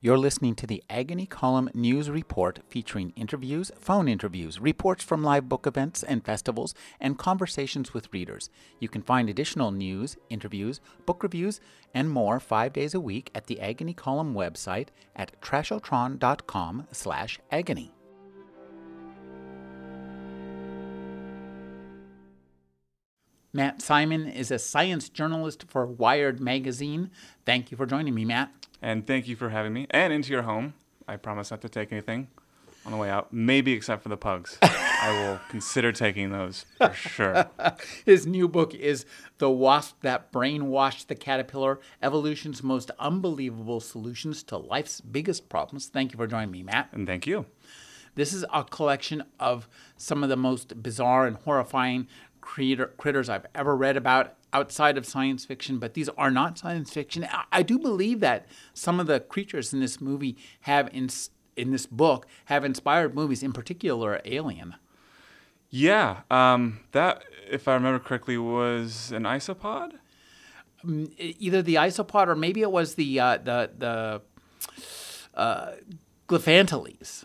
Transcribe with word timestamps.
You're 0.00 0.16
listening 0.16 0.54
to 0.54 0.66
the 0.68 0.84
Agony 0.88 1.26
Column 1.26 1.70
News 1.74 2.08
Report 2.08 2.60
featuring 2.68 3.12
interviews, 3.16 3.72
phone 3.80 4.06
interviews, 4.06 4.60
reports 4.60 5.02
from 5.02 5.24
live 5.24 5.48
book 5.48 5.66
events 5.66 6.04
and 6.04 6.24
festivals, 6.24 6.72
and 7.00 7.18
conversations 7.18 7.92
with 7.92 8.12
readers. 8.12 8.48
You 8.78 8.88
can 8.88 9.02
find 9.02 9.28
additional 9.28 9.72
news, 9.72 10.16
interviews, 10.30 10.80
book 11.04 11.24
reviews, 11.24 11.60
and 11.92 12.08
more 12.10 12.38
five 12.38 12.72
days 12.72 12.94
a 12.94 13.00
week 13.00 13.32
at 13.34 13.48
the 13.48 13.60
Agony 13.60 13.92
Column 13.92 14.34
website 14.34 14.90
at 15.16 15.32
trashotron.com 15.40 16.86
slash 16.92 17.40
agony. 17.50 17.92
Matt 23.52 23.82
Simon 23.82 24.28
is 24.28 24.52
a 24.52 24.60
science 24.60 25.08
journalist 25.08 25.64
for 25.66 25.84
Wired 25.84 26.38
Magazine. 26.38 27.10
Thank 27.44 27.72
you 27.72 27.76
for 27.76 27.86
joining 27.86 28.14
me, 28.14 28.24
Matt. 28.24 28.67
And 28.80 29.06
thank 29.06 29.28
you 29.28 29.36
for 29.36 29.50
having 29.50 29.72
me. 29.72 29.86
And 29.90 30.12
into 30.12 30.32
your 30.32 30.42
home. 30.42 30.74
I 31.06 31.16
promise 31.16 31.50
not 31.50 31.62
to 31.62 31.68
take 31.68 31.90
anything 31.90 32.28
on 32.84 32.92
the 32.92 32.98
way 32.98 33.10
out, 33.10 33.32
maybe 33.32 33.72
except 33.72 34.02
for 34.02 34.08
the 34.08 34.16
pugs. 34.16 34.58
I 34.62 35.10
will 35.12 35.40
consider 35.48 35.92
taking 35.92 36.30
those 36.30 36.64
for 36.76 36.92
sure. 36.92 37.46
His 38.04 38.26
new 38.26 38.48
book 38.48 38.74
is 38.74 39.04
The 39.38 39.50
Wasp 39.50 40.00
That 40.02 40.32
Brainwashed 40.32 41.06
the 41.06 41.14
Caterpillar 41.14 41.80
Evolution's 42.02 42.62
Most 42.62 42.90
Unbelievable 42.98 43.80
Solutions 43.80 44.42
to 44.44 44.56
Life's 44.56 45.00
Biggest 45.00 45.48
Problems. 45.48 45.86
Thank 45.86 46.12
you 46.12 46.16
for 46.16 46.26
joining 46.26 46.50
me, 46.50 46.62
Matt. 46.62 46.88
And 46.92 47.06
thank 47.06 47.26
you. 47.26 47.46
This 48.14 48.32
is 48.32 48.44
a 48.52 48.64
collection 48.64 49.22
of 49.38 49.68
some 49.96 50.22
of 50.22 50.28
the 50.28 50.36
most 50.36 50.82
bizarre 50.82 51.26
and 51.26 51.36
horrifying 51.36 52.08
creator, 52.40 52.88
critters 52.96 53.28
I've 53.28 53.46
ever 53.54 53.76
read 53.76 53.96
about 53.96 54.34
outside 54.52 54.96
of 54.96 55.06
science 55.06 55.44
fiction, 55.44 55.78
but 55.78 55.94
these 55.94 56.08
are 56.10 56.30
not 56.30 56.58
science 56.58 56.92
fiction. 56.92 57.26
I, 57.30 57.44
I 57.52 57.62
do 57.62 57.78
believe 57.78 58.20
that 58.20 58.46
some 58.74 59.00
of 59.00 59.06
the 59.06 59.20
creatures 59.20 59.72
in 59.72 59.80
this 59.80 60.00
movie 60.00 60.36
have 60.62 60.88
in 60.92 61.08
in 61.56 61.72
this 61.72 61.86
book 61.86 62.26
have 62.46 62.64
inspired 62.64 63.14
movies, 63.14 63.42
in 63.42 63.52
particular 63.52 64.20
Alien. 64.24 64.76
Yeah, 65.70 66.20
um, 66.30 66.80
that 66.92 67.24
if 67.50 67.68
I 67.68 67.74
remember 67.74 67.98
correctly 67.98 68.38
was 68.38 69.12
an 69.12 69.24
isopod. 69.24 69.92
Um, 70.82 71.10
either 71.18 71.60
the 71.60 71.74
isopod 71.74 72.28
or 72.28 72.36
maybe 72.36 72.62
it 72.62 72.70
was 72.70 72.94
the 72.94 73.20
uh, 73.20 73.38
the 73.38 73.70
the 73.76 74.22
uh, 75.34 75.72
Glyphanteles 76.28 77.24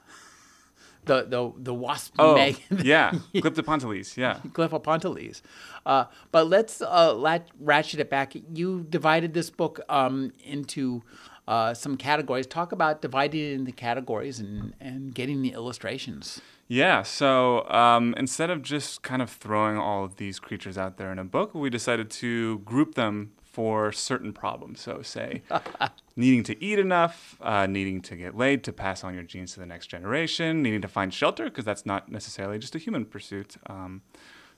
the 1.06 1.24
the 1.24 1.52
the 1.58 1.74
wasp 1.74 2.16
oh, 2.20 2.36
Meg. 2.36 2.58
yeah, 2.84 3.12
Glyptapanteles, 3.34 4.18
yeah. 4.18 4.40
Glyptapanteles. 4.48 5.42
Uh, 5.86 6.06
but 6.32 6.48
let's 6.48 6.82
uh, 6.82 7.14
lat- 7.14 7.50
ratchet 7.60 8.00
it 8.00 8.10
back. 8.10 8.34
You 8.54 8.86
divided 8.90 9.34
this 9.34 9.50
book 9.50 9.80
um, 9.90 10.34
into 10.44 11.04
uh, 11.48 11.74
some 11.74 11.98
categories. 11.98 12.48
Talk 12.48 12.72
about 12.72 13.02
dividing 13.02 13.42
it 13.42 13.54
into 13.54 13.72
categories 13.72 14.40
and, 14.40 14.74
and 14.80 15.14
getting 15.14 15.42
the 15.42 15.52
illustrations. 15.52 16.42
Yeah, 16.68 17.04
so 17.04 17.68
um, 17.70 18.16
instead 18.18 18.50
of 18.50 18.62
just 18.62 19.04
kind 19.04 19.22
of 19.22 19.30
throwing 19.30 19.78
all 19.78 20.06
of 20.06 20.16
these 20.16 20.40
creatures 20.40 20.78
out 20.78 20.98
there 20.98 21.12
in 21.12 21.20
a 21.20 21.26
book, 21.26 21.54
we 21.54 21.70
decided 21.70 22.10
to 22.12 22.60
group 22.60 22.96
them 22.96 23.34
for 23.54 23.92
certain 23.92 24.34
problems. 24.34 24.82
So, 24.82 25.04
say, 25.04 25.44
needing 26.16 26.42
to 26.44 26.62
eat 26.62 26.80
enough, 26.80 27.38
uh, 27.40 27.68
needing 27.68 28.02
to 28.02 28.16
get 28.16 28.36
laid 28.36 28.64
to 28.64 28.74
pass 28.74 29.04
on 29.04 29.14
your 29.14 29.22
genes 29.22 29.54
to 29.54 29.60
the 29.60 29.68
next 29.68 29.88
generation, 29.88 30.64
needing 30.64 30.82
to 30.82 30.88
find 30.88 31.14
shelter, 31.14 31.46
because 31.46 31.64
that's 31.64 31.86
not 31.86 32.12
necessarily 32.12 32.58
just 32.58 32.74
a 32.74 32.80
human 32.80 33.06
pursuit. 33.06 33.56
Um, 33.68 34.02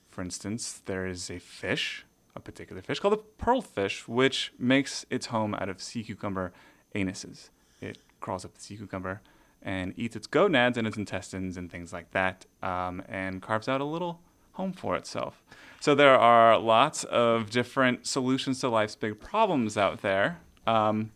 for 0.09 0.21
instance, 0.21 0.81
there 0.85 1.05
is 1.05 1.29
a 1.29 1.39
fish, 1.39 2.05
a 2.37 2.39
particular 2.39 2.81
fish 2.81 2.99
called 2.99 3.15
the 3.15 3.43
pearlfish, 3.43 4.07
which 4.07 4.53
makes 4.57 5.05
its 5.09 5.25
home 5.25 5.53
out 5.55 5.67
of 5.67 5.81
sea 5.81 6.01
cucumber 6.01 6.53
anuses. 6.95 7.49
It 7.81 7.97
crawls 8.21 8.45
up 8.45 8.55
the 8.55 8.61
sea 8.61 8.77
cucumber 8.77 9.21
and 9.61 9.93
eats 9.97 10.15
its 10.15 10.25
gonads 10.25 10.77
and 10.77 10.87
its 10.87 10.95
intestines 10.95 11.57
and 11.57 11.69
things 11.69 11.91
like 11.91 12.11
that, 12.11 12.45
um, 12.63 13.03
and 13.09 13.41
carves 13.41 13.67
out 13.67 13.81
a 13.81 13.85
little 13.85 14.21
home 14.53 14.71
for 14.71 14.95
itself. 14.95 15.43
So 15.85 15.93
there 15.93 16.17
are 16.17 16.57
lots 16.57 17.03
of 17.03 17.51
different 17.51 18.07
solutions 18.07 18.59
to 18.61 18.69
life's 18.69 18.95
big 18.95 19.19
problems 19.19 19.77
out 19.77 20.01
there. 20.01 20.39
Um, 20.65 21.11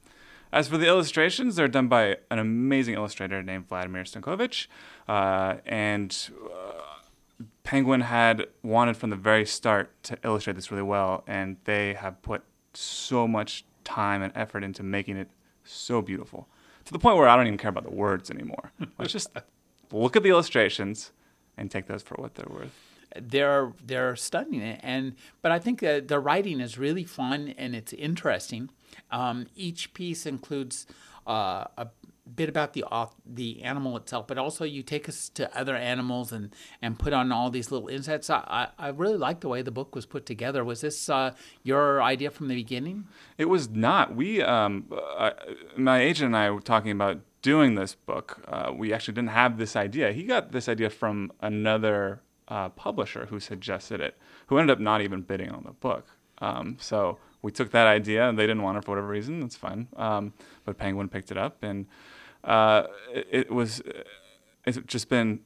as 0.51 0.67
for 0.67 0.77
the 0.77 0.85
illustrations, 0.85 1.55
they're 1.55 1.67
done 1.67 1.87
by 1.87 2.17
an 2.29 2.37
amazing 2.37 2.93
illustrator 2.93 3.41
named 3.41 3.67
Vladimir 3.67 4.03
Stankovic. 4.03 4.67
Uh, 5.07 5.55
and 5.65 6.29
uh, 6.45 6.83
Penguin 7.63 8.01
had 8.01 8.45
wanted 8.61 8.95
from 8.95 9.09
the 9.09 9.15
very 9.15 9.43
start 9.43 9.91
to 10.03 10.19
illustrate 10.23 10.55
this 10.55 10.69
really 10.69 10.83
well, 10.83 11.23
and 11.25 11.57
they 11.63 11.95
have 11.95 12.21
put 12.21 12.43
so 12.75 13.27
much 13.27 13.65
time 13.83 14.21
and 14.21 14.31
effort 14.35 14.63
into 14.63 14.83
making 14.83 15.17
it 15.17 15.31
so 15.63 15.99
beautiful 15.99 16.47
to 16.85 16.93
the 16.93 16.99
point 16.99 17.17
where 17.17 17.27
I 17.27 17.35
don't 17.35 17.47
even 17.47 17.57
care 17.57 17.69
about 17.69 17.85
the 17.85 17.95
words 17.95 18.29
anymore. 18.29 18.71
Let's 18.99 19.13
just 19.13 19.29
look 19.91 20.15
at 20.15 20.21
the 20.21 20.29
illustrations 20.29 21.11
and 21.57 21.71
take 21.71 21.87
those 21.87 22.03
for 22.03 22.13
what 22.21 22.35
they're 22.35 22.45
worth 22.47 22.88
they're 23.19 23.73
they're 23.83 24.15
studying 24.15 24.61
it 24.61 24.79
and 24.83 25.15
but 25.41 25.51
I 25.51 25.59
think 25.59 25.79
the 25.79 26.19
writing 26.19 26.59
is 26.59 26.77
really 26.77 27.03
fun 27.03 27.53
and 27.57 27.75
it's 27.75 27.93
interesting. 27.93 28.69
Um, 29.11 29.47
each 29.55 29.93
piece 29.93 30.25
includes 30.25 30.85
uh, 31.27 31.65
a 31.77 31.87
bit 32.35 32.49
about 32.49 32.73
the 32.73 32.83
the 33.25 33.61
animal 33.63 33.97
itself, 33.97 34.27
but 34.27 34.37
also 34.37 34.63
you 34.63 34.83
take 34.83 35.09
us 35.09 35.29
to 35.29 35.57
other 35.57 35.75
animals 35.75 36.31
and 36.31 36.53
and 36.81 36.97
put 36.97 37.13
on 37.13 37.31
all 37.31 37.49
these 37.49 37.71
little 37.71 37.87
insights. 37.87 38.29
I, 38.29 38.69
I 38.77 38.89
really 38.89 39.17
like 39.17 39.41
the 39.41 39.49
way 39.49 39.61
the 39.61 39.71
book 39.71 39.95
was 39.95 40.05
put 40.05 40.25
together. 40.25 40.63
Was 40.63 40.81
this 40.81 41.09
uh, 41.09 41.35
your 41.63 42.01
idea 42.01 42.31
from 42.31 42.47
the 42.47 42.55
beginning? 42.55 43.07
It 43.37 43.45
was 43.45 43.69
not. 43.69 44.15
We 44.15 44.41
um, 44.41 44.91
uh, 45.17 45.31
my 45.77 46.01
agent 46.01 46.27
and 46.27 46.37
I 46.37 46.51
were 46.51 46.61
talking 46.61 46.91
about 46.91 47.19
doing 47.41 47.75
this 47.75 47.95
book. 47.95 48.43
Uh, 48.47 48.71
we 48.75 48.93
actually 48.93 49.15
didn't 49.15 49.29
have 49.29 49.57
this 49.57 49.75
idea. 49.75 50.11
He 50.11 50.23
got 50.23 50.51
this 50.51 50.67
idea 50.69 50.89
from 50.89 51.31
another 51.41 52.21
uh, 52.49 52.69
publisher 52.69 53.27
who 53.27 53.39
suggested 53.39 54.01
it, 54.01 54.17
who 54.47 54.57
ended 54.57 54.75
up 54.77 54.79
not 54.79 55.01
even 55.01 55.21
bidding 55.21 55.49
on 55.49 55.63
the 55.63 55.71
book. 55.71 56.07
Um, 56.39 56.77
so 56.79 57.17
we 57.41 57.51
took 57.51 57.71
that 57.71 57.87
idea, 57.87 58.27
and 58.27 58.37
they 58.37 58.43
didn't 58.43 58.63
want 58.63 58.77
it 58.77 58.85
for 58.85 58.91
whatever 58.91 59.07
reason. 59.07 59.39
That's 59.39 59.55
fine. 59.55 59.87
Um, 59.95 60.33
but 60.65 60.77
Penguin 60.77 61.09
picked 61.09 61.31
it 61.31 61.37
up, 61.37 61.63
and 61.63 61.85
uh, 62.43 62.83
it, 63.13 63.27
it, 63.31 63.51
was. 63.51 63.81
It's 64.65 64.77
just 64.85 65.09
been 65.09 65.41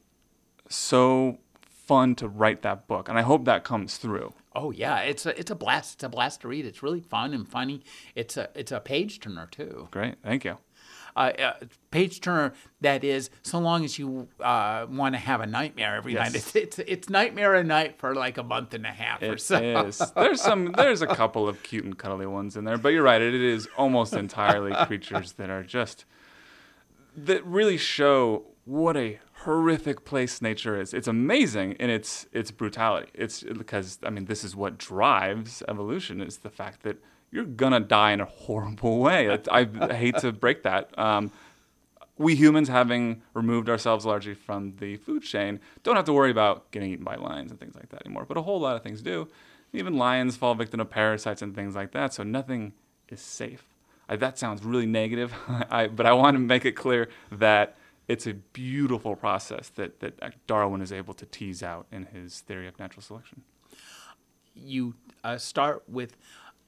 so 0.70 1.40
fun 1.70 2.16
to 2.16 2.28
write 2.28 2.62
that 2.62 2.88
book, 2.88 3.10
and 3.10 3.18
I 3.18 3.22
hope 3.22 3.46
that 3.46 3.64
comes 3.64 3.98
through. 3.98 4.34
Oh 4.56 4.72
yeah, 4.72 5.00
it's 5.00 5.26
a 5.26 5.38
it's 5.38 5.52
a 5.52 5.56
blast. 5.56 5.96
It's 5.96 6.04
a 6.04 6.10
blast 6.10 6.42
to 6.42 6.48
read. 6.48 6.66
It's 6.66 6.84
really 6.84 7.02
fun 7.02 7.34
and 7.34 7.48
funny. 7.48 7.84
It's 8.16 8.38
a 8.38 8.50
it's 8.56 8.72
a 8.72 8.80
page 8.80 9.20
turner 9.20 9.48
too. 9.50 9.88
Great, 9.92 10.16
thank 10.24 10.46
you 10.46 10.58
uh, 11.16 11.32
uh, 11.40 11.54
page 11.92 12.22
turner 12.22 12.54
that 12.82 13.04
is 13.04 13.30
so 13.44 13.60
long 13.60 13.86
as 13.86 13.98
you 14.00 14.28
uh, 14.40 14.86
want 14.90 15.16
to 15.16 15.20
have 15.20 15.42
a 15.42 15.46
nightmare 15.46 15.96
every 15.96 16.14
yes. 16.14 16.28
night. 16.28 16.36
It's, 16.36 16.56
it's 16.56 16.80
it's 16.80 17.10
nightmare 17.10 17.56
a 17.56 17.64
night 17.64 18.00
for 18.00 18.16
like 18.16 18.38
a 18.38 18.44
month 18.44 18.74
and 18.74 18.86
a 18.86 18.92
half 18.92 19.22
it 19.22 19.30
or 19.30 19.38
so. 19.38 19.58
Is. 19.58 20.02
There's 20.16 20.42
some 20.42 20.72
there's 20.72 21.02
a 21.02 21.08
couple 21.08 21.48
of 21.48 21.62
cute 21.64 21.86
and 21.86 21.98
cuddly 21.98 22.26
ones 22.26 22.58
in 22.58 22.66
there, 22.66 22.78
but 22.78 22.90
you're 22.90 23.04
right. 23.04 23.22
It 23.22 23.34
is 23.34 23.68
almost 23.78 24.14
entirely 24.14 24.74
creatures 24.86 25.34
that 25.34 25.50
are 25.50 25.64
just 25.64 26.06
that 27.16 27.46
really 27.46 27.78
show 27.78 28.44
what 28.66 28.98
a 28.98 29.20
horrific 29.44 30.06
place 30.06 30.42
nature 30.42 30.80
is. 30.80 30.94
It's 30.94 31.08
amazing 31.08 31.74
in 31.74 31.90
its 31.90 32.28
its 32.32 32.52
brutality. 32.52 33.10
It's 33.14 33.44
because 33.44 34.00
I 34.04 34.10
mean 34.10 34.26
this 34.26 34.44
is 34.44 34.56
what 34.56 34.78
drives 34.78 35.64
evolution 35.68 36.22
is 36.22 36.38
the 36.38 36.50
fact 36.50 36.84
that 36.84 36.98
you're 37.34 37.46
gonna 37.46 37.80
die 37.80 38.12
in 38.12 38.22
a 38.22 38.26
horrible 38.26 39.00
way. 39.00 39.40
I, 39.52 39.68
I 39.82 39.94
hate 39.94 40.18
to 40.20 40.32
break 40.32 40.64
that. 40.64 40.98
Um, 40.98 41.32
we 42.16 42.36
humans, 42.36 42.70
having 42.70 43.24
removed 43.34 43.70
ourselves 43.70 44.06
largely 44.06 44.36
from 44.36 44.76
the 44.78 44.98
food 44.98 45.24
chain, 45.24 45.60
don't 45.82 45.96
have 45.96 46.06
to 46.06 46.14
worry 46.14 46.30
about 46.30 46.70
getting 46.70 46.92
eaten 46.92 47.04
by 47.04 47.16
lions 47.16 47.50
and 47.50 47.60
things 47.60 47.76
like 47.76 47.90
that 47.90 48.06
anymore. 48.06 48.26
But 48.28 48.38
a 48.38 48.44
whole 48.44 48.60
lot 48.60 48.76
of 48.76 48.84
things 48.84 49.02
do. 49.02 49.28
Even 49.74 49.98
lions 49.98 50.38
fall 50.38 50.54
victim 50.54 50.78
to 50.78 50.86
parasites 50.86 51.42
and 51.42 51.56
things 51.56 51.74
like 51.74 51.92
that. 51.94 52.14
So 52.14 52.22
nothing 52.22 52.74
is 53.10 53.20
safe. 53.20 53.64
I, 54.08 54.16
that 54.18 54.38
sounds 54.38 54.64
really 54.64 54.86
negative, 54.86 55.34
I, 55.72 55.88
but 55.88 56.06
I 56.06 56.14
want 56.14 56.36
to 56.36 56.40
make 56.40 56.66
it 56.66 56.74
clear 56.74 57.10
that 57.32 57.76
it's 58.08 58.28
a 58.28 58.34
beautiful 58.34 59.16
process 59.16 59.70
that, 59.70 60.02
that 60.02 60.46
Darwin 60.46 60.82
is 60.82 60.92
able 60.92 61.16
to 61.16 61.26
tease 61.26 61.64
out 61.64 61.88
in 61.92 62.06
his 62.06 62.42
theory 62.42 62.68
of 62.68 62.78
natural 62.78 63.02
selection. 63.02 63.42
You 64.54 64.94
uh, 65.24 65.40
start 65.40 65.82
with 65.88 66.16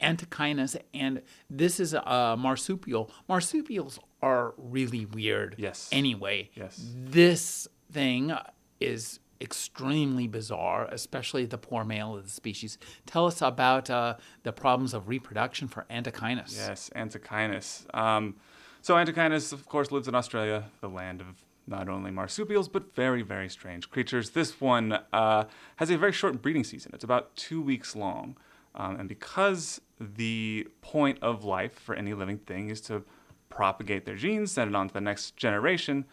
Antechinus, 0.02 0.76
and 0.94 1.22
this 1.50 1.80
is 1.80 1.94
a 1.94 2.36
marsupial. 2.38 3.12
Marsupials 3.28 4.00
are 4.22 4.54
really 4.58 5.06
weird. 5.06 5.56
Yes. 5.58 5.90
Anyway, 5.92 6.50
yes. 6.56 6.82
This 6.94 7.68
thing 7.92 8.34
is 8.80 9.20
extremely 9.42 10.28
bizarre, 10.28 10.88
especially 10.92 11.46
the 11.46 11.58
poor 11.58 11.84
male 11.84 12.16
of 12.16 12.24
the 12.24 12.30
species. 12.30 12.78
Tell 13.06 13.26
us 13.26 13.42
about 13.42 13.90
uh, 13.90 14.16
the 14.44 14.52
problems 14.52 14.94
of 14.94 15.08
reproduction 15.08 15.68
for 15.68 15.86
Antechinus. 15.90 16.56
Yes, 16.56 16.90
Antechinus. 16.96 17.86
Um, 17.94 18.36
so 18.82 18.96
Antechinus, 18.96 19.52
of 19.52 19.68
course, 19.68 19.92
lives 19.92 20.08
in 20.08 20.16
Australia, 20.16 20.66
the 20.82 20.90
land 20.90 21.22
of 21.22 21.44
not 21.68 21.90
only 21.90 22.12
marsupials 22.12 22.68
but 22.70 22.94
very, 22.96 23.22
very 23.24 23.50
strange 23.50 23.90
creatures. 23.90 24.32
This 24.32 24.62
one 24.62 25.00
uh, 25.12 25.46
has 25.78 25.90
a 25.90 25.98
very 25.98 26.12
short 26.12 26.42
breeding 26.42 26.64
season. 26.64 26.92
It's 26.94 27.04
about 27.04 27.36
two 27.36 27.62
weeks 27.62 27.96
long. 27.96 28.38
Um, 28.76 29.00
and 29.00 29.10
because 29.10 29.82
the 30.00 30.68
point 30.82 31.20
of 31.22 31.44
life 31.44 31.74
for 31.74 31.96
any 31.96 32.14
living 32.14 32.38
thing 32.40 32.70
is 32.70 32.82
to 32.82 33.04
propagate 33.50 34.06
their 34.06 34.16
genes, 34.16 34.52
send 34.52 34.70
it 34.70 34.76
on 34.76 34.90
to 34.90 34.94
the 34.94 35.02
next 35.02 35.38
generation. 35.38 36.06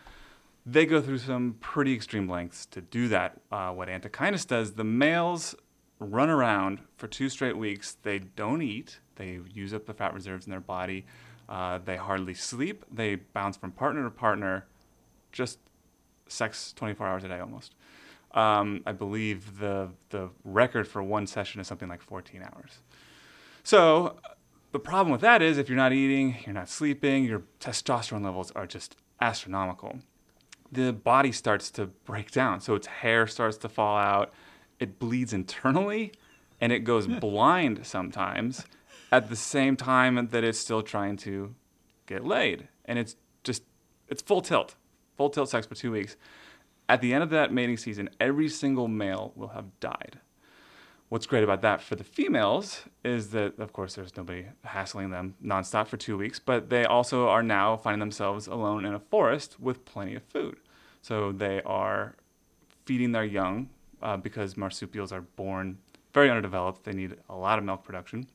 They 0.65 0.87
go 0.87 1.01
through 1.01 1.19
some 1.19 1.57
pretty 1.61 1.93
extreme 1.93 2.29
lengths 2.29 2.67
to 2.67 2.81
do 2.81 3.09
that. 3.09 3.41
Uh, 3.51 3.73
what 3.73 3.89
Antechinus 3.89 4.47
does, 4.47 4.73
the 4.75 4.85
males 4.85 5.57
run 5.99 6.31
around 6.31 6.81
for 6.97 7.09
two 7.09 7.29
straight 7.29 7.57
weeks. 7.57 7.97
They 8.03 8.21
don't 8.21 8.63
eat. 8.63 9.01
They 9.17 9.41
use 9.53 9.75
up 9.75 9.87
the 9.87 9.95
fat 9.95 10.15
reserves 10.15 10.47
in 10.47 10.51
their 10.51 10.61
body. 10.61 11.07
Uh, 11.49 11.79
they 11.85 11.97
hardly 11.97 12.35
sleep. 12.35 12.85
They 12.93 13.17
bounce 13.17 13.57
from 13.57 13.73
partner 13.73 14.05
to 14.05 14.11
partner, 14.11 14.67
just 15.33 15.59
sex 16.29 16.73
24 16.75 17.07
hours 17.07 17.25
a 17.25 17.29
day 17.29 17.41
almost. 17.41 17.75
Um, 18.35 18.83
I 18.87 18.93
believe 18.93 19.59
the 19.59 19.91
the 20.11 20.31
record 20.45 20.89
for 20.89 21.03
one 21.03 21.27
session 21.27 21.61
is 21.61 21.67
something 21.67 21.89
like 21.89 22.01
14 22.01 22.43
hours. 22.43 22.81
So 23.63 24.17
the 24.73 24.79
problem 24.79 25.13
with 25.13 25.21
that 25.21 25.43
is 25.43 25.59
if 25.59 25.69
you're 25.69 25.77
not 25.77 25.93
eating, 25.93 26.37
you're 26.47 26.55
not 26.55 26.69
sleeping, 26.69 27.25
your 27.25 27.43
testosterone 27.61 28.25
levels 28.25 28.51
are 28.53 28.67
just 28.67 28.97
astronomical. 29.21 29.99
The 30.71 30.93
body 30.93 31.33
starts 31.33 31.71
to 31.73 31.87
break 31.87 32.31
down, 32.31 32.61
so 32.63 32.75
its 32.75 32.87
hair 32.87 33.27
starts 33.27 33.59
to 33.59 33.69
fall 33.69 33.99
out. 33.99 34.33
It 34.81 34.99
bleeds 34.99 35.35
internally, 35.35 36.13
and 36.61 36.73
it 36.73 36.81
goes 36.81 37.07
blind 37.21 37.87
sometimes. 37.87 38.65
At 39.13 39.29
the 39.29 39.37
same 39.37 39.77
time 39.77 40.29
that 40.29 40.43
it's 40.43 40.59
still 40.59 40.83
trying 40.83 41.19
to 41.19 41.55
get 42.07 42.25
laid, 42.25 42.69
and 42.87 42.99
it's 42.99 43.17
just 43.45 43.63
it's 44.09 44.23
full 44.23 44.41
tilt, 44.41 44.75
full 45.19 45.29
tilt 45.29 45.51
sex 45.51 45.67
for 45.67 45.75
two 45.75 45.93
weeks. 45.93 46.17
At 46.89 47.01
the 47.01 47.15
end 47.15 47.23
of 47.23 47.31
that 47.31 47.53
mating 47.53 47.77
season, 47.77 48.11
every 48.21 48.49
single 48.49 48.89
male 48.89 49.33
will 49.35 49.49
have 49.49 49.79
died. 49.81 50.19
What's 51.09 51.27
great 51.27 51.45
about 51.45 51.61
that 51.61 51.83
for 51.83 51.95
the 51.95 52.05
females 52.05 52.85
is 53.05 53.31
that, 53.33 53.59
of 53.59 53.73
course, 53.73 53.95
there's 53.95 54.17
nobody 54.17 54.47
hassling 54.65 55.11
them 55.11 55.35
nonstop 55.45 55.87
for 55.87 55.99
two 55.99 56.17
weeks, 56.17 56.39
but 56.39 56.71
they 56.71 56.87
also 56.87 57.29
are 57.29 57.43
now 57.43 57.77
finding 57.77 58.01
themselves 58.01 58.47
alone 58.47 58.87
in 58.87 58.95
a 58.95 58.99
forest 58.99 59.61
with 59.61 59.85
plenty 59.85 60.15
of 60.15 60.23
food. 60.23 60.57
So 61.03 61.31
they 61.33 61.61
are 61.63 62.15
feeding 62.87 63.13
their 63.13 63.25
young 63.25 63.69
uh, 64.03 64.17
because 64.17 64.57
marsupials 64.57 65.13
are 65.13 65.21
born 65.21 65.79
very 66.15 66.31
underdeveloped. 66.31 66.85
They 66.85 66.93
need 66.93 67.17
a 67.29 67.37
lot 67.37 67.59
of 67.59 67.65
milk 67.65 67.85
production. 67.85 68.27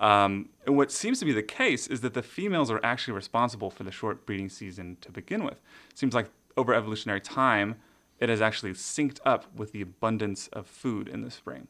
Um, 0.00 0.48
and 0.66 0.76
what 0.76 0.90
seems 0.90 1.18
to 1.20 1.24
be 1.24 1.32
the 1.32 1.42
case 1.42 1.86
is 1.86 2.00
that 2.00 2.14
the 2.14 2.22
females 2.22 2.70
are 2.70 2.80
actually 2.82 3.14
responsible 3.14 3.70
for 3.70 3.84
the 3.84 3.92
short 3.92 4.24
breeding 4.24 4.48
season 4.48 4.96
to 5.02 5.12
begin 5.12 5.44
with. 5.44 5.60
It 5.90 5.98
seems 5.98 6.14
like 6.14 6.30
over 6.56 6.74
evolutionary 6.74 7.20
time, 7.20 7.76
it 8.18 8.28
has 8.28 8.40
actually 8.40 8.72
synced 8.72 9.18
up 9.24 9.46
with 9.54 9.72
the 9.72 9.80
abundance 9.80 10.48
of 10.48 10.66
food 10.66 11.08
in 11.08 11.22
the 11.22 11.30
spring. 11.30 11.68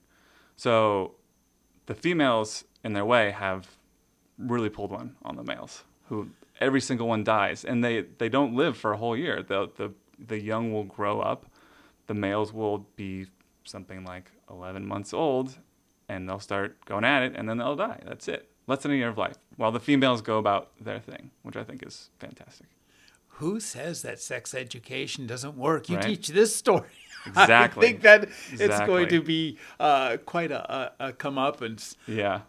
So 0.57 1.15
the 1.87 1.95
females, 1.95 2.65
in 2.85 2.93
their 2.93 3.05
way, 3.05 3.31
have 3.31 3.69
really 4.37 4.69
pulled 4.69 4.91
one 4.91 5.17
on 5.23 5.37
the 5.37 5.45
males, 5.45 5.85
who 6.09 6.31
every 6.61 6.81
single 6.81 7.07
one 7.07 7.25
dies, 7.25 7.65
and 7.65 7.85
they, 7.85 8.03
they 8.19 8.29
don't 8.29 8.55
live 8.55 8.77
for 8.77 8.93
a 8.93 8.97
whole 8.97 9.17
year. 9.17 9.43
The, 9.43 9.71
the, 9.77 9.93
the 10.19 10.41
young 10.41 10.73
will 10.73 10.85
grow 10.85 11.21
up, 11.21 11.47
the 12.09 12.15
males 12.15 12.53
will 12.53 12.87
be 12.97 13.27
something 13.65 14.05
like 14.05 14.31
11 14.51 14.87
months 14.87 15.15
old, 15.15 15.57
and 16.09 16.29
they'll 16.29 16.41
start 16.41 16.85
going 16.85 17.05
at 17.05 17.23
it, 17.23 17.35
and 17.37 17.49
then 17.49 17.59
they'll 17.59 17.77
die. 17.77 18.01
That's 18.05 18.27
it. 18.27 18.49
Less 18.67 18.83
than 18.83 18.93
a 18.93 18.95
year 18.95 19.09
of 19.09 19.19
life, 19.19 19.37
while 19.57 19.73
the 19.73 19.81
females 19.81 20.21
go 20.21 20.39
about 20.39 20.71
their 20.81 20.99
thing, 20.99 21.31
which 21.43 21.57
I 21.57 21.65
think 21.65 21.85
is 21.87 22.11
fantastic 22.19 22.67
who 23.41 23.59
says 23.61 24.03
that 24.03 24.21
sex 24.21 24.55
education 24.55 25.27
doesn't 25.27 25.57
work? 25.57 25.89
You 25.89 25.97
Right. 25.97 26.05
teach 26.07 26.29
this 26.29 26.55
story. 26.55 26.89
Exactly. 27.27 27.87
I 27.87 27.91
think 27.91 28.01
that 28.03 28.29
it's 28.51 28.81
going 28.87 29.09
to 29.09 29.21
be 29.21 29.59
uh, 29.79 30.17
quite 30.25 30.51
a, 30.51 30.63
a, 31.01 31.09
a 31.09 31.13
comeuppance. 31.13 31.95
Yeah. 32.07 32.41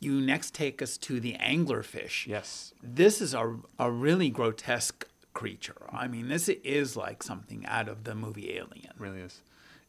You 0.00 0.20
next 0.20 0.54
take 0.54 0.82
us 0.82 0.96
to 0.98 1.20
the 1.20 1.34
anglerfish. 1.40 2.26
Yes. 2.26 2.74
This 2.82 3.20
is 3.20 3.32
a, 3.32 3.58
a 3.78 3.92
really 3.92 4.28
grotesque 4.30 5.06
creature. 5.34 5.86
I 5.92 6.08
mean, 6.08 6.26
this 6.28 6.48
is 6.48 6.96
like 6.96 7.22
something 7.22 7.64
out 7.66 7.88
of 7.88 8.02
the 8.02 8.14
movie 8.16 8.50
Alien. 8.56 8.92
really 8.98 9.20
is. 9.20 9.40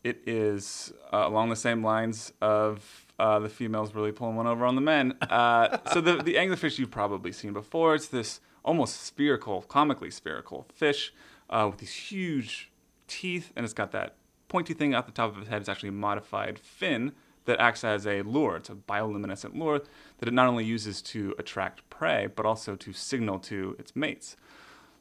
It 0.04 0.22
is 0.28 0.94
uh, 1.12 1.24
along 1.26 1.50
the 1.50 1.56
same 1.56 1.84
lines 1.84 2.32
of 2.40 3.08
uh, 3.18 3.40
the 3.40 3.50
females 3.50 3.96
really 3.96 4.12
pulling 4.12 4.36
one 4.36 4.46
over 4.46 4.64
on 4.66 4.76
the 4.76 4.82
men. 4.82 5.18
Uh, 5.22 5.80
so 5.92 6.02
the 6.02 6.18
the 6.22 6.36
anglerfish 6.36 6.78
you've 6.78 6.92
probably 6.92 7.32
seen 7.32 7.52
before. 7.52 7.96
It's 7.96 8.08
this 8.08 8.40
almost 8.68 9.02
spherical, 9.02 9.64
comically 9.64 10.12
spherical 10.12 10.68
fish 10.74 11.14
uh, 11.50 11.68
with 11.70 11.80
these 11.80 11.94
huge 11.94 12.70
teeth, 13.08 13.52
and 13.56 13.64
it's 13.64 13.74
got 13.74 13.92
that 13.94 14.16
pointy 14.50 14.74
thing 14.74 14.94
at 14.94 15.06
the 15.06 15.12
top 15.12 15.32
of 15.36 15.42
its 15.42 15.50
head. 15.50 15.62
It's 15.62 15.70
actually 15.70 15.90
a 15.90 15.94
modified 15.94 16.60
fin 16.60 17.14
that 17.46 17.60
acts 17.60 17.84
as 17.84 18.06
a 18.06 18.22
lure. 18.22 18.58
It's 18.58 18.70
a 18.70 18.76
bioluminescent 18.76 19.58
lure 19.58 19.82
that 20.20 20.28
it 20.28 20.34
not 20.34 20.48
only 20.48 20.66
uses 20.66 21.02
to 21.04 21.34
attract 21.40 21.90
prey, 21.90 22.28
but 22.28 22.46
also 22.46 22.76
to 22.76 22.94
signal 22.94 23.40
to 23.40 23.76
its 23.80 23.96
mates. 23.96 24.36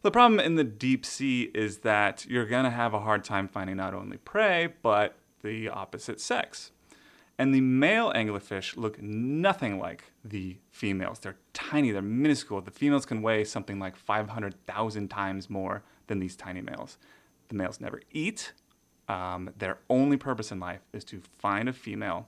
The 0.03 0.13
problem 0.13 0.39
in 0.39 0.55
the 0.55 0.65
deep 0.65 1.05
sea 1.05 1.51
is 1.53 1.79
that 1.79 2.25
you're 2.27 2.47
going 2.47 2.65
to 2.65 2.71
have 2.71 2.95
a 2.95 3.01
hard 3.01 3.25
time 3.25 3.49
finding 3.49 3.77
not 3.77 3.95
only 3.95 4.19
prey, 4.19 4.75
but 4.81 5.17
the 5.43 5.69
opposite 5.69 6.21
sex. 6.21 6.71
And 7.39 7.53
the 7.53 7.61
male 7.61 8.13
anglerfish 8.13 8.77
look 8.77 9.03
nothing 9.03 9.79
like 9.79 10.05
the 10.29 10.59
females. 10.71 11.19
They're 11.19 11.37
tiny, 11.53 11.91
they're 11.91 12.03
minuscule. 12.03 12.61
The 12.61 12.71
females 12.71 13.07
can 13.07 13.23
weigh 13.23 13.45
something 13.45 13.79
like 13.79 13.97
500,000 13.97 15.09
times 15.09 15.51
more 15.51 15.83
than 16.07 16.19
these 16.19 16.37
tiny 16.37 16.61
males. 16.61 16.99
The 17.49 17.55
males 17.55 17.81
never 17.81 18.01
eat. 18.11 18.53
Um, 19.09 19.51
their 19.57 19.79
only 19.89 20.17
purpose 20.17 20.51
in 20.51 20.59
life 20.59 20.81
is 20.93 21.05
to 21.05 21.23
find 21.39 21.69
a 21.69 21.73
female 21.73 22.27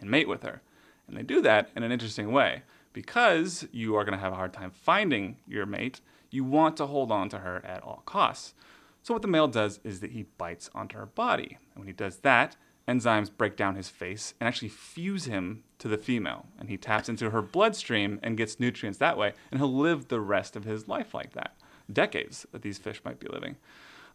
and 0.00 0.10
mate 0.10 0.28
with 0.28 0.42
her. 0.42 0.62
And 1.06 1.16
they 1.16 1.22
do 1.22 1.40
that 1.42 1.70
in 1.76 1.82
an 1.82 1.92
interesting 1.92 2.32
way. 2.32 2.62
Because 2.92 3.66
you 3.70 3.94
are 3.96 4.04
going 4.04 4.16
to 4.16 4.22
have 4.22 4.32
a 4.32 4.36
hard 4.36 4.52
time 4.52 4.70
finding 4.70 5.36
your 5.46 5.66
mate, 5.66 6.00
you 6.30 6.44
want 6.44 6.76
to 6.78 6.86
hold 6.86 7.12
on 7.12 7.28
to 7.28 7.38
her 7.38 7.64
at 7.64 7.82
all 7.82 8.02
costs. 8.06 8.54
So, 9.02 9.14
what 9.14 9.22
the 9.22 9.28
male 9.28 9.48
does 9.48 9.80
is 9.84 10.00
that 10.00 10.10
he 10.10 10.24
bites 10.36 10.68
onto 10.74 10.98
her 10.98 11.06
body. 11.06 11.58
And 11.74 11.82
when 11.82 11.86
he 11.86 11.92
does 11.92 12.18
that, 12.18 12.56
enzymes 12.88 13.30
break 13.30 13.56
down 13.56 13.76
his 13.76 13.88
face 13.88 14.34
and 14.40 14.48
actually 14.48 14.70
fuse 14.70 15.26
him 15.26 15.62
to 15.78 15.88
the 15.88 15.98
female. 15.98 16.46
And 16.58 16.68
he 16.68 16.76
taps 16.76 17.08
into 17.08 17.30
her 17.30 17.42
bloodstream 17.42 18.18
and 18.22 18.36
gets 18.36 18.58
nutrients 18.58 18.98
that 18.98 19.18
way. 19.18 19.34
And 19.50 19.60
he'll 19.60 19.72
live 19.72 20.08
the 20.08 20.20
rest 20.20 20.56
of 20.56 20.64
his 20.64 20.88
life 20.88 21.14
like 21.14 21.34
that. 21.34 21.54
Decades 21.92 22.46
that 22.52 22.62
these 22.62 22.78
fish 22.78 23.00
might 23.04 23.20
be 23.20 23.28
living. 23.28 23.56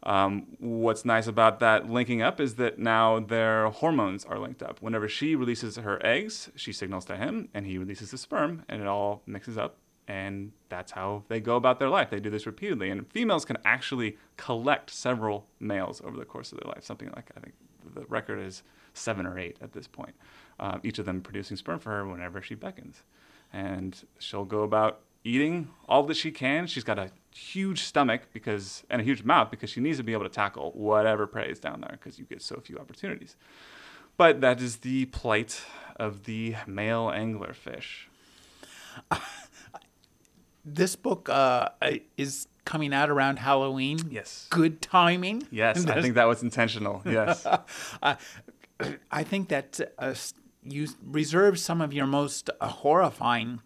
Um, 0.04 0.48
what's 0.60 1.06
nice 1.06 1.28
about 1.28 1.60
that 1.60 1.90
linking 1.90 2.22
up 2.22 2.42
is 2.42 2.56
that 2.56 2.78
now 2.78 3.20
their 3.20 3.70
hormones 3.70 4.26
are 4.26 4.38
linked 4.38 4.62
up. 4.62 4.82
Whenever 4.82 5.08
she 5.08 5.36
releases 5.36 5.78
her 5.78 6.06
eggs, 6.06 6.52
she 6.56 6.74
signals 6.74 7.06
to 7.06 7.16
him, 7.16 7.48
and 7.54 7.66
he 7.66 7.78
releases 7.78 8.12
the 8.12 8.18
sperm, 8.18 8.64
and 8.68 8.82
it 8.82 8.88
all 8.88 9.22
mixes 9.26 9.58
up. 9.58 9.78
And 10.06 10.52
that's 10.68 10.92
how 10.92 11.24
they 11.30 11.40
go 11.40 11.56
about 11.56 11.80
their 11.80 11.88
life. 11.88 12.10
They 12.10 12.20
do 12.20 12.30
this 12.30 12.46
repeatedly. 12.46 12.90
And 12.90 13.10
females 13.10 13.46
can 13.46 13.58
actually 13.64 14.18
collect 14.36 14.90
several 14.90 15.48
males 15.62 16.02
over 16.04 16.18
the 16.18 16.26
course 16.26 16.52
of 16.52 16.60
their 16.60 16.70
life. 16.70 16.84
Something 16.84 17.10
like, 17.16 17.32
I 17.38 17.40
think 17.40 17.54
the 17.94 18.06
record 18.06 18.40
is 18.40 18.64
seven 18.94 19.26
or 19.26 19.38
eight 19.40 19.58
at 19.62 19.74
this 19.74 19.88
point. 19.88 20.16
Uh, 20.60 20.80
each 20.84 21.00
of 21.00 21.06
them 21.06 21.22
producing 21.22 21.58
sperm 21.58 21.80
for 21.80 21.90
her 21.90 22.08
whenever 22.08 22.42
she 22.42 22.56
beckons. 22.56 23.04
And 23.52 24.04
she'll 24.20 24.46
go 24.46 24.64
about 24.64 25.02
eating 25.24 25.70
all 25.88 26.04
that 26.04 26.18
she 26.18 26.32
can. 26.32 26.68
She's 26.68 26.84
got 26.84 27.00
a 27.00 27.12
huge 27.34 27.84
stomach 27.84 28.24
because 28.34 28.84
and 28.90 29.02
a 29.02 29.04
huge 29.04 29.24
mouth 29.24 29.50
because 29.50 29.70
she 29.70 29.80
needs 29.80 29.98
to 29.98 30.04
be 30.04 30.14
able 30.14 30.24
to 30.24 30.30
tackle 30.30 30.72
whatever 30.72 31.28
prey 31.28 31.50
is 31.50 31.60
down 31.60 31.82
there 31.82 31.98
because 32.00 32.20
you 32.20 32.26
get 32.26 32.42
so 32.42 32.60
few 32.64 32.78
opportunities. 32.78 33.36
But 34.18 34.42
that 34.42 34.62
is 34.62 34.78
the 34.78 35.06
plight 35.06 35.62
of 35.96 36.26
the 36.26 36.56
male 36.68 37.08
anglerfish. 37.08 38.08
This 40.66 40.96
book 40.96 41.28
uh, 41.28 41.70
is 42.16 42.48
coming 42.66 42.94
out 42.94 43.10
around 43.10 43.40
Halloween. 43.40 44.00
Yes. 44.10 44.48
Good 44.50 44.82
timing. 44.82 45.48
Yes, 45.52 45.86
I 45.86 46.02
think 46.02 46.16
that 46.16 46.28
was 46.28 46.44
intentional. 46.44 47.02
Yes. 47.06 47.46
Uh, 48.02 48.16
I 49.12 49.24
think 49.24 49.50
that 49.50 49.80
uh, 49.98 50.14
you 50.64 50.88
reserve 51.06 51.60
some 51.60 51.80
of 51.80 51.94
your 51.94 52.08
most 52.08 52.50
uh, 52.60 52.68
horrifying 52.68 53.62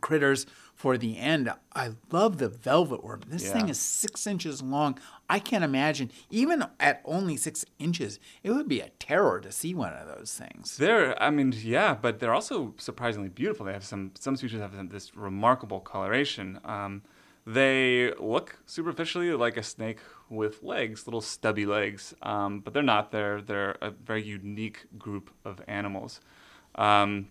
critters 0.00 0.46
for 0.74 0.98
the 0.98 1.18
end. 1.18 1.50
I 1.74 1.92
love 2.10 2.38
the 2.38 2.48
velvet 2.48 3.04
worm. 3.04 3.22
This 3.28 3.50
thing 3.50 3.68
is 3.68 3.78
six 3.78 4.26
inches 4.26 4.60
long. 4.60 4.98
I 5.30 5.38
can't 5.38 5.64
imagine, 5.64 6.10
even 6.30 6.64
at 6.80 7.00
only 7.04 7.36
six 7.36 7.64
inches, 7.78 8.18
it 8.42 8.50
would 8.50 8.68
be 8.68 8.80
a 8.80 8.90
terror 8.98 9.40
to 9.40 9.52
see 9.52 9.72
one 9.74 9.92
of 9.92 10.06
those 10.06 10.34
things. 10.34 10.76
They're, 10.76 11.20
I 11.22 11.30
mean, 11.30 11.54
yeah, 11.56 11.94
but 11.94 12.18
they're 12.18 12.34
also 12.34 12.74
surprisingly 12.76 13.28
beautiful. 13.28 13.66
They 13.66 13.72
have 13.72 13.84
some, 13.84 14.12
some 14.18 14.36
species 14.36 14.60
have 14.60 14.90
this 14.90 15.16
remarkable 15.16 15.80
coloration. 15.80 16.58
Um, 16.64 17.02
they 17.46 18.12
look 18.18 18.58
superficially 18.66 19.32
like 19.32 19.56
a 19.56 19.62
snake 19.62 19.98
with 20.30 20.62
legs, 20.62 21.06
little 21.06 21.20
stubby 21.20 21.66
legs, 21.66 22.14
um, 22.22 22.60
but 22.60 22.72
they're 22.72 22.82
not. 22.82 23.10
They're, 23.10 23.42
they're 23.42 23.76
a 23.82 23.90
very 23.90 24.22
unique 24.22 24.86
group 24.98 25.30
of 25.44 25.60
animals. 25.68 26.20
Um, 26.74 27.28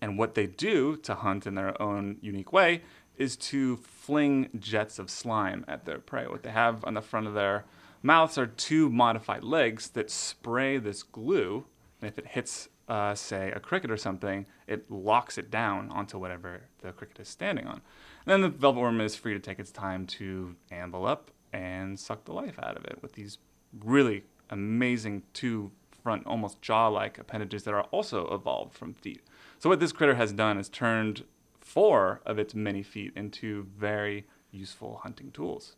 and 0.00 0.18
what 0.18 0.34
they 0.34 0.46
do 0.46 0.96
to 0.98 1.14
hunt 1.14 1.46
in 1.46 1.54
their 1.54 1.80
own 1.80 2.18
unique 2.20 2.52
way 2.52 2.82
is 3.16 3.36
to 3.36 3.76
fling 3.76 4.50
jets 4.58 4.98
of 4.98 5.08
slime 5.08 5.64
at 5.68 5.84
their 5.86 5.98
prey. 5.98 6.26
What 6.26 6.42
they 6.42 6.50
have 6.50 6.84
on 6.84 6.94
the 6.94 7.00
front 7.00 7.26
of 7.26 7.34
their 7.34 7.64
mouths 8.02 8.36
are 8.36 8.46
two 8.46 8.90
modified 8.90 9.42
legs 9.42 9.88
that 9.90 10.10
spray 10.10 10.78
this 10.78 11.02
glue. 11.02 11.64
And 12.00 12.08
if 12.08 12.18
it 12.18 12.26
hits 12.26 12.68
uh, 12.88 13.14
say, 13.14 13.50
a 13.52 13.60
cricket 13.60 13.90
or 13.90 13.96
something, 13.96 14.46
it 14.66 14.90
locks 14.90 15.38
it 15.38 15.50
down 15.50 15.90
onto 15.90 16.18
whatever 16.18 16.62
the 16.82 16.92
cricket 16.92 17.18
is 17.20 17.28
standing 17.28 17.66
on. 17.66 17.80
And 18.26 18.32
then 18.32 18.40
the 18.42 18.48
velvet 18.48 18.80
worm 18.80 19.00
is 19.00 19.14
free 19.14 19.34
to 19.34 19.40
take 19.40 19.60
its 19.60 19.70
time 19.70 20.04
to 20.06 20.56
amble 20.72 21.06
up 21.06 21.30
and 21.52 21.98
suck 21.98 22.24
the 22.24 22.32
life 22.32 22.58
out 22.60 22.76
of 22.76 22.84
it 22.84 22.98
with 23.00 23.12
these 23.12 23.38
really 23.84 24.24
amazing 24.50 25.22
two 25.32 25.70
front, 26.02 26.26
almost 26.26 26.60
jaw-like 26.60 27.18
appendages 27.18 27.62
that 27.64 27.74
are 27.74 27.82
also 27.84 28.26
evolved 28.34 28.74
from 28.74 28.94
feet. 28.94 29.22
So 29.60 29.68
what 29.68 29.80
this 29.80 29.92
critter 29.92 30.16
has 30.16 30.32
done 30.32 30.58
is 30.58 30.68
turned 30.68 31.24
four 31.60 32.20
of 32.26 32.38
its 32.38 32.54
many 32.54 32.82
feet 32.82 33.12
into 33.14 33.66
very 33.76 34.26
useful 34.50 35.00
hunting 35.02 35.30
tools. 35.30 35.76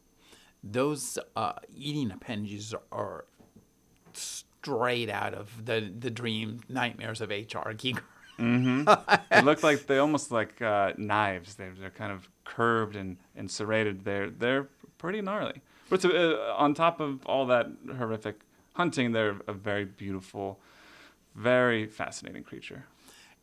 Those 0.64 1.18
uh, 1.36 1.52
eating 1.74 2.10
appendages 2.10 2.74
are 2.90 3.26
straight 4.12 5.08
out 5.08 5.34
of 5.34 5.66
the 5.66 5.92
the 5.96 6.10
dream 6.10 6.60
nightmares 6.68 7.20
of 7.20 7.30
H.R. 7.30 7.72
Giger. 7.74 8.02
Mm-hmm. 8.38 8.88
they 9.30 9.42
look 9.42 9.62
like 9.62 9.86
they 9.86 9.98
almost 9.98 10.30
like 10.30 10.60
uh, 10.62 10.92
knives. 10.96 11.54
They're 11.56 11.74
they're 11.78 11.90
kind 11.90 12.12
of 12.12 12.28
curved 12.44 12.96
and, 12.96 13.16
and 13.36 13.50
serrated. 13.50 14.04
They're 14.04 14.30
they're 14.30 14.68
pretty 14.98 15.20
gnarly. 15.20 15.60
But 15.90 16.04
uh, 16.04 16.54
on 16.56 16.74
top 16.74 17.00
of 17.00 17.24
all 17.26 17.46
that 17.46 17.66
horrific 17.96 18.40
hunting, 18.74 19.12
they're 19.12 19.36
a 19.46 19.52
very 19.52 19.84
beautiful, 19.84 20.60
very 21.34 21.86
fascinating 21.86 22.44
creature. 22.44 22.84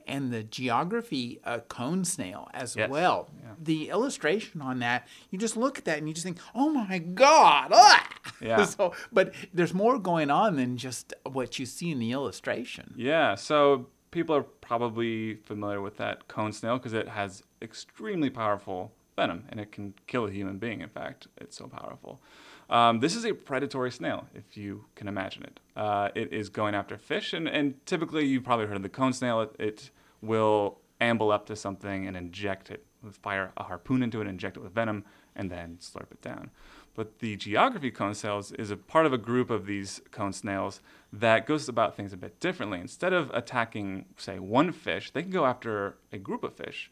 And 0.08 0.32
the 0.32 0.44
geography 0.44 1.40
uh, 1.44 1.60
cone 1.68 2.06
snail 2.06 2.48
as 2.54 2.76
Yes. 2.76 2.92
well. 2.92 3.28
Yeah. 3.42 3.50
The 3.60 3.90
illustration 3.90 4.62
on 4.62 4.78
that, 4.80 5.08
you 5.32 5.40
just 5.40 5.58
look 5.58 5.80
at 5.80 5.86
that 5.86 5.98
and 5.98 6.08
you 6.08 6.14
just 6.14 6.24
think, 6.26 6.38
"Oh 6.54 6.70
my 6.70 7.00
God!" 7.00 7.72
Ah! 7.74 8.08
Yeah. 8.40 8.66
so, 8.76 8.94
but 9.12 9.34
there's 9.52 9.74
more 9.74 9.98
going 9.98 10.30
on 10.30 10.58
than 10.58 10.78
just 10.78 11.14
what 11.24 11.58
you 11.58 11.66
see 11.66 11.90
in 11.90 11.98
the 11.98 12.12
illustration. 12.12 12.94
Yeah, 12.96 13.34
so 13.34 13.88
people 14.16 14.34
are 14.34 14.44
probably 14.44 15.36
familiar 15.36 15.82
with 15.82 15.98
that 15.98 16.26
cone 16.30 16.54
snail 16.54 16.78
because 16.78 16.94
it 16.94 17.10
has 17.10 17.44
extremely 17.62 18.30
powerful 18.30 18.94
venom 19.18 19.44
and 19.50 19.60
it 19.60 19.74
can 19.74 19.94
kill 20.08 20.26
a 20.26 20.32
human 20.32 20.58
being. 20.58 20.80
In 20.80 20.88
fact, 20.88 21.28
it's 21.36 21.58
so 21.58 21.68
powerful. 21.68 22.22
Um, 22.70 23.02
this 23.02 23.14
is 23.14 23.26
a 23.26 23.34
predatory 23.34 23.92
snail, 23.92 24.26
if 24.34 24.56
you 24.56 24.86
can 24.96 25.10
imagine 25.10 25.44
it. 25.44 25.60
Uh, 25.76 26.10
it 26.16 26.32
is 26.32 26.48
going 26.48 26.76
after 26.76 26.98
fish, 26.98 27.34
and, 27.34 27.46
and 27.46 27.86
typically 27.86 28.26
you've 28.26 28.46
probably 28.46 28.68
heard 28.68 28.78
of 28.78 28.84
the 28.84 28.90
cone 28.90 29.12
snail. 29.12 29.42
It, 29.42 29.56
it 29.60 29.90
will 30.22 30.80
amble 31.02 31.30
up 31.30 31.46
to 31.48 31.56
something 31.58 32.08
and 32.08 32.16
inject 32.16 32.72
it, 32.72 32.86
fire 33.12 33.52
a 33.58 33.64
harpoon 33.64 34.02
into 34.02 34.22
it, 34.22 34.28
inject 34.28 34.56
it 34.56 34.62
with 34.62 34.74
venom, 34.74 35.04
and 35.36 35.52
then 35.52 35.78
slurp 35.82 36.10
it 36.12 36.22
down. 36.22 36.52
But 36.96 37.20
the 37.20 37.36
geography 37.36 37.92
cone 37.92 38.16
snails 38.16 38.54
is 38.54 38.72
a 38.72 38.78
part 38.78 39.06
of 39.06 39.12
a 39.12 39.18
group 39.18 39.50
of 39.50 39.66
these 39.66 40.02
cone 40.12 40.32
snails 40.32 40.80
that 41.12 41.46
goes 41.46 41.68
about 41.68 41.96
things 41.96 42.14
a 42.14 42.18
bit 42.18 42.40
differently. 42.40 42.80
Instead 42.80 43.12
of 43.12 43.30
attacking, 43.34 44.06
say, 44.18 44.40
one 44.40 44.72
fish, 44.72 45.12
they 45.12 45.22
can 45.22 45.32
go 45.32 45.46
after 45.46 45.98
a 46.14 46.18
group 46.18 46.44
of 46.44 46.54
fish, 46.54 46.90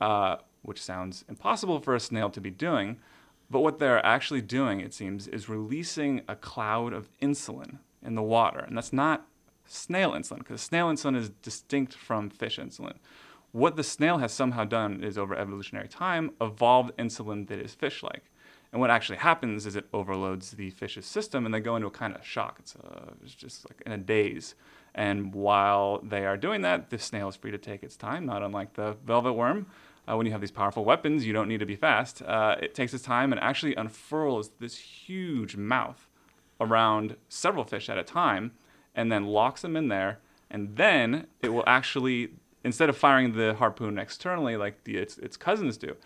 uh, 0.00 0.36
which 0.62 0.80
sounds 0.80 1.24
impossible 1.28 1.80
for 1.80 1.96
a 1.96 2.00
snail 2.00 2.30
to 2.30 2.40
be 2.40 2.50
doing. 2.50 2.98
But 3.50 3.60
what 3.60 3.80
they're 3.80 4.04
actually 4.06 4.42
doing, 4.42 4.80
it 4.80 4.94
seems, 4.94 5.26
is 5.26 5.48
releasing 5.48 6.22
a 6.28 6.36
cloud 6.36 6.92
of 6.92 7.10
insulin 7.20 7.78
in 8.00 8.14
the 8.14 8.22
water. 8.22 8.60
And 8.60 8.76
that's 8.76 8.92
not 8.92 9.26
snail 9.66 10.12
insulin, 10.12 10.38
because 10.38 10.60
snail 10.60 10.88
insulin 10.88 11.16
is 11.16 11.30
distinct 11.30 11.94
from 11.94 12.30
fish 12.30 12.58
insulin. 12.58 12.94
What 13.50 13.76
the 13.76 13.84
snail 13.84 14.18
has 14.18 14.32
somehow 14.32 14.64
done 14.64 15.02
is, 15.02 15.18
over 15.18 15.34
evolutionary 15.34 15.88
time, 15.88 16.30
evolved 16.40 16.96
insulin 16.96 17.48
that 17.48 17.58
is 17.58 17.74
fish 17.74 18.02
like. 18.02 18.22
And 18.72 18.80
what 18.80 18.90
actually 18.90 19.18
happens 19.18 19.66
is 19.66 19.76
it 19.76 19.86
overloads 19.92 20.52
the 20.52 20.70
fish's 20.70 21.04
system 21.04 21.44
and 21.44 21.54
they 21.54 21.60
go 21.60 21.76
into 21.76 21.88
a 21.88 21.90
kind 21.90 22.14
of 22.14 22.24
shock. 22.24 22.56
It's, 22.58 22.74
uh, 22.76 23.12
it's 23.22 23.34
just 23.34 23.68
like 23.68 23.82
in 23.84 23.92
a 23.92 23.98
daze. 23.98 24.54
And 24.94 25.34
while 25.34 26.00
they 26.02 26.24
are 26.24 26.36
doing 26.36 26.62
that, 26.62 26.90
the 26.90 26.98
snail 26.98 27.28
is 27.28 27.36
free 27.36 27.50
to 27.50 27.58
take 27.58 27.82
its 27.82 27.96
time, 27.96 28.24
not 28.24 28.42
unlike 28.42 28.74
the 28.74 28.96
velvet 29.04 29.34
worm. 29.34 29.66
Uh, 30.08 30.16
when 30.16 30.26
you 30.26 30.32
have 30.32 30.40
these 30.40 30.50
powerful 30.50 30.84
weapons, 30.84 31.26
you 31.26 31.32
don't 31.32 31.48
need 31.48 31.60
to 31.60 31.66
be 31.66 31.76
fast. 31.76 32.22
Uh, 32.22 32.56
it 32.60 32.74
takes 32.74 32.92
its 32.92 33.04
time 33.04 33.30
and 33.30 33.40
actually 33.40 33.74
unfurls 33.74 34.50
this 34.58 34.76
huge 34.76 35.56
mouth 35.56 36.08
around 36.60 37.16
several 37.28 37.64
fish 37.64 37.88
at 37.88 37.98
a 37.98 38.02
time 38.02 38.52
and 38.94 39.12
then 39.12 39.26
locks 39.26 39.62
them 39.62 39.76
in 39.76 39.88
there. 39.88 40.18
And 40.50 40.76
then 40.76 41.26
it 41.40 41.50
will 41.50 41.64
actually, 41.66 42.30
instead 42.64 42.88
of 42.88 42.96
firing 42.96 43.34
the 43.34 43.54
harpoon 43.54 43.98
externally 43.98 44.56
like 44.56 44.84
the, 44.84 44.96
its, 44.96 45.18
its 45.18 45.36
cousins 45.36 45.76
do, 45.76 45.96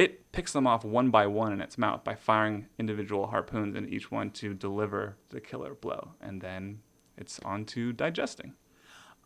it 0.00 0.32
picks 0.32 0.54
them 0.54 0.66
off 0.66 0.82
one 0.82 1.10
by 1.10 1.26
one 1.26 1.52
in 1.52 1.60
its 1.60 1.76
mouth 1.76 2.02
by 2.04 2.14
firing 2.14 2.66
individual 2.78 3.26
harpoons 3.26 3.76
in 3.76 3.86
each 3.86 4.10
one 4.10 4.30
to 4.30 4.54
deliver 4.54 5.16
the 5.28 5.40
killer 5.42 5.74
blow. 5.74 6.12
And 6.22 6.40
then 6.40 6.80
it's 7.18 7.38
on 7.44 7.66
to 7.66 7.92
digesting. 7.92 8.54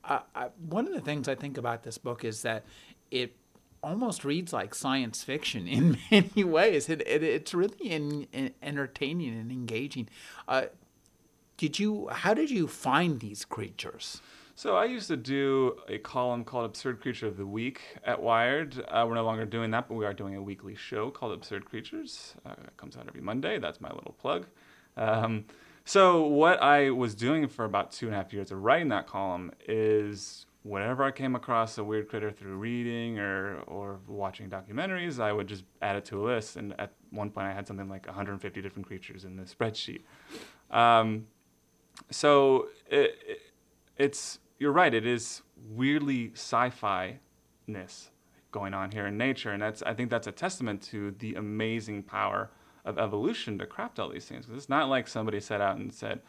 uh, 0.05 0.21
I, 0.35 0.49
one 0.69 0.89
of 0.89 0.93
the 0.93 1.01
things 1.01 1.29
I 1.29 1.37
think 1.37 1.57
about 1.59 1.85
this 1.85 1.97
book 1.99 2.25
is 2.25 2.43
that 2.43 2.65
it 3.13 3.37
almost 3.85 4.25
reads 4.25 4.53
like 4.53 4.75
science 4.75 5.23
fiction 5.23 5.69
in 5.79 5.97
many 6.11 6.43
ways. 6.43 6.89
It, 6.89 7.03
it, 7.07 7.23
it's 7.23 7.55
really 7.55 7.79
in, 7.79 8.27
in 8.33 8.53
entertaining 8.61 9.39
and 9.39 9.53
engaging. 9.53 10.09
Uh, 10.49 10.65
did 11.57 11.79
you? 11.79 12.09
How 12.11 12.35
did 12.35 12.51
you 12.51 12.67
find 12.67 13.21
these 13.21 13.45
creatures? 13.45 14.21
So 14.57 14.77
I 14.77 14.85
used 14.85 15.09
to 15.09 15.17
do 15.17 15.77
a 15.89 15.99
column 15.99 16.45
called 16.45 16.67
Absurd 16.67 17.01
Creature 17.01 17.27
of 17.27 17.37
the 17.37 17.47
Week 17.47 17.81
at 18.05 18.23
Wired. 18.23 18.79
Uh, 18.87 19.05
we're 19.09 19.17
no 19.17 19.25
longer 19.25 19.45
doing 19.45 19.73
that, 19.73 19.89
but 19.89 19.97
we 19.97 20.05
are 20.05 20.15
doing 20.15 20.37
a 20.37 20.43
weekly 20.43 20.77
show 20.77 21.11
called 21.11 21.33
Absurd 21.33 21.65
Creatures. 21.65 22.35
Uh, 22.47 22.55
it 22.63 22.77
comes 22.77 22.97
out 22.97 23.07
every 23.09 23.21
Monday. 23.21 23.59
That's 23.59 23.81
my 23.81 23.91
little 23.91 24.13
plug. 24.13 24.47
Um, 24.97 25.47
so 25.85 26.29
what 26.29 26.63
I 26.63 26.91
was 26.91 27.17
doing 27.17 27.49
for 27.49 27.65
about 27.65 27.91
two 27.91 28.07
and 28.07 28.15
a 28.15 28.19
half 28.19 28.33
years 28.33 28.53
of 28.53 28.63
writing 28.63 28.89
that 28.91 29.09
column 29.09 29.51
is 29.67 30.47
whenever 30.63 31.03
I 31.03 31.11
came 31.11 31.35
across 31.35 31.77
a 31.77 31.83
weird 31.83 32.09
critter 32.09 32.31
through 32.31 32.57
reading 32.57 33.19
or, 33.19 33.57
or 33.67 33.99
watching 34.07 34.49
documentaries, 34.49 35.19
I 35.19 35.33
would 35.33 35.49
just 35.49 35.65
add 35.83 35.97
it 35.97 36.05
to 36.07 36.23
a 36.23 36.25
list. 36.25 36.55
And 36.55 36.79
at 36.79 36.93
one 37.11 37.31
point, 37.31 37.49
I 37.49 37.53
had 37.53 37.67
something 37.67 37.89
like 37.89 38.07
150 38.07 38.63
different 38.63 38.87
creatures 38.87 39.25
in 39.25 39.37
the 39.37 39.43
spreadsheet. 39.43 40.03
Um, 40.71 41.27
so 42.13 42.69
it, 42.89 43.19
it, 43.27 43.41
it's 43.99 44.39
you're 44.59 44.73
right. 44.73 44.93
It 44.95 45.07
is 45.07 45.43
weirdly 45.71 46.31
sci-fi 46.35 47.19
ness 47.67 48.11
going 48.53 48.75
on 48.75 48.91
here 48.93 49.07
in 49.07 49.17
nature, 49.17 49.51
and 49.51 49.61
that's 49.63 49.83
I 49.83 49.95
think 49.95 50.11
that's 50.11 50.27
a 50.27 50.33
testament 50.33 50.83
to 50.85 51.11
the 51.13 51.35
amazing 51.35 52.03
power 52.05 52.51
of 52.85 52.99
evolution 52.99 53.59
to 53.59 53.67
craft 53.67 53.99
all 53.99 54.11
these 54.11 54.27
things. 54.27 54.47
'Cause 54.47 54.57
it's 54.57 54.69
not 54.69 54.89
like 54.89 55.09
somebody 55.09 55.41
set 55.41 55.61
out 55.61 55.77
and 55.77 55.93
said, 55.93 56.21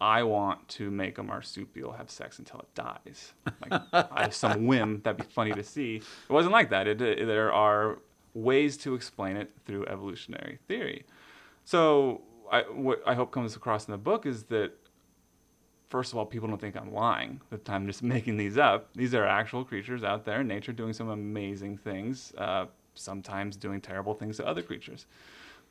"I 0.00 0.22
want 0.22 0.66
to 0.70 0.90
make 0.90 1.18
a 1.18 1.22
marsupial 1.22 1.92
have 1.92 2.10
sex 2.10 2.38
until 2.38 2.60
it 2.60 2.74
dies." 2.74 3.34
Like 3.62 3.82
out 3.92 4.28
of 4.28 4.34
some 4.34 4.66
whim, 4.66 5.00
that'd 5.04 5.24
be 5.24 5.32
funny 5.32 5.52
to 5.52 5.62
see. 5.62 5.96
It 5.96 6.32
wasn't 6.32 6.52
like 6.52 6.70
that. 6.70 6.86
It, 6.88 7.00
it- 7.00 7.26
there 7.26 7.52
are 7.52 7.98
ways 8.34 8.76
to 8.78 8.94
explain 8.94 9.36
it 9.36 9.52
through 9.64 9.84
evolutionary 9.86 10.58
theory. 10.68 11.04
So 11.64 12.22
I, 12.50 12.62
what 12.62 13.02
I 13.06 13.14
hope 13.14 13.30
comes 13.32 13.54
across 13.56 13.86
in 13.86 13.92
the 13.92 13.98
book 13.98 14.24
is 14.26 14.44
that 14.44 14.72
first 15.90 16.12
of 16.12 16.18
all, 16.18 16.24
people 16.24 16.48
don't 16.48 16.60
think 16.60 16.76
I'm 16.76 16.94
lying, 16.94 17.40
that 17.50 17.68
I'm 17.68 17.86
just 17.86 18.02
making 18.14 18.38
these 18.38 18.56
up. 18.56 18.88
These 18.94 19.14
are 19.14 19.26
actual 19.26 19.64
creatures 19.64 20.02
out 20.02 20.24
there 20.24 20.40
in 20.40 20.48
nature 20.48 20.72
doing 20.72 20.92
some 20.92 21.10
amazing 21.10 21.76
things, 21.76 22.32
uh, 22.38 22.66
sometimes 22.94 23.56
doing 23.56 23.80
terrible 23.80 24.14
things 24.14 24.38
to 24.38 24.46
other 24.46 24.62
creatures. 24.62 25.06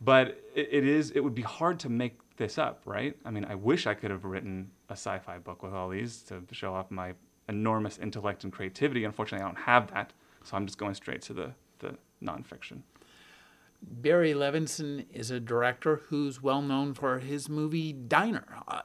But 0.01 0.41
it, 0.53 0.69
it 0.71 0.85
is, 0.85 1.11
it 1.11 1.21
would 1.21 1.35
be 1.35 1.41
hard 1.41 1.79
to 1.79 1.89
make 1.89 2.19
this 2.37 2.57
up, 2.57 2.81
right? 2.85 3.15
I 3.25 3.31
mean, 3.31 3.45
I 3.45 3.55
wish 3.55 3.87
I 3.87 3.93
could 3.93 4.11
have 4.11 4.23
written 4.23 4.71
a 4.89 4.93
sci 4.93 5.17
fi 5.19 5.39
book 5.39 5.63
with 5.63 5.73
all 5.73 5.89
these 5.89 6.21
to 6.23 6.43
show 6.51 6.73
off 6.73 6.91
my 6.91 7.13
enormous 7.47 7.97
intellect 7.97 8.43
and 8.43 8.53
creativity. 8.53 9.03
Unfortunately, 9.03 9.43
I 9.43 9.47
don't 9.47 9.63
have 9.63 9.91
that. 9.93 10.13
So 10.43 10.55
I'm 10.55 10.65
just 10.65 10.77
going 10.77 10.93
straight 10.93 11.21
to 11.23 11.33
the, 11.33 11.51
the 11.79 11.95
nonfiction. 12.23 12.83
Barry 13.81 14.33
Levinson 14.33 15.05
is 15.13 15.31
a 15.31 15.39
director 15.39 16.01
who's 16.07 16.43
well 16.43 16.61
known 16.61 16.93
for 16.93 17.19
his 17.19 17.49
movie 17.49 17.93
Diner, 17.93 18.45
a 18.67 18.83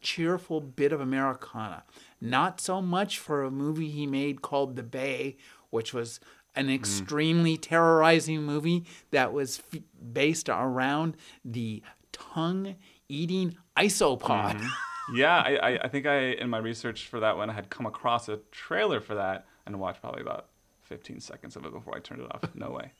cheerful 0.00 0.60
bit 0.60 0.92
of 0.92 1.00
Americana. 1.00 1.84
Not 2.20 2.60
so 2.60 2.80
much 2.82 3.18
for 3.18 3.44
a 3.44 3.50
movie 3.50 3.90
he 3.90 4.06
made 4.06 4.42
called 4.42 4.76
The 4.76 4.82
Bay, 4.82 5.36
which 5.70 5.92
was 5.92 6.20
an 6.54 6.66
mm-hmm. 6.66 6.74
extremely 6.74 7.56
terrorizing 7.56 8.42
movie 8.42 8.84
that 9.10 9.32
was 9.32 9.62
f- 9.72 9.80
based 10.12 10.48
around 10.48 11.16
the 11.44 11.82
tongue 12.12 12.74
eating 13.08 13.56
isopod. 13.76 14.56
Mm-hmm. 14.56 14.66
yeah, 15.16 15.36
I, 15.36 15.56
I, 15.56 15.78
I 15.84 15.88
think 15.88 16.06
I 16.06 16.18
in 16.32 16.50
my 16.50 16.58
research 16.58 17.06
for 17.06 17.20
that 17.20 17.36
one 17.36 17.50
I 17.50 17.52
had 17.52 17.70
come 17.70 17.86
across 17.86 18.28
a 18.28 18.38
trailer 18.50 19.00
for 19.00 19.14
that 19.14 19.46
and 19.66 19.78
watched 19.78 20.00
probably 20.00 20.22
about 20.22 20.48
15 20.82 21.20
seconds 21.20 21.56
of 21.56 21.64
it 21.64 21.72
before 21.72 21.96
I 21.96 22.00
turned 22.00 22.22
it 22.22 22.34
off. 22.34 22.42
No 22.54 22.70
way. 22.70 22.92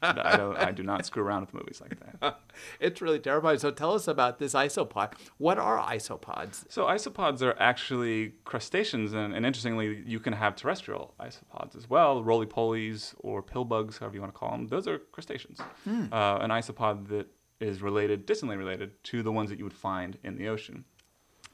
I 0.00 0.36
don't. 0.36 0.56
I 0.56 0.70
do 0.72 0.82
not 0.82 1.04
screw 1.06 1.22
around 1.22 1.42
with 1.42 1.54
movies 1.54 1.80
like 1.80 1.98
that. 2.00 2.40
It's 2.80 3.00
really 3.00 3.18
terrifying. 3.18 3.58
So 3.58 3.70
tell 3.70 3.94
us 3.94 4.06
about 4.06 4.38
this 4.38 4.54
isopod. 4.54 5.14
What 5.38 5.58
are 5.58 5.78
isopods? 5.78 6.64
So 6.68 6.84
isopods 6.86 7.40
are 7.42 7.56
actually 7.58 8.34
crustaceans, 8.44 9.12
and, 9.12 9.34
and 9.34 9.46
interestingly, 9.46 10.02
you 10.06 10.20
can 10.20 10.32
have 10.32 10.54
terrestrial 10.54 11.14
isopods 11.20 11.76
as 11.76 11.88
well, 11.88 12.22
roly-polies 12.22 13.14
or 13.20 13.42
pillbugs, 13.42 13.98
however 13.98 14.14
you 14.14 14.20
want 14.20 14.34
to 14.34 14.38
call 14.38 14.50
them. 14.50 14.66
Those 14.68 14.86
are 14.86 14.98
crustaceans. 14.98 15.60
Uh, 16.12 16.38
an 16.40 16.50
isopod 16.50 17.08
that 17.08 17.26
is 17.60 17.80
related, 17.80 18.26
distantly 18.26 18.56
related, 18.56 19.02
to 19.04 19.22
the 19.22 19.32
ones 19.32 19.48
that 19.50 19.58
you 19.58 19.64
would 19.64 19.72
find 19.72 20.18
in 20.22 20.36
the 20.36 20.48
ocean. 20.48 20.84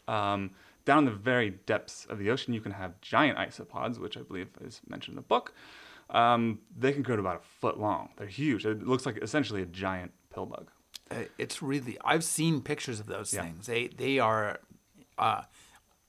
Um, 0.09 0.51
down 0.85 1.01
in 1.01 1.05
the 1.05 1.11
very 1.11 1.51
depths 1.51 2.07
of 2.07 2.19
the 2.19 2.31
ocean, 2.31 2.55
you 2.55 2.61
can 2.63 2.73
have 2.73 2.99
giant 3.03 3.39
isopods, 3.39 3.99
which 3.99 4.17
I 4.17 4.23
believe 4.23 4.49
is 4.63 4.81
mentioned 4.89 5.13
in 5.13 5.17
the 5.17 5.29
book. 5.29 5.53
Um, 6.11 6.61
they 6.77 6.93
can 6.93 7.03
grow 7.03 7.17
to 7.17 7.21
about 7.21 7.37
a 7.37 7.47
foot 7.61 7.79
long. 7.79 8.11
They're 8.17 8.27
huge. 8.27 8.65
It 8.65 8.87
looks 8.87 9.05
like 9.07 9.19
essentially 9.19 9.63
a 9.63 9.67
giant 9.67 10.13
pill 10.33 10.47
bug. 10.47 10.71
Uh, 11.11 11.25
It's 11.39 11.63
really 11.63 11.99
I've 12.05 12.25
seen 12.25 12.63
pictures 12.63 13.01
of 13.01 13.07
those 13.07 13.33
Yeah. 13.35 13.43
things. 13.43 13.67
They 13.67 13.89
they 13.89 14.19
are 14.19 14.61
uh, 15.19 15.43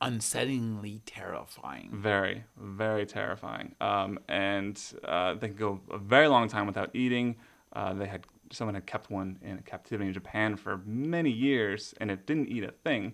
unsettlingly 0.01 1.01
terrifying. 1.05 1.89
Very, 1.91 2.43
very 2.57 3.05
terrifying. 3.05 3.75
Um, 3.81 4.19
and 4.27 4.81
uh, 5.03 5.33
they 5.35 5.47
can 5.47 5.57
go 5.57 5.81
a 5.91 5.97
very 5.97 6.27
long 6.27 6.47
time 6.47 6.65
without 6.67 6.89
eating. 6.93 7.35
Uh, 7.73 7.93
they 7.93 8.07
had 8.07 8.25
someone 8.51 8.75
had 8.75 8.85
kept 8.87 9.11
one 9.11 9.37
in 9.43 9.59
captivity 9.59 10.07
in 10.07 10.13
Japan 10.13 10.55
for 10.55 10.77
many 10.85 11.29
years, 11.29 11.93
and 11.99 12.09
it 12.09 12.25
didn't 12.25 12.47
eat 12.47 12.63
a 12.63 12.71
thing. 12.71 13.13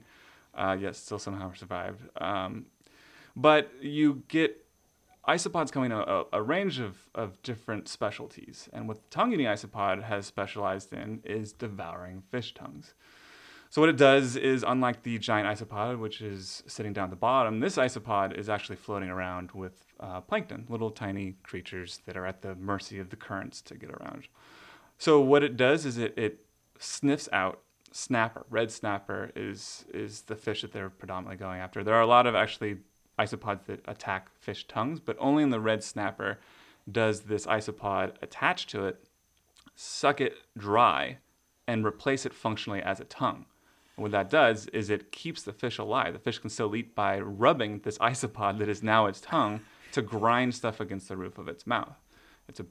Uh, 0.54 0.78
yet 0.80 0.96
still 0.96 1.20
somehow 1.20 1.52
survived. 1.54 2.02
Um, 2.22 2.68
but 3.36 3.70
you 3.82 4.24
get 4.30 4.65
isopods 5.28 5.72
coming 5.72 5.92
in 5.92 5.98
a, 5.98 6.24
a 6.34 6.42
range 6.42 6.80
of, 6.80 6.98
of 7.16 7.42
different 7.42 7.88
specialties. 7.88 8.70
And 8.74 8.88
what 8.88 8.98
the 8.98 9.10
tongue 9.10 9.34
eating 9.34 9.48
isopod 9.48 10.04
has 10.04 10.26
specialized 10.26 10.94
in 10.94 11.22
is 11.24 11.54
devouring 11.54 12.24
fish 12.30 12.54
tongues. 12.54 12.94
So 13.70 13.82
what 13.82 13.90
it 13.90 13.98
does 13.98 14.36
is, 14.36 14.64
unlike 14.66 15.04
the 15.04 15.18
giant 15.18 15.48
isopod, 15.48 16.00
which 16.00 16.22
is 16.22 16.64
sitting 16.68 16.94
down 16.94 17.06
at 17.06 17.10
the 17.10 17.16
bottom, 17.16 17.60
this 17.60 17.76
isopod 17.76 18.38
is 18.38 18.48
actually 18.48 18.78
floating 18.78 19.10
around 19.10 19.52
with 19.52 19.86
uh, 20.00 20.22
plankton, 20.22 20.66
little 20.70 20.92
tiny 20.92 21.36
creatures 21.44 22.02
that 22.06 22.16
are 22.16 22.26
at 22.26 22.42
the 22.42 22.56
mercy 22.56 23.00
of 23.00 23.10
the 23.10 23.16
currents 23.16 23.62
to 23.64 23.76
get 23.76 23.90
around. 23.90 24.28
So 24.98 25.20
what 25.20 25.44
it 25.44 25.58
does 25.58 25.86
is 25.86 25.98
it, 25.98 26.14
it 26.18 26.46
sniffs 26.80 27.28
out 27.34 27.62
snapper. 27.92 28.46
Red 28.50 28.72
snapper 28.72 29.32
is 29.36 29.86
is 29.94 30.22
the 30.24 30.36
fish 30.36 30.62
that 30.62 30.72
they're 30.72 30.90
predominantly 30.90 31.38
going 31.38 31.60
after. 31.60 31.84
There 31.84 31.96
are 31.96 32.02
a 32.02 32.08
lot 32.08 32.28
of 32.28 32.36
actually 32.36 32.78
isopods 33.18 33.66
that 33.66 33.82
attack 33.88 34.30
fish 34.40 34.68
tongues, 34.68 35.00
but 35.00 35.18
only 35.20 35.44
in 35.44 35.50
the 35.50 35.60
red 35.60 35.84
snapper 35.84 36.40
does 36.92 37.22
this 37.22 37.46
isopod 37.46 38.14
attach 38.22 38.68
to 38.68 38.86
it, 38.86 39.04
suck 39.76 40.22
it 40.22 40.36
dry, 40.58 41.18
and 41.68 41.86
replace 41.86 42.26
it 42.26 42.34
functionally 42.34 42.82
as 42.82 43.00
a 43.00 43.06
tongue. 43.06 43.46
And 43.96 44.04
what 44.04 44.12
that 44.12 44.30
does 44.30 44.68
is 44.68 44.90
it 44.90 45.12
keeps 45.12 45.44
the 45.44 45.54
fish 45.54 45.78
alive. 45.78 46.14
The 46.14 46.20
fish 46.20 46.40
can 46.40 46.50
still 46.50 46.76
eat 46.76 46.96
by 46.96 47.20
rubbing 47.20 47.80
this 47.80 47.98
isopod 48.00 48.60
that 48.60 48.70
is 48.70 48.84
now 48.84 49.06
its 49.08 49.22
tongue 49.22 49.62
to 49.94 50.02
grind 50.02 50.54
stuff 50.54 50.80
against 50.80 51.08
the 51.08 51.18
roof 51.18 51.38
of 51.38 51.48
its 51.48 51.66
mouth. 51.66 51.98
It's 52.48 52.60
a 52.60 52.66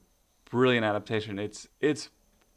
brilliant 0.49 0.85
adaptation. 0.85 1.39
It's 1.39 1.67
it's 1.81 2.09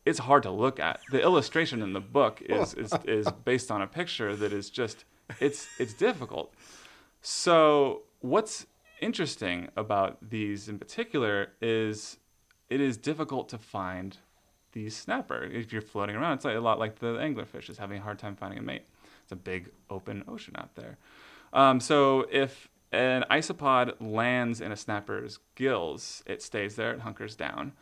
it's 0.04 0.20
hard 0.20 0.42
to 0.44 0.50
look 0.50 0.78
at. 0.78 1.00
The 1.10 1.22
illustration 1.22 1.82
in 1.82 1.92
the 1.92 2.00
book 2.00 2.42
is 2.42 2.74
is, 2.74 2.92
is 3.04 3.28
based 3.44 3.70
on 3.70 3.82
a 3.82 3.86
picture 3.86 4.36
that 4.36 4.52
is 4.52 4.70
just 4.70 5.04
it's 5.40 5.68
it's 5.78 5.94
difficult. 5.94 6.54
So 7.20 8.02
what's 8.20 8.66
interesting 9.00 9.68
about 9.76 10.18
these 10.30 10.68
in 10.68 10.78
particular 10.78 11.52
is 11.60 12.18
it 12.68 12.80
is 12.80 12.96
difficult 12.96 13.48
to 13.50 13.58
find 13.58 14.16
these 14.72 14.96
snapper. 14.96 15.44
If 15.44 15.72
you're 15.72 15.82
floating 15.82 16.16
around, 16.16 16.34
it's 16.34 16.44
a 16.44 16.58
lot 16.60 16.78
like 16.78 16.98
the 16.98 17.16
anglerfish 17.16 17.70
is 17.70 17.78
having 17.78 17.98
a 17.98 18.02
hard 18.02 18.18
time 18.18 18.36
finding 18.36 18.58
a 18.58 18.62
mate. 18.62 18.86
It's 19.22 19.32
a 19.32 19.36
big 19.36 19.70
open 19.90 20.24
ocean 20.28 20.54
out 20.56 20.74
there. 20.74 20.98
Um, 21.52 21.80
so 21.80 22.26
if 22.30 22.68
an 22.92 23.24
isopod 23.30 23.94
lands 24.00 24.60
in 24.60 24.72
a 24.72 24.76
snapper's 24.76 25.38
gills, 25.54 26.22
it 26.26 26.42
stays 26.42 26.76
there, 26.76 26.92
it 26.92 27.00
hunkers 27.00 27.36
down. 27.36 27.72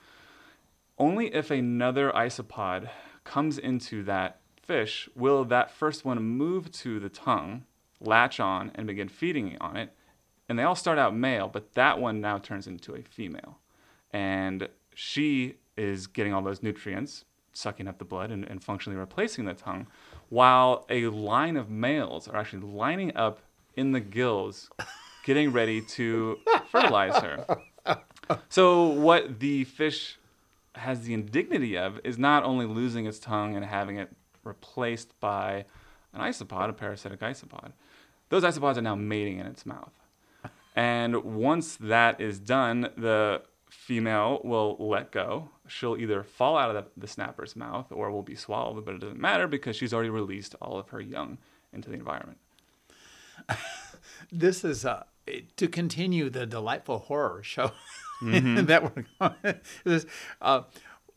Only 0.99 1.35
if 1.35 1.50
another 1.50 2.11
isopod 2.12 2.88
comes 3.25 3.59
into 3.59 4.02
that 4.05 4.40
fish 4.62 5.09
will 5.14 5.45
that 5.45 5.71
first 5.71 6.05
one 6.05 6.23
move 6.23 6.73
to 6.73 6.99
the 6.99 7.09
tongue, 7.09 7.64
latch 8.00 8.41
on, 8.41 8.71
and 8.75 8.87
begin 8.87 9.09
feeding 9.09 9.57
on 9.61 9.76
it. 9.76 9.93
And 10.49 10.59
they 10.59 10.62
all 10.62 10.76
start 10.76 10.99
out 10.99 11.15
male, 11.15 11.49
but 11.49 11.75
that 11.75 11.99
one 11.99 12.21
now 12.21 12.38
turns 12.38 12.67
into 12.67 12.95
a 12.95 13.03
female. 13.03 13.59
And 14.12 14.69
she 14.95 15.56
is 15.76 16.06
getting 16.06 16.32
all 16.32 16.43
those 16.43 16.63
nutrients, 16.63 17.25
sucking 17.52 17.89
up 17.89 17.99
the 17.99 18.04
blood 18.04 18.30
and, 18.30 18.45
and 18.45 18.63
functionally 18.63 18.99
replacing 18.99 19.45
the 19.45 19.54
tongue, 19.54 19.87
while 20.28 20.87
a 20.89 21.06
line 21.09 21.56
of 21.56 21.71
males 21.71 22.28
are 22.28 22.37
actually 22.37 22.63
lining 22.63 23.17
up 23.17 23.41
in 23.75 23.93
the 23.93 24.00
gills, 24.00 24.71
getting 25.25 25.52
ready 25.52 25.80
to 25.80 26.39
fertilize 26.71 27.17
her. 27.23 27.45
So, 28.49 28.87
what 28.87 29.41
the 29.41 29.65
fish 29.65 30.19
has 30.75 31.02
the 31.02 31.15
indignity 31.15 31.76
of 31.76 32.00
is 32.04 32.19
not 32.19 32.45
only 32.45 32.67
losing 32.67 33.06
its 33.06 33.19
tongue 33.19 33.56
and 33.56 33.65
having 33.65 33.97
it 33.97 34.11
replaced 34.45 35.19
by 35.21 35.65
an 36.13 36.21
isopod, 36.21 36.69
a 36.69 36.73
parasitic 36.73 37.21
isopod. 37.21 37.73
Those 38.28 38.43
isopods 38.43 38.76
are 38.76 38.82
now 38.82 38.95
mating 38.95 39.39
in 39.39 39.47
its 39.47 39.65
mouth. 39.65 39.93
And 40.75 41.25
once 41.25 41.76
that 41.76 42.21
is 42.21 42.39
done, 42.39 42.91
the 42.97 43.43
female 43.71 44.41
will 44.45 44.76
let 44.78 45.10
go. 45.10 45.49
She'll 45.67 45.97
either 45.97 46.23
fall 46.23 46.58
out 46.58 46.75
of 46.75 46.84
the, 46.84 46.91
the 47.00 47.06
snapper's 47.06 47.56
mouth 47.56 47.91
or 47.91 48.10
will 48.10 48.23
be 48.23 48.34
swallowed, 48.34 48.84
but 48.84 48.95
it 48.95 49.00
doesn't 49.00 49.21
matter 49.21 49.47
because 49.47 49.76
she's 49.76 49.95
already 49.95 50.10
released 50.10 50.54
all 50.60 50.78
of 50.78 50.91
her 50.91 51.00
young 51.00 51.39
into 51.73 51.89
the 51.89 51.95
environment. 51.95 52.39
This 54.32 54.65
is 54.65 54.84
uh, 54.84 55.04
to 55.56 55.69
continue 55.69 56.30
the 56.30 56.47
delightful 56.47 56.99
horror 56.99 57.43
show 57.43 57.73
that 58.23 58.82
we're 58.82 59.04
going. 59.21 59.60
This, 59.84 60.06
uh, 60.41 60.62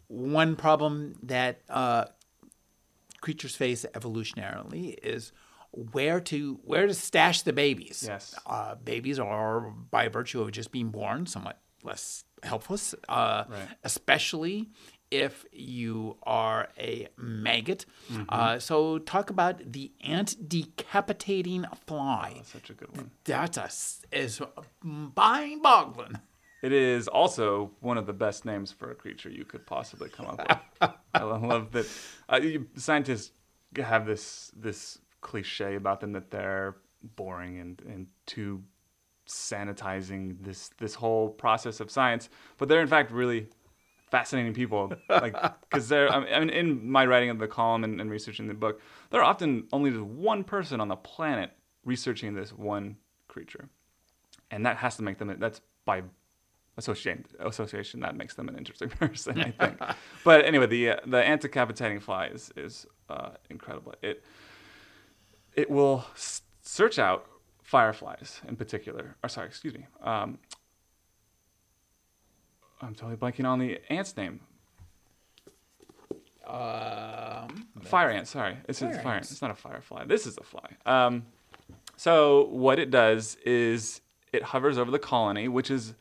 one 0.08 0.56
problem 0.56 1.16
that 1.24 1.62
uh, 1.70 2.06
creatures 3.22 3.56
face 3.56 3.86
evolutionarily 3.94 4.98
is 5.04 5.32
where 5.72 6.20
to 6.22 6.60
where 6.64 6.88
to 6.88 6.94
stash 6.94 7.42
the 7.44 7.54
babies. 7.54 8.04
Yes. 8.08 8.36
uh, 8.46 8.76
babies 8.76 9.20
are 9.20 9.72
by 9.92 10.08
virtue 10.08 10.42
of 10.42 10.52
just 10.52 10.72
being 10.72 10.90
born 10.90 11.26
somewhat 11.26 11.60
less 11.84 12.24
helpless, 12.44 12.96
uh, 13.08 13.44
Right. 13.50 13.68
especially 13.84 14.70
if 15.12 15.46
you 15.52 16.18
are 16.24 16.70
a 16.78 17.08
maggot. 17.18 17.86
Mm-hmm. 18.12 18.24
Uh, 18.30 18.60
so 18.60 19.00
talk 19.00 19.30
about 19.30 19.72
the 19.72 19.92
ant 20.02 20.48
decapitating 20.50 21.66
fly. 21.88 22.34
That's 22.36 22.52
such 22.52 22.70
a 22.70 22.74
good 22.74 22.96
one. 22.96 23.12
That's 23.24 23.58
a 23.58 23.64
s- 23.64 24.02
is 24.12 24.42
mind 24.82 25.62
boggling. 25.64 26.20
It 26.62 26.74
is 26.74 27.08
also 27.08 27.72
one 27.80 27.98
of 27.98 28.06
the 28.06 28.14
best 28.14 28.44
names 28.46 28.72
for 28.72 28.92
a 28.92 28.96
creature 28.96 29.30
you 29.30 29.46
could 29.46 29.66
possibly 29.66 30.10
come 30.10 30.26
up 30.28 30.38
with. 30.82 30.92
I 31.14 31.24
lo- 31.24 31.40
love 31.40 31.72
that 31.72 31.88
uh, 32.28 32.40
you, 32.42 32.68
scientists 32.76 33.32
have 33.78 34.06
this 34.06 34.52
this 34.56 35.00
cliche 35.22 35.76
about 35.76 36.00
them 36.02 36.14
that 36.14 36.32
they're 36.32 36.76
boring 37.16 37.60
and, 37.60 37.82
and 37.88 38.08
too 38.26 38.64
sanitizing 39.28 40.38
this 40.44 40.70
this 40.80 40.96
whole 40.96 41.30
process 41.30 41.80
of 41.80 41.92
science, 41.92 42.30
but 42.58 42.68
they're 42.68 42.82
in 42.82 42.88
fact 42.88 43.12
really 43.12 43.48
fascinating 44.12 44.54
people. 44.54 44.94
Like 45.10 45.36
because 45.62 45.88
they're 45.88 46.10
I 46.10 46.40
mean- 46.40 46.50
in 46.50 46.90
my 46.90 47.06
writing 47.06 47.30
of 47.30 47.40
the 47.40 47.48
column 47.48 47.84
and, 47.84 48.02
and 48.02 48.10
researching 48.10 48.48
the 48.48 48.54
book, 48.54 48.82
there 49.12 49.22
are 49.22 49.26
often 49.26 49.68
only 49.72 49.92
just 49.92 50.04
one 50.04 50.44
person 50.44 50.82
on 50.82 50.88
the 50.88 50.96
planet 50.96 51.52
researching 51.86 52.34
this 52.34 52.52
one 52.52 52.98
creature, 53.28 53.70
and 54.52 54.66
that 54.66 54.78
has 54.78 54.98
to 54.98 55.04
make 55.04 55.18
them 55.18 55.36
that's 55.40 55.62
by 55.86 56.04
association 56.78 57.26
association 57.40 58.00
that 58.00 58.16
makes 58.16 58.34
them 58.36 58.50
an 58.50 58.58
interesting 58.58 58.90
person, 59.04 59.40
I 59.42 59.52
think. 59.52 59.80
but 60.24 60.46
anyway, 60.46 60.66
the 60.66 60.90
uh, 60.92 60.96
the 61.06 61.18
anticapitating 61.18 62.00
fly 62.00 62.28
is 62.28 62.52
is 62.56 62.86
uh, 63.10 63.32
incredible. 63.50 63.94
It 64.02 64.24
it 65.60 65.70
will 65.70 66.06
s- 66.16 66.42
search 66.62 66.98
out 66.98 67.26
fireflies 67.64 68.40
in 68.48 68.56
particular. 68.56 69.16
Or 69.24 69.30
sorry, 69.30 69.48
excuse 69.48 69.74
me. 69.74 69.86
Um, 70.02 70.38
I'm 72.82 72.96
totally 72.96 73.18
blanking 73.18 73.46
on 73.46 73.60
the 73.60 73.80
ant's 73.92 74.16
name. 74.16 74.40
Um, 76.48 77.68
Fire 77.84 78.10
ant. 78.10 78.28
Sorry, 78.28 78.58
it's, 78.68 78.80
Fire 78.80 78.94
fire 79.04 79.16
ant. 79.16 79.30
It's 79.30 79.42
not 79.42 79.52
a 79.52 79.56
firefly. 79.56 80.06
This 80.06 80.26
is 80.26 80.38
a 80.38 80.44
fly. 80.44 80.68
Um, 80.86 81.26
so 81.96 82.46
what 82.46 82.80
it 82.80 82.90
does 82.90 83.36
is 83.46 84.02
it 84.32 84.42
hovers 84.44 84.78
over 84.78 84.90
the 84.90 84.98
colony, 85.00 85.48
which 85.48 85.70
is 85.70 85.94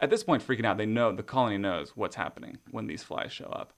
at 0.00 0.10
this 0.10 0.22
point 0.22 0.46
freaking 0.46 0.64
out. 0.66 0.76
They 0.76 0.86
know 0.86 1.10
the 1.12 1.22
colony 1.22 1.58
knows 1.58 1.96
what's 1.96 2.16
happening 2.16 2.58
when 2.70 2.86
these 2.86 3.02
flies 3.02 3.32
show 3.32 3.46
up. 3.46 3.72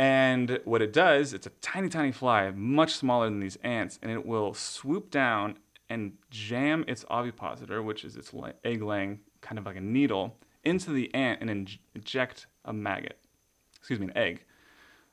And 0.00 0.60
what 0.64 0.80
it 0.80 0.94
does, 0.94 1.34
it's 1.34 1.46
a 1.46 1.50
tiny, 1.60 1.90
tiny 1.90 2.10
fly, 2.10 2.50
much 2.52 2.94
smaller 2.94 3.26
than 3.26 3.38
these 3.38 3.56
ants, 3.56 3.98
and 4.00 4.10
it 4.10 4.24
will 4.24 4.54
swoop 4.54 5.10
down 5.10 5.58
and 5.90 6.12
jam 6.30 6.86
its 6.88 7.04
ovipositor, 7.10 7.82
which 7.82 8.02
is 8.02 8.16
its 8.16 8.32
egg 8.64 8.80
laying 8.80 9.20
kind 9.42 9.58
of 9.58 9.66
like 9.66 9.76
a 9.76 9.80
needle, 9.82 10.38
into 10.64 10.90
the 10.90 11.14
ant 11.14 11.42
and 11.42 11.50
inj- 11.50 11.80
inject 11.94 12.46
a 12.64 12.72
maggot. 12.72 13.18
Excuse 13.76 14.00
me, 14.00 14.06
an 14.06 14.16
egg. 14.16 14.46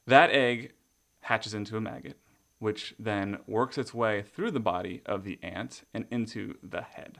That 0.05 0.29
egg 0.29 0.71
hatches 1.19 1.53
into 1.53 1.75
a 1.75 1.81
maggot, 1.81 2.17
which 2.59 2.95
then 2.97 3.39
works 3.45 3.77
its 3.77 3.93
way 3.93 4.21
through 4.21 4.51
the 4.51 4.61
body 4.61 5.01
of 5.05 5.25
the 5.25 5.37
ant 5.43 5.83
and 5.93 6.05
into 6.09 6.53
the 6.63 6.83
head. 6.83 7.19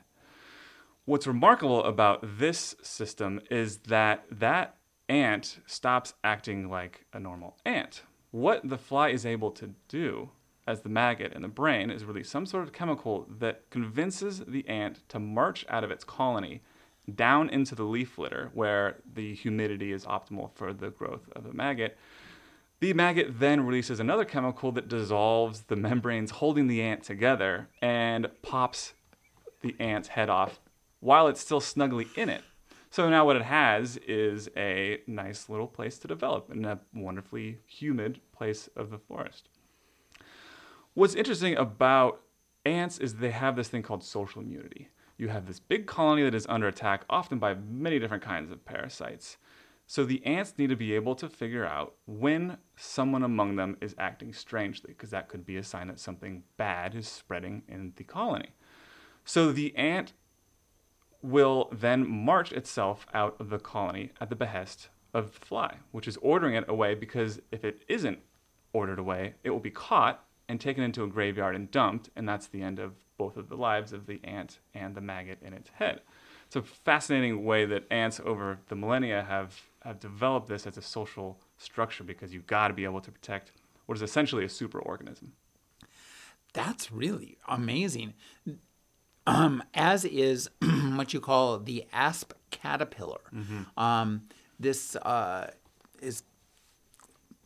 What's 1.03 1.27
remarkable 1.27 1.83
about 1.83 2.39
this 2.39 2.77
system 2.81 3.41
is 3.51 3.79
that 3.79 4.23
that 4.31 4.77
ant 5.09 5.59
stops 5.65 6.13
acting 6.23 6.69
like 6.69 7.05
a 7.13 7.19
normal 7.19 7.57
ant. 7.65 8.03
What 8.31 8.67
the 8.67 8.77
fly 8.77 9.09
is 9.09 9.25
able 9.25 9.51
to 9.51 9.73
do 9.87 10.29
as 10.67 10.81
the 10.81 10.89
maggot 10.89 11.33
in 11.33 11.41
the 11.41 11.47
brain 11.47 11.89
is 11.89 12.03
release 12.03 12.29
some 12.29 12.45
sort 12.45 12.63
of 12.63 12.73
chemical 12.73 13.25
that 13.39 13.69
convinces 13.69 14.43
the 14.47 14.67
ant 14.67 15.07
to 15.09 15.19
march 15.19 15.65
out 15.69 15.83
of 15.83 15.91
its 15.91 16.03
colony 16.03 16.61
down 17.15 17.49
into 17.49 17.73
the 17.73 17.83
leaf 17.83 18.17
litter 18.17 18.51
where 18.53 18.97
the 19.13 19.33
humidity 19.33 19.93
is 19.93 20.05
optimal 20.05 20.51
for 20.53 20.73
the 20.73 20.89
growth 20.89 21.29
of 21.33 21.45
the 21.45 21.53
maggot. 21.53 21.97
The 22.79 22.93
maggot 22.93 23.39
then 23.39 23.65
releases 23.65 23.99
another 23.99 24.25
chemical 24.25 24.71
that 24.73 24.89
dissolves 24.89 25.61
the 25.61 25.77
membranes 25.77 26.31
holding 26.31 26.67
the 26.67 26.81
ant 26.81 27.03
together 27.03 27.69
and 27.81 28.29
pops 28.41 28.93
the 29.61 29.75
ant's 29.79 30.09
head 30.09 30.29
off 30.29 30.59
while 30.99 31.27
it's 31.27 31.41
still 31.41 31.61
snugly 31.61 32.07
in 32.15 32.29
it. 32.29 32.43
So 32.97 33.07
now 33.11 33.25
what 33.25 33.35
it 33.35 33.43
has 33.43 33.97
is 34.07 34.49
a 34.57 35.01
nice 35.05 35.49
little 35.49 35.67
place 35.67 35.99
to 35.99 36.07
develop 36.07 36.49
in 36.51 36.65
a 36.65 36.79
wonderfully 36.95 37.59
humid 37.67 38.21
place 38.35 38.69
of 38.75 38.89
the 38.89 38.97
forest. 38.97 39.49
What's 40.95 41.13
interesting 41.13 41.55
about 41.57 42.23
ants 42.65 42.97
is 42.97 43.13
they 43.13 43.29
have 43.29 43.55
this 43.55 43.67
thing 43.67 43.83
called 43.83 44.03
social 44.03 44.41
immunity. 44.41 44.89
You 45.15 45.27
have 45.27 45.45
this 45.45 45.59
big 45.59 45.85
colony 45.85 46.23
that 46.23 46.33
is 46.33 46.47
under 46.49 46.67
attack, 46.67 47.05
often 47.07 47.37
by 47.37 47.53
many 47.53 47.99
different 47.99 48.23
kinds 48.23 48.51
of 48.51 48.65
parasites. 48.65 49.37
So 49.85 50.03
the 50.03 50.25
ants 50.25 50.55
need 50.57 50.71
to 50.71 50.75
be 50.75 50.95
able 50.95 51.13
to 51.17 51.29
figure 51.29 51.67
out 51.67 51.93
when 52.07 52.57
someone 52.77 53.21
among 53.21 53.57
them 53.57 53.77
is 53.79 53.93
acting 53.99 54.33
strangely, 54.33 54.93
because 54.93 55.11
that 55.11 55.29
could 55.29 55.45
be 55.45 55.57
a 55.57 55.63
sign 55.63 55.89
that 55.89 55.99
something 55.99 56.41
bad 56.57 56.95
is 56.95 57.07
spreading 57.07 57.61
in 57.67 57.93
the 57.95 58.03
colony. 58.03 58.55
So 59.23 59.51
the 59.51 59.75
ant 59.75 60.13
will 61.21 61.69
then 61.71 62.07
march 62.07 62.51
itself 62.51 63.05
out 63.13 63.35
of 63.39 63.49
the 63.49 63.59
colony 63.59 64.11
at 64.21 64.29
the 64.29 64.35
behest 64.35 64.89
of 65.13 65.33
the 65.33 65.45
fly, 65.45 65.77
which 65.91 66.07
is 66.07 66.17
ordering 66.17 66.53
it 66.55 66.65
away 66.67 66.93
because 66.93 67.41
if 67.51 67.63
it 67.63 67.83
isn't 67.87 68.19
ordered 68.73 68.99
away, 68.99 69.33
it 69.43 69.49
will 69.49 69.59
be 69.59 69.71
caught 69.71 70.23
and 70.47 70.61
taken 70.61 70.83
into 70.83 71.03
a 71.03 71.07
graveyard 71.07 71.55
and 71.55 71.71
dumped, 71.71 72.09
and 72.15 72.27
that's 72.27 72.47
the 72.47 72.61
end 72.61 72.79
of 72.79 72.93
both 73.17 73.35
of 73.35 73.49
the 73.49 73.57
lives 73.57 73.93
of 73.93 74.05
the 74.05 74.19
ant 74.23 74.59
and 74.73 74.95
the 74.95 75.01
maggot 75.01 75.39
in 75.41 75.53
its 75.53 75.69
head. 75.71 76.01
It's 76.45 76.55
a 76.55 76.61
fascinating 76.61 77.43
way 77.43 77.65
that 77.65 77.83
ants 77.91 78.21
over 78.23 78.59
the 78.69 78.75
millennia 78.75 79.25
have, 79.27 79.59
have 79.81 79.99
developed 79.99 80.47
this 80.47 80.65
as 80.65 80.77
a 80.77 80.81
social 80.81 81.39
structure 81.57 82.03
because 82.03 82.33
you've 82.33 82.47
got 82.47 82.69
to 82.69 82.73
be 82.73 82.85
able 82.85 83.01
to 83.01 83.11
protect 83.11 83.51
what 83.85 83.97
is 83.97 84.01
essentially 84.01 84.45
a 84.45 84.47
superorganism. 84.47 85.31
That's 86.53 86.91
really 86.91 87.37
amazing. 87.47 88.13
Um, 89.27 89.61
as 89.73 90.05
is 90.05 90.49
what 90.95 91.13
you 91.13 91.19
call 91.19 91.59
the 91.59 91.85
asp 91.91 92.33
caterpillar. 92.49 93.21
Mm-hmm. 93.33 93.79
Um, 93.79 94.21
this 94.59 94.95
uh, 94.95 95.51
is 96.01 96.23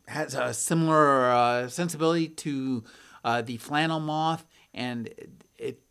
has 0.08 0.36
a 0.36 0.54
similar 0.54 1.32
uh, 1.32 1.68
sensibility 1.68 2.28
to 2.28 2.84
uh, 3.24 3.42
the 3.42 3.58
flannel 3.58 4.00
moth, 4.00 4.46
and 4.74 5.08
it, 5.08 5.30
it 5.58 5.82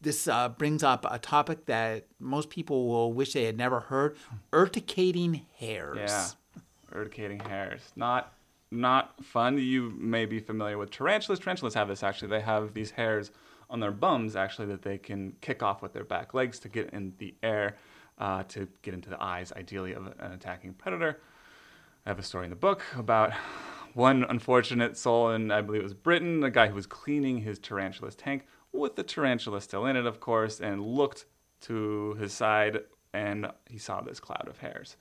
this 0.00 0.28
uh, 0.28 0.48
brings 0.48 0.82
up 0.82 1.06
a 1.10 1.18
topic 1.18 1.66
that 1.66 2.06
most 2.20 2.50
people 2.50 2.86
will 2.86 3.12
wish 3.12 3.32
they 3.32 3.44
had 3.44 3.56
never 3.56 3.80
heard: 3.80 4.16
urticating 4.52 5.42
hairs. 5.56 5.98
Yeah, 5.98 6.62
urticating 6.92 7.40
hairs. 7.40 7.80
Not 7.96 8.32
not 8.70 9.24
fun. 9.24 9.58
You 9.58 9.92
may 9.96 10.26
be 10.26 10.38
familiar 10.38 10.78
with 10.78 10.90
tarantulas. 10.90 11.40
Tarantulas 11.40 11.74
have 11.74 11.88
this 11.88 12.02
actually. 12.02 12.28
They 12.28 12.40
have 12.40 12.74
these 12.74 12.92
hairs 12.92 13.30
on 13.68 13.80
their 13.80 13.90
bums 13.90 14.36
actually 14.36 14.66
that 14.68 14.82
they 14.82 14.98
can 14.98 15.34
kick 15.40 15.62
off 15.62 15.82
with 15.82 15.92
their 15.92 16.04
back 16.04 16.34
legs 16.34 16.58
to 16.60 16.68
get 16.68 16.90
in 16.90 17.12
the 17.18 17.34
air 17.42 17.76
uh, 18.18 18.42
to 18.44 18.68
get 18.82 18.94
into 18.94 19.10
the 19.10 19.22
eyes, 19.22 19.52
ideally, 19.56 19.92
of 19.92 20.06
an 20.06 20.32
attacking 20.32 20.72
predator. 20.74 21.20
I 22.04 22.10
have 22.10 22.18
a 22.18 22.22
story 22.22 22.44
in 22.44 22.50
the 22.50 22.56
book 22.56 22.82
about 22.96 23.32
one 23.94 24.24
unfortunate 24.28 24.96
soul 24.96 25.30
in, 25.30 25.50
I 25.50 25.60
believe 25.60 25.80
it 25.80 25.84
was 25.84 25.94
Britain, 25.94 26.44
a 26.44 26.50
guy 26.50 26.68
who 26.68 26.74
was 26.74 26.86
cleaning 26.86 27.38
his 27.38 27.58
tarantula's 27.58 28.14
tank 28.14 28.46
with 28.72 28.94
the 28.94 29.02
tarantula 29.02 29.60
still 29.60 29.86
in 29.86 29.96
it, 29.96 30.06
of 30.06 30.20
course, 30.20 30.60
and 30.60 30.82
looked 30.82 31.24
to 31.62 32.14
his 32.20 32.32
side 32.32 32.80
and 33.12 33.46
he 33.68 33.78
saw 33.78 34.02
this 34.02 34.20
cloud 34.20 34.46
of 34.48 34.58
hairs. 34.58 34.96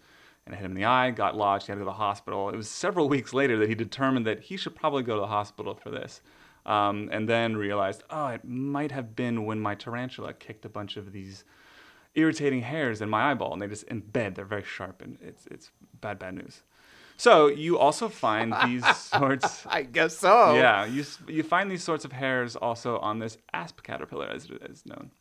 And 0.45 0.54
it 0.54 0.58
hit 0.58 0.65
him 0.65 0.71
in 0.71 0.78
the 0.78 0.86
eye, 0.86 1.12
got 1.12 1.36
lodged, 1.36 1.65
he 1.65 1.71
had 1.71 1.75
to 1.75 1.80
go 1.80 1.86
to 1.86 1.91
the 1.91 1.97
hospital. 1.97 2.49
It 2.49 2.56
was 2.56 2.69
several 2.69 3.10
weeks 3.15 3.34
later 3.34 3.58
that 3.58 3.69
he 3.69 3.75
determined 3.75 4.25
that 4.25 4.41
he 4.41 4.58
should 4.58 4.75
probably 4.75 5.04
go 5.04 5.15
to 5.15 5.21
the 5.21 5.28
hospital 5.28 5.75
for 5.75 5.89
this. 5.89 6.21
Um, 6.65 7.10
and 7.12 7.30
then 7.30 7.56
realized, 7.58 8.04
oh, 8.10 8.28
it 8.28 8.43
might 8.43 8.91
have 8.91 9.15
been 9.15 9.45
when 9.45 9.60
my 9.60 9.75
tarantula 9.75 10.34
kicked 10.34 10.65
a 10.65 10.69
bunch 10.69 10.97
of 10.97 11.12
these 11.12 11.43
irritating 12.15 12.62
hairs 12.62 13.01
in 13.01 13.10
my 13.10 13.32
eyeball, 13.32 13.54
and 13.54 13.62
they 13.62 13.67
just 13.67 13.88
embed. 13.88 14.36
They're 14.36 14.45
very 14.45 14.63
sharp, 14.63 15.01
and 15.01 15.17
it's 15.21 15.45
it's 15.51 15.69
bad, 16.01 16.17
bad 16.17 16.36
news. 16.36 16.63
So 17.17 17.47
you 17.47 17.78
also 17.78 18.10
find 18.10 18.54
these 18.65 18.86
sorts. 18.95 19.65
I 19.67 19.84
guess 19.84 20.17
so. 20.17 20.56
Yeah, 20.56 20.86
you 20.86 21.06
you 21.28 21.43
find 21.43 21.69
these 21.69 21.84
sorts 21.84 22.06
of 22.06 22.12
hairs 22.12 22.56
also 22.56 22.97
on 22.99 23.19
this 23.19 23.38
asp 23.54 23.84
caterpillar, 23.84 24.28
as 24.28 24.45
it 24.45 24.63
is 24.69 24.86
known. 24.86 25.12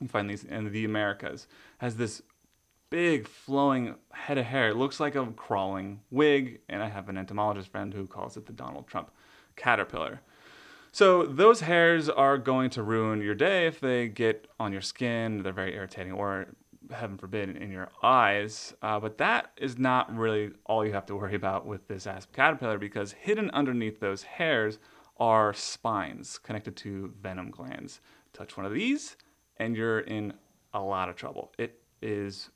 You 0.00 0.08
find 0.08 0.28
these 0.28 0.44
in 0.44 0.72
the 0.72 0.84
Americas. 0.84 1.46
Has 1.78 1.96
this 1.96 2.22
big 2.90 3.28
flowing 3.28 3.94
head 4.12 4.36
of 4.36 4.46
hair. 4.46 4.70
It 4.70 4.76
looks 4.76 4.98
like 4.98 5.14
a 5.14 5.24
crawling 5.26 6.00
wig, 6.10 6.60
and 6.68 6.82
I 6.82 6.88
have 6.88 7.08
an 7.08 7.16
entomologist 7.16 7.68
friend 7.68 7.94
who 7.94 8.06
calls 8.06 8.36
it 8.36 8.46
the 8.46 8.52
Donald 8.52 8.88
Trump 8.88 9.10
caterpillar. 9.56 10.20
So 10.92 11.24
those 11.24 11.60
hairs 11.60 12.08
are 12.08 12.36
going 12.36 12.70
to 12.70 12.82
ruin 12.82 13.22
your 13.22 13.34
day 13.34 13.66
if 13.66 13.80
they 13.80 14.08
get 14.08 14.48
on 14.58 14.72
your 14.72 14.80
skin. 14.80 15.42
They're 15.42 15.52
very 15.52 15.74
irritating, 15.74 16.12
or 16.12 16.46
heaven 16.90 17.16
forbid, 17.16 17.56
in 17.56 17.70
your 17.70 17.90
eyes. 18.02 18.74
Uh, 18.82 18.98
but 18.98 19.18
that 19.18 19.52
is 19.56 19.78
not 19.78 20.14
really 20.14 20.50
all 20.66 20.84
you 20.84 20.92
have 20.92 21.06
to 21.06 21.16
worry 21.16 21.36
about 21.36 21.64
with 21.64 21.86
this 21.86 22.06
asp 22.06 22.32
caterpillar 22.32 22.78
because 22.78 23.12
hidden 23.12 23.50
underneath 23.50 24.00
those 24.00 24.22
hairs 24.24 24.78
are 25.18 25.52
spines 25.52 26.38
connected 26.38 26.74
to 26.76 27.12
venom 27.20 27.50
glands. 27.50 28.00
Touch 28.32 28.56
one 28.56 28.66
of 28.66 28.72
these, 28.72 29.16
and 29.58 29.76
you're 29.76 30.00
in 30.00 30.32
a 30.72 30.80
lot 30.80 31.08
of 31.08 31.14
trouble. 31.14 31.52
It 31.58 31.80
is, 32.02 32.50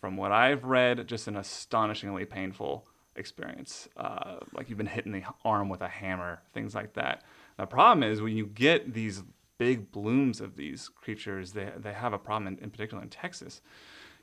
from 0.00 0.16
what 0.16 0.32
I've 0.32 0.64
read, 0.64 1.06
just 1.06 1.28
an 1.28 1.36
astonishingly 1.36 2.24
painful 2.24 2.86
experience. 3.16 3.88
Uh, 3.96 4.36
like 4.54 4.68
you've 4.68 4.78
been 4.78 4.86
hitting 4.86 5.12
the 5.12 5.22
arm 5.44 5.68
with 5.68 5.80
a 5.80 5.88
hammer, 5.88 6.42
things 6.52 6.74
like 6.74 6.94
that. 6.94 7.24
The 7.58 7.66
problem 7.66 8.02
is 8.02 8.22
when 8.22 8.36
you 8.36 8.46
get 8.46 8.94
these 8.94 9.22
big 9.58 9.90
blooms 9.90 10.40
of 10.40 10.56
these 10.56 10.88
creatures, 10.88 11.52
they, 11.52 11.70
they 11.76 11.92
have 11.92 12.12
a 12.12 12.18
problem, 12.18 12.54
in, 12.54 12.64
in 12.64 12.70
particular 12.70 13.02
in 13.02 13.08
Texas. 13.08 13.60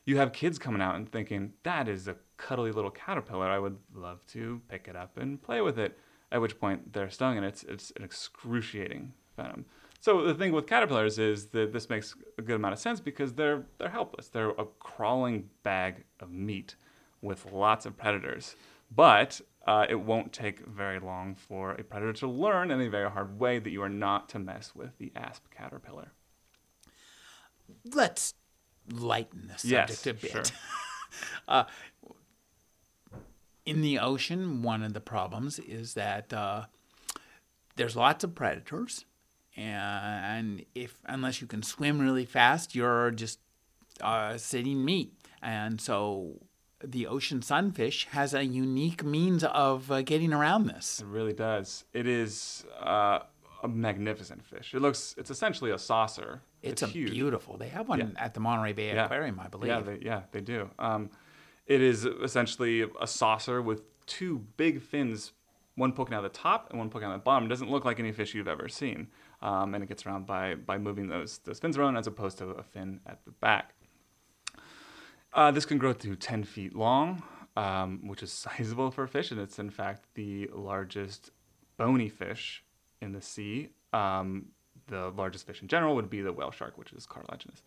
You 0.06 0.18
have 0.18 0.32
kids 0.32 0.58
coming 0.58 0.82
out 0.82 0.96
and 0.96 1.12
thinking, 1.12 1.54
that 1.64 1.88
is 1.88 2.08
a 2.08 2.16
cuddly 2.38 2.72
little 2.72 2.92
caterpillar. 2.92 3.48
I 3.48 3.60
would 3.60 3.78
love 3.94 4.26
to 4.28 4.62
pick 4.70 4.88
it 4.88 4.96
up 4.96 5.18
and 5.18 5.42
play 5.42 5.62
with 5.62 5.78
it. 5.78 6.00
At 6.32 6.42
which 6.42 6.60
point 6.60 6.94
they're 6.94 7.10
stung, 7.10 7.38
and 7.38 7.46
it's, 7.46 7.64
it's 7.64 7.92
an 7.96 8.04
excruciating 8.04 9.14
venom. 9.38 9.66
So 10.02 10.26
the 10.26 10.34
thing 10.34 10.52
with 10.52 10.68
caterpillars 10.68 11.18
is 11.18 11.48
that 11.48 11.74
this 11.74 11.90
makes 11.90 12.16
a 12.38 12.42
good 12.42 12.56
amount 12.56 12.74
of 12.74 12.80
sense 12.80 13.00
because 13.00 13.34
they're 13.34 13.66
they're 13.78 13.90
helpless. 13.90 14.28
They're 14.28 14.52
a 14.52 14.66
crawling 14.80 15.50
bag 15.64 16.04
of 16.20 16.32
meat 16.32 16.76
with 17.22 17.52
lots 17.52 17.86
of 17.86 17.98
predators. 17.98 18.56
But 18.96 19.42
uh, 19.66 19.86
it 19.90 19.96
won't 19.96 20.32
take 20.32 20.60
very 20.66 21.00
long 21.00 21.36
for 21.36 21.72
a 21.72 21.84
predator 21.84 22.14
to 22.14 22.28
learn 22.28 22.72
in 22.72 22.80
a 22.82 22.90
very 22.90 23.10
hard 23.10 23.40
way 23.40 23.60
that 23.60 23.72
you 23.72 23.82
are 23.82 23.90
not 23.90 24.30
to 24.30 24.40
mess 24.40 24.74
with 24.76 24.98
the 24.98 25.12
asp 25.16 25.44
caterpillar. 25.56 26.12
Let's 27.94 28.34
lighten 28.92 29.48
the 29.48 29.68
Yes, 29.68 30.00
subject 30.00 30.08
a 30.08 30.14
bit. 30.14 30.48
sure. 30.48 30.58
uh, 31.48 31.64
in 33.66 33.82
the 33.82 33.98
ocean, 33.98 34.62
one 34.62 34.84
of 34.84 34.94
the 34.94 35.02
problems 35.02 35.58
is 35.60 35.96
that 35.96 36.32
uh, 36.32 36.66
there's 37.76 37.96
lots 37.96 38.24
of 38.24 38.36
predators, 38.36 39.06
and 39.58 40.64
if 40.76 41.00
unless 41.06 41.42
you 41.42 41.48
can 41.48 41.64
swim 41.64 42.00
really 42.00 42.26
fast, 42.26 42.76
you're 42.76 43.10
just 43.10 43.40
uh, 44.02 44.38
sitting 44.38 44.86
meat, 44.86 45.14
and 45.42 45.82
so 45.82 46.42
the 46.84 47.08
ocean 47.08 47.42
sunfish 47.42 48.06
has 48.12 48.34
a 48.34 48.44
unique 48.46 49.04
means 49.04 49.44
of 49.44 49.92
uh, 49.92 50.02
getting 50.02 50.34
around 50.34 50.68
this. 50.68 51.00
It 51.00 51.06
really 51.08 51.34
does. 51.34 51.86
It 51.94 52.08
is 52.08 52.66
uh, 52.80 53.20
a 53.64 53.68
magnificent 53.68 54.44
fish. 54.46 54.74
It 54.74 54.82
looks. 54.82 55.16
It's 55.18 55.30
essentially 55.32 55.72
a 55.72 55.80
saucer. 55.80 56.42
It's, 56.62 56.82
a 56.82 56.88
huge. 56.88 57.12
beautiful. 57.12 57.58
They 57.58 57.70
have 57.70 57.88
one 57.88 58.00
Yeah. 58.00 58.08
at 58.18 58.34
the 58.34 58.40
Monterey 58.40 58.74
Bay 58.74 58.88
Yeah. 58.94 59.06
Aquarium, 59.06 59.40
I 59.40 59.48
believe. 59.48 59.68
Yeah, 59.70 59.80
they, 59.82 60.00
yeah, 60.02 60.22
they 60.32 60.42
do. 60.42 60.70
Um, 60.80 61.12
it 61.68 61.82
is 61.82 62.06
essentially 62.06 62.86
a 63.00 63.06
saucer 63.08 63.62
with 63.62 63.84
two 64.08 64.40
big 64.58 64.82
fins, 64.82 65.32
one 65.76 65.92
poking 65.92 66.16
out 66.16 66.22
the 66.24 66.30
top 66.30 66.70
and 66.72 66.80
one 66.80 66.90
poking 66.90 67.08
out 67.08 67.14
the 67.14 67.20
bottom. 67.20 67.46
It 67.46 67.50
doesn't 67.50 67.70
look 67.70 67.86
like 67.86 68.00
any 68.00 68.12
fish 68.12 68.34
you've 68.34 68.48
ever 68.48 68.68
seen, 68.68 69.08
um, 69.44 69.74
and 69.76 69.84
it 69.84 69.88
gets 69.88 70.06
around 70.06 70.26
by 70.26 70.56
by 70.56 70.78
moving 70.78 71.08
those 71.08 71.38
those 71.40 71.60
fins 71.60 71.78
around 71.78 71.98
as 71.98 72.08
opposed 72.08 72.38
to 72.40 72.46
a 72.50 72.64
fin 72.64 73.00
at 73.06 73.24
the 73.26 73.32
back. 73.32 73.74
Uh, 75.36 75.52
this 75.52 75.66
can 75.66 75.78
grow 75.78 75.92
to 75.92 76.16
10 76.16 76.46
feet 76.46 76.74
long, 76.74 77.22
um, 77.58 78.08
which 78.08 78.24
is 78.24 78.32
sizable 78.58 78.90
for 78.90 79.04
a 79.04 79.08
fish, 79.08 79.32
and 79.32 79.40
it's 79.40 79.60
in 79.60 79.70
fact 79.70 80.06
the 80.16 80.50
largest 80.54 81.32
bony 81.78 82.10
fish 82.10 82.64
in 83.02 83.12
the 83.12 83.22
sea. 83.22 83.70
Um, 83.92 84.48
the 84.88 85.12
largest 85.12 85.46
fish 85.46 85.62
in 85.62 85.68
general 85.68 85.96
would 85.96 86.10
be 86.10 86.22
the 86.22 86.32
whale 86.32 86.52
shark, 86.52 86.78
which 86.78 86.94
is 86.94 87.06
cartilaginous. 87.06 87.62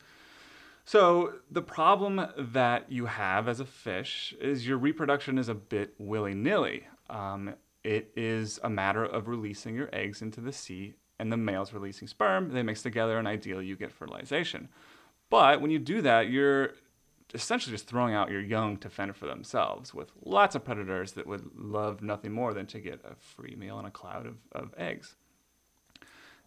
So 0.85 1.35
the 1.51 1.61
problem 1.61 2.27
that 2.39 2.91
you 2.91 3.05
have 3.05 3.47
as 3.47 3.61
a 3.61 3.67
fish 3.67 4.35
is 4.41 4.67
your 4.67 4.79
reproduction 4.79 5.37
is 5.37 5.51
a 5.51 5.55
bit 5.55 5.95
willy 5.99 6.33
nilly. 6.33 6.87
Um, 7.11 7.55
it 7.85 8.11
is 8.17 8.59
a 8.63 8.71
matter 8.71 9.05
of 9.05 9.29
releasing 9.29 9.75
your 9.75 9.91
eggs 9.93 10.23
into 10.23 10.41
the 10.41 10.53
sea 10.53 10.95
and 11.19 11.31
the 11.31 11.37
male's 11.37 11.75
releasing 11.75 12.09
sperm. 12.09 12.53
They 12.53 12.63
mix 12.63 12.83
together, 12.83 13.19
and 13.19 13.29
ideally 13.29 13.67
you 13.67 13.77
get 13.77 13.93
fertilization. 13.93 14.69
But 15.31 15.61
when 15.61 15.71
you 15.71 15.79
do 15.79 16.01
that, 16.03 16.31
you're 16.31 16.73
essentially 17.35 17.75
just 17.75 17.87
throwing 17.87 18.15
out 18.15 18.31
your 18.31 18.41
young 18.41 18.77
to 18.79 18.89
fend 18.89 19.17
for 19.17 19.27
themselves 19.27 19.93
with 19.93 20.11
lots 20.25 20.55
of 20.55 20.65
predators 20.65 21.13
that 21.13 21.27
would 21.27 21.51
love 21.57 22.03
nothing 22.03 22.33
more 22.33 22.55
than 22.55 22.67
to 22.67 22.81
get 22.81 23.01
a 23.05 23.15
free 23.15 23.55
meal 23.57 23.79
and 23.79 23.87
a 23.87 23.91
cloud 23.91 24.27
of, 24.27 24.37
of 24.53 24.75
eggs. 24.79 25.17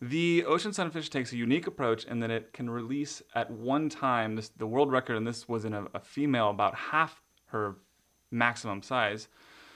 The 0.02 0.46
ocean 0.46 0.74
sunfish 0.74 1.10
takes 1.10 1.32
a 1.32 1.38
unique 1.38 1.68
approach 1.68 2.06
in 2.06 2.20
that 2.22 2.32
it 2.32 2.54
can 2.54 2.70
release 2.70 3.22
at 3.36 3.52
one 3.52 3.88
time 3.88 4.36
this, 4.36 4.50
the 4.50 4.66
world 4.66 4.92
record, 4.92 5.16
and 5.16 5.28
this 5.28 5.48
was 5.48 5.64
in 5.64 5.74
a, 5.74 5.86
a 5.94 6.00
female 6.00 6.50
about 6.50 6.74
half 6.74 7.22
her 7.48 7.76
maximum 8.32 8.82
size. 8.82 9.28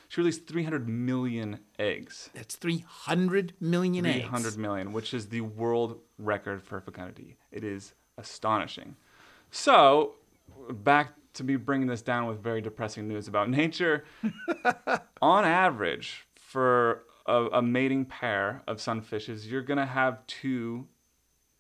She 0.07 0.21
released 0.21 0.47
300 0.47 0.89
million 0.89 1.59
eggs. 1.77 2.31
That's 2.33 2.55
300 2.55 3.53
million 3.59 4.03
300 4.03 4.47
eggs. 4.47 4.57
million, 4.57 4.93
which 4.93 5.13
is 5.13 5.27
the 5.27 5.41
world 5.41 5.99
record 6.17 6.63
for 6.63 6.81
fecundity. 6.81 7.37
It 7.51 7.63
is 7.63 7.93
astonishing. 8.17 8.95
So, 9.51 10.15
back 10.69 11.13
to 11.33 11.43
me 11.43 11.55
bringing 11.55 11.87
this 11.87 12.01
down 12.01 12.27
with 12.27 12.41
very 12.41 12.61
depressing 12.61 13.07
news 13.07 13.27
about 13.27 13.49
nature. 13.61 14.05
On 15.21 15.45
average, 15.45 16.27
for 16.35 17.03
a, 17.25 17.45
a 17.53 17.61
mating 17.61 18.05
pair 18.05 18.63
of 18.67 18.77
sunfishes, 18.77 19.49
you're 19.49 19.61
going 19.61 19.77
to 19.77 19.85
have 19.85 20.25
two 20.27 20.87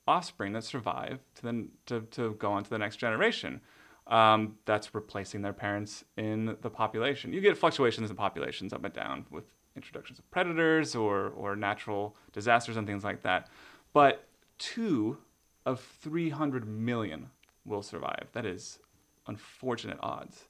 offspring 0.07 0.53
that 0.53 0.63
survive 0.63 1.19
to 1.35 1.41
then 1.41 1.69
to, 1.87 2.01
to 2.11 2.33
go 2.35 2.51
on 2.51 2.63
to 2.63 2.69
the 2.69 2.77
next 2.77 2.97
generation. 2.97 3.59
Um, 4.07 4.57
that's 4.65 4.93
replacing 4.93 5.41
their 5.41 5.53
parents 5.53 6.03
in 6.15 6.57
the 6.61 6.69
population. 6.69 7.33
You 7.33 7.41
get 7.41 7.57
fluctuations 7.57 8.11
in 8.11 8.15
populations 8.15 8.71
up 8.71 8.85
and 8.85 8.93
down 8.93 9.25
with 9.31 9.45
introductions 9.75 10.19
of 10.19 10.29
predators 10.29 10.95
or 10.95 11.29
or 11.29 11.55
natural 11.55 12.15
disasters 12.31 12.77
and 12.77 12.85
things 12.85 13.03
like 13.03 13.23
that. 13.23 13.49
But 13.93 14.27
two 14.59 15.17
of 15.65 15.79
300 15.79 16.67
million 16.67 17.31
will 17.65 17.81
survive. 17.81 18.27
That 18.33 18.45
is 18.45 18.79
unfortunate 19.27 19.97
odds. 20.01 20.45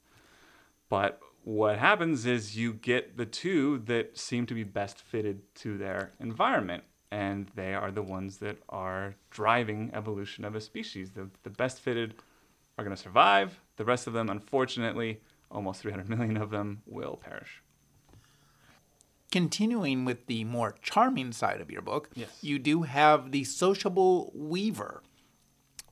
But 0.90 1.20
what 1.44 1.78
happens 1.78 2.26
is 2.26 2.58
you 2.58 2.74
get 2.74 3.18
the 3.18 3.26
two 3.26 3.80
that 3.86 4.18
seem 4.18 4.46
to 4.48 4.54
be 4.54 4.64
best 4.64 5.00
fitted 5.00 5.42
to 5.56 5.78
their 5.78 6.12
environment. 6.20 6.84
And 7.12 7.48
they 7.56 7.74
are 7.74 7.92
the 7.92 8.02
ones 8.02 8.38
that 8.38 8.58
are 8.68 9.16
driving 9.30 9.92
evolution 9.94 10.44
of 10.44 10.56
a 10.56 10.62
species. 10.62 11.12
The, 11.12 11.30
the 11.44 11.50
best 11.50 11.80
fitted 11.80 12.16
are 12.78 12.84
going 12.84 12.96
to 12.96 13.02
survive. 13.02 13.60
The 13.78 13.86
rest 13.86 14.08
of 14.08 14.14
them, 14.14 14.30
unfortunately, 14.30 15.22
almost 15.50 15.82
300 15.82 16.10
million 16.10 16.36
of 16.36 16.50
them 16.50 16.82
will 16.86 17.16
perish. 17.16 17.62
Continuing 19.32 20.06
with 20.06 20.28
the 20.28 20.44
more 20.46 20.76
charming 20.82 21.32
side 21.32 21.60
of 21.62 21.70
your 21.70 21.82
book, 21.82 22.10
Yes. 22.16 22.30
you 22.42 22.58
do 22.60 22.84
have 22.84 23.32
the 23.32 23.44
sociable 23.44 24.32
weaver. 24.34 25.02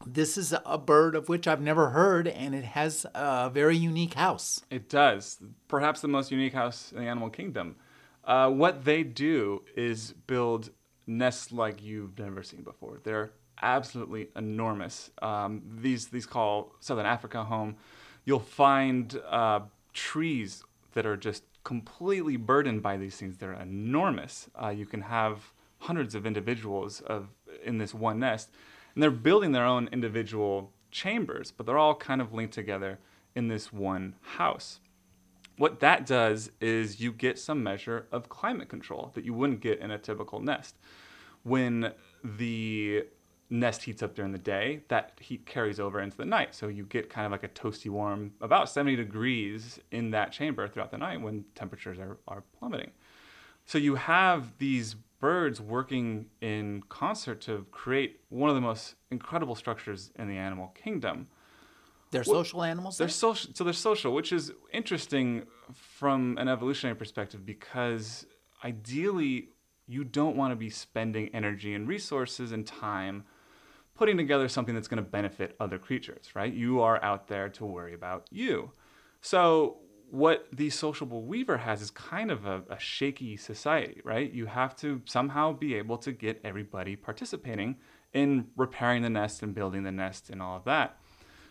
This 0.06 0.38
is 0.38 0.54
a 0.66 0.78
bird 0.78 1.16
of 1.16 1.30
which 1.30 1.48
I've 1.48 1.62
never 1.62 1.90
heard, 1.90 2.28
and 2.28 2.54
it 2.54 2.66
has 2.66 3.06
a 3.14 3.50
very 3.50 3.78
unique 3.78 4.16
house. 4.16 4.62
It 4.70 4.90
does. 4.90 5.40
Perhaps 5.68 6.02
the 6.02 6.08
most 6.08 6.32
unique 6.32 6.54
house 6.54 6.92
in 6.92 7.00
the 7.00 7.10
animal 7.10 7.30
kingdom. 7.30 7.76
Uh, 8.24 8.50
what 8.50 8.86
they 8.86 9.04
do 9.04 9.64
is 9.76 10.14
build 10.28 10.70
nests 11.08 11.52
like 11.52 11.84
you've 11.84 12.18
never 12.18 12.44
seen 12.44 12.64
before. 12.64 13.00
They're 13.04 13.32
absolutely 13.62 14.30
enormous. 14.36 15.12
Um, 15.22 15.62
these 15.82 16.08
these 16.08 16.26
call 16.26 16.74
Southern 16.80 17.06
Africa 17.06 17.44
home. 17.44 17.76
You'll 18.26 18.40
find 18.40 19.20
uh, 19.30 19.62
trees 19.94 20.64
that 20.94 21.06
are 21.06 21.18
just 21.18 21.44
completely 21.64 22.38
burdened 22.38 22.82
by 22.82 22.98
these 22.98 23.16
things. 23.18 23.38
They're 23.38 23.54
enormous. 23.54 24.50
Uh, 24.62 24.70
you 24.70 24.86
can 24.86 25.02
have 25.02 25.52
hundreds 25.80 26.16
of 26.16 26.26
individuals 26.26 27.02
of 27.02 27.28
in 27.64 27.78
this 27.78 27.94
one 27.94 28.20
nest, 28.20 28.50
and 28.94 29.04
they're 29.04 29.12
building 29.12 29.52
their 29.52 29.66
own 29.66 29.90
individual 29.92 30.72
chambers, 30.92 31.52
but 31.52 31.66
they're 31.66 31.78
all 31.78 31.96
kind 31.96 32.22
of 32.22 32.34
linked 32.34 32.54
together 32.54 33.00
in 33.36 33.48
this 33.48 33.74
one 33.74 34.16
house. 34.22 34.80
What 35.58 35.80
that 35.82 36.06
does 36.06 36.52
is 36.60 37.00
you 37.00 37.12
get 37.12 37.38
some 37.38 37.64
measure 37.64 38.08
of 38.12 38.30
climate 38.30 38.70
control 38.70 39.12
that 39.14 39.24
you 39.24 39.34
wouldn't 39.34 39.60
get 39.60 39.80
in 39.80 39.92
a 39.92 39.98
typical 39.98 40.40
nest. 40.40 40.76
When 41.44 41.94
the 42.24 43.06
nest 43.50 43.84
heats 43.84 44.02
up 44.02 44.16
during 44.16 44.32
the 44.32 44.40
day, 44.40 44.82
that 44.88 45.14
heat 45.20 45.46
carries 45.46 45.80
over 45.80 46.00
into 46.00 46.18
the 46.18 46.26
night. 46.26 46.56
So 46.56 46.68
you 46.68 46.86
get 46.86 47.10
kind 47.10 47.26
of 47.26 47.32
like 47.32 47.44
a 47.44 47.50
toasty 47.50 47.90
warm, 47.90 48.34
about 48.42 48.70
70 48.70 48.96
degrees 48.96 49.80
in 49.92 50.12
that 50.12 50.32
chamber 50.32 50.68
throughout 50.68 50.92
the 50.92 50.98
night 50.98 51.22
when 51.22 51.46
temperatures 51.54 52.00
are, 52.00 52.18
are 52.28 52.44
plummeting. 52.58 52.92
So 53.66 53.78
you 53.78 53.96
have 53.96 54.58
these 54.58 54.96
birds 55.24 55.62
working 55.62 56.26
in 56.42 56.84
concert 56.90 57.40
to 57.40 57.66
create 57.72 58.20
one 58.28 58.50
of 58.50 58.56
the 58.56 58.62
most 58.62 58.96
incredible 59.10 59.56
structures 59.56 60.12
in 60.20 60.28
the 60.28 60.36
animal 60.36 60.68
kingdom. 60.76 61.28
They're 62.12 62.26
social 62.26 62.62
animals. 62.62 62.98
They're 62.98 63.08
then? 63.08 63.14
social, 63.14 63.52
so 63.54 63.64
they're 63.64 63.72
social, 63.72 64.14
which 64.14 64.34
is 64.34 64.52
interesting 64.74 65.46
from 65.72 66.38
an 66.38 66.50
evolutionary 66.50 66.98
perspective 66.98 67.46
because 67.46 68.26
ideally 68.66 69.48
you 69.88 70.04
don't 70.04 70.36
want 70.36 70.52
to 70.52 70.58
be 70.58 70.70
spending 70.70 71.30
energy 71.34 71.74
and 71.74 71.88
resources 71.88 72.52
and 72.52 72.68
time 72.68 73.24
putting 73.96 74.18
together 74.18 74.50
something 74.50 74.76
that's 74.76 74.90
going 74.90 75.02
to 75.02 75.10
benefit 75.10 75.56
other 75.58 75.80
creatures, 75.80 76.32
right? 76.36 76.54
You 76.54 76.82
are 76.82 77.02
out 77.02 77.30
there 77.30 77.48
to 77.48 77.66
worry 77.66 77.94
about 77.94 78.28
you. 78.30 78.74
So 79.22 79.78
what 80.14 80.46
the 80.54 80.70
sociable 80.70 81.24
weaver 81.24 81.58
has 81.58 81.82
is 81.82 81.90
kind 81.90 82.30
of 82.30 82.46
a, 82.46 82.62
a 82.70 82.78
shaky 82.78 83.36
society, 83.36 84.00
right? 84.04 84.32
You 84.32 84.46
have 84.46 84.76
to 84.76 85.02
somehow 85.06 85.54
be 85.54 85.74
able 85.74 85.98
to 85.98 86.12
get 86.12 86.40
everybody 86.44 86.96
participating 86.96 87.78
in 88.14 88.46
repairing 88.56 89.02
the 89.02 89.10
nest 89.10 89.42
and 89.42 89.56
building 89.56 89.82
the 89.82 89.92
nest 89.92 90.30
and 90.30 90.40
all 90.40 90.56
of 90.56 90.66
that. 90.66 91.00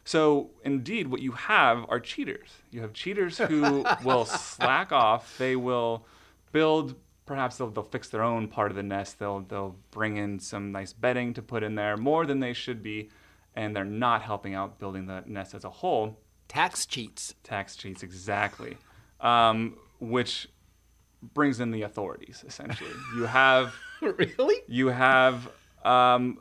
So, 0.05 0.53
indeed, 0.63 1.09
what 1.09 1.21
you 1.21 1.33
have 1.33 1.85
are 1.89 1.99
cheaters. 1.99 2.51
You 2.71 2.83
have 2.83 2.93
cheaters 2.93 3.39
who 3.39 3.85
will 4.05 4.25
slack 4.27 4.93
off. 4.93 5.37
They 5.39 5.57
will 5.57 6.07
build, 6.53 6.95
perhaps 7.27 7.57
they'll, 7.57 7.71
they'll 7.71 7.83
fix 7.83 8.11
their 8.11 8.23
own 8.23 8.47
part 8.47 8.71
of 8.71 8.77
the 8.77 8.85
nest. 8.85 9.19
They'll, 9.19 9.41
they'll 9.41 9.75
bring 9.91 10.19
in 10.19 10.39
some 10.39 10.71
nice 10.71 10.93
bedding 10.93 11.35
to 11.35 11.43
put 11.43 11.65
in 11.65 11.75
there, 11.75 11.97
more 11.97 12.27
than 12.27 12.39
they 12.39 12.53
should 12.53 12.81
be, 12.81 13.11
and 13.57 13.75
they're 13.75 13.85
not 13.85 14.23
helping 14.23 14.55
out 14.55 14.79
building 14.79 15.07
the 15.07 15.25
nest 15.27 15.53
as 15.53 15.65
a 15.65 15.71
whole. 15.71 16.17
Tax 16.53 16.85
cheats. 16.85 17.35
Tax 17.45 17.77
cheats, 17.77 18.03
exactly. 18.03 18.77
Um, 19.21 19.77
which 20.01 20.49
brings 21.35 21.61
in 21.61 21.71
the 21.71 21.83
authorities, 21.83 22.45
essentially. 22.47 22.91
You 23.17 23.25
have 23.25 23.75
really? 24.03 24.57
you 24.69 24.89
have 24.89 25.49
um, 25.85 26.39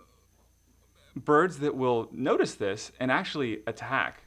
birds 1.15 1.59
that 1.59 1.75
will 1.75 2.09
notice 2.11 2.55
this 2.55 2.91
and 2.99 3.09
actually 3.09 3.61
attack 3.67 4.23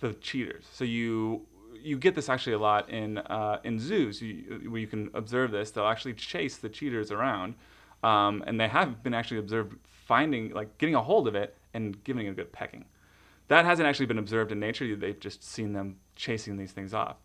the 0.00 0.12
cheaters. 0.14 0.66
So 0.72 0.84
you 0.84 1.46
you 1.80 1.98
get 1.98 2.14
this 2.14 2.28
actually 2.28 2.54
a 2.54 2.58
lot 2.58 2.90
in 2.90 3.18
uh, 3.18 3.60
in 3.64 3.78
zoos 3.78 4.20
you, 4.20 4.68
where 4.68 4.80
you 4.80 4.86
can 4.86 5.10
observe 5.14 5.52
this. 5.52 5.70
They'll 5.70 5.86
actually 5.86 6.14
chase 6.14 6.58
the 6.58 6.68
cheaters 6.68 7.10
around, 7.10 7.54
um, 8.02 8.44
and 8.46 8.60
they 8.60 8.68
have 8.68 9.02
been 9.02 9.14
actually 9.14 9.38
observed 9.38 9.76
finding 9.84 10.50
like 10.50 10.76
getting 10.76 10.94
a 10.94 11.02
hold 11.02 11.28
of 11.28 11.34
it 11.34 11.56
and 11.72 12.02
giving 12.04 12.26
it 12.26 12.30
a 12.30 12.34
good 12.34 12.52
pecking. 12.52 12.84
That 13.48 13.64
hasn't 13.64 13.86
actually 13.86 14.06
been 14.06 14.18
observed 14.18 14.52
in 14.52 14.60
nature. 14.60 14.96
They've 14.96 15.18
just 15.18 15.44
seen 15.44 15.72
them 15.72 15.96
chasing 16.16 16.56
these 16.56 16.72
things 16.72 16.94
off, 16.94 17.16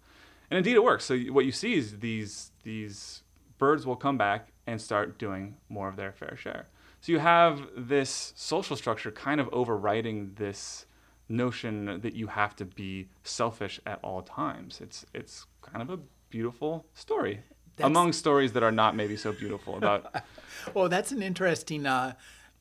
and 0.50 0.58
indeed 0.58 0.76
it 0.76 0.84
works. 0.84 1.06
So 1.06 1.18
what 1.18 1.46
you 1.46 1.52
see 1.52 1.76
is 1.76 2.00
these 2.00 2.52
these 2.64 3.24
birds 3.58 3.86
will 3.86 3.96
come 3.96 4.18
back 4.18 4.52
and 4.68 4.82
start 4.82 5.18
doing 5.18 5.58
more 5.70 5.88
of 5.88 5.96
their 5.96 6.12
fair 6.12 6.36
share. 6.38 6.68
So 7.02 7.12
you 7.12 7.20
have 7.20 7.62
this 7.76 8.34
social 8.36 8.76
structure 8.76 9.12
kind 9.12 9.40
of 9.40 9.48
overriding 9.54 10.34
this 10.36 10.86
notion 11.30 12.02
that 12.02 12.14
you 12.16 12.28
have 12.28 12.56
to 12.58 12.66
be 12.66 13.08
selfish 13.24 13.80
at 13.86 14.00
all 14.04 14.22
times. 14.22 14.82
It's 14.82 15.06
it's 15.14 15.46
kind 15.62 15.82
of 15.82 15.90
a 15.90 16.00
beautiful 16.30 16.86
story 16.94 17.42
That's- 17.78 17.88
among 17.90 18.14
stories 18.14 18.52
that 18.54 18.64
are 18.64 18.72
not 18.72 18.96
maybe 18.96 19.16
so 19.18 19.32
beautiful 19.32 19.78
about 19.78 20.14
Well, 20.74 20.90
that's 20.90 21.12
an 21.12 21.22
interesting 21.22 21.86
uh, 21.86 22.14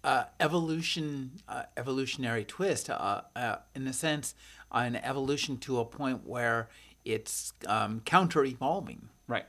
uh, 0.04 0.24
evolution, 0.40 1.32
uh, 1.48 1.64
evolutionary 1.76 2.44
twist. 2.44 2.88
Uh, 2.90 3.22
uh, 3.36 3.56
in 3.74 3.86
a 3.86 3.92
sense, 3.92 4.34
an 4.72 4.96
evolution 4.96 5.58
to 5.58 5.78
a 5.80 5.84
point 5.84 6.26
where 6.26 6.68
it's 7.04 7.52
um, 7.66 8.00
counter 8.04 8.44
evolving. 8.44 9.08
right. 9.26 9.46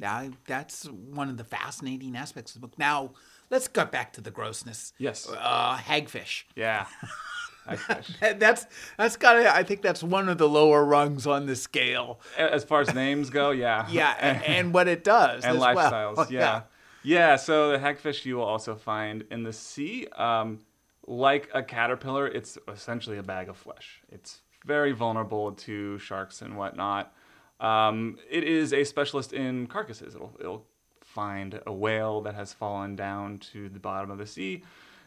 Now, 0.00 0.30
that's 0.46 0.84
one 0.84 1.28
of 1.28 1.38
the 1.38 1.44
fascinating 1.44 2.14
aspects 2.14 2.54
of 2.54 2.60
the 2.60 2.68
book. 2.68 2.78
Now, 2.78 3.10
let's 3.50 3.66
get 3.66 3.90
back 3.90 4.12
to 4.12 4.20
the 4.20 4.30
grossness. 4.30 4.92
Yes. 4.96 5.28
Uh, 5.28 5.76
hagfish. 5.76 6.44
Yeah. 6.54 6.86
Hagfish. 7.68 8.38
That's 8.38 8.66
that's 8.96 9.16
got. 9.16 9.36
I 9.36 9.62
think 9.62 9.82
that's 9.82 10.02
one 10.02 10.28
of 10.28 10.38
the 10.38 10.48
lower 10.48 10.84
rungs 10.84 11.26
on 11.26 11.46
the 11.46 11.56
scale. 11.56 12.20
as 12.38 12.64
far 12.64 12.80
as 12.80 12.94
names 12.94 13.28
go, 13.28 13.50
yeah. 13.50 13.86
Yeah, 13.90 14.14
and, 14.20 14.42
and 14.46 14.72
what 14.72 14.88
it 14.88 15.04
does 15.04 15.44
and 15.44 15.56
as 15.56 15.60
well. 15.60 15.76
lifestyles. 15.76 16.30
Yeah. 16.30 16.62
Yeah. 17.08 17.36
So 17.36 17.72
the 17.72 17.78
hagfish 17.78 18.26
you 18.26 18.36
will 18.36 18.44
also 18.44 18.74
find 18.74 19.24
in 19.30 19.42
the 19.42 19.52
sea. 19.52 20.06
Um, 20.08 20.58
like 21.06 21.48
a 21.54 21.62
caterpillar, 21.62 22.26
it's 22.26 22.58
essentially 22.70 23.16
a 23.16 23.22
bag 23.22 23.48
of 23.48 23.56
flesh. 23.56 24.02
It's 24.10 24.42
very 24.66 24.92
vulnerable 24.92 25.52
to 25.52 25.98
sharks 25.98 26.42
and 26.42 26.54
whatnot. 26.58 27.14
Um, 27.60 28.18
it 28.30 28.44
is 28.44 28.74
a 28.74 28.84
specialist 28.84 29.32
in 29.32 29.68
carcasses. 29.68 30.14
It'll, 30.14 30.36
it'll 30.38 30.66
find 31.00 31.58
a 31.66 31.72
whale 31.72 32.20
that 32.20 32.34
has 32.34 32.52
fallen 32.52 32.94
down 32.94 33.38
to 33.52 33.70
the 33.70 33.80
bottom 33.80 34.10
of 34.10 34.18
the 34.18 34.26
sea, 34.26 34.62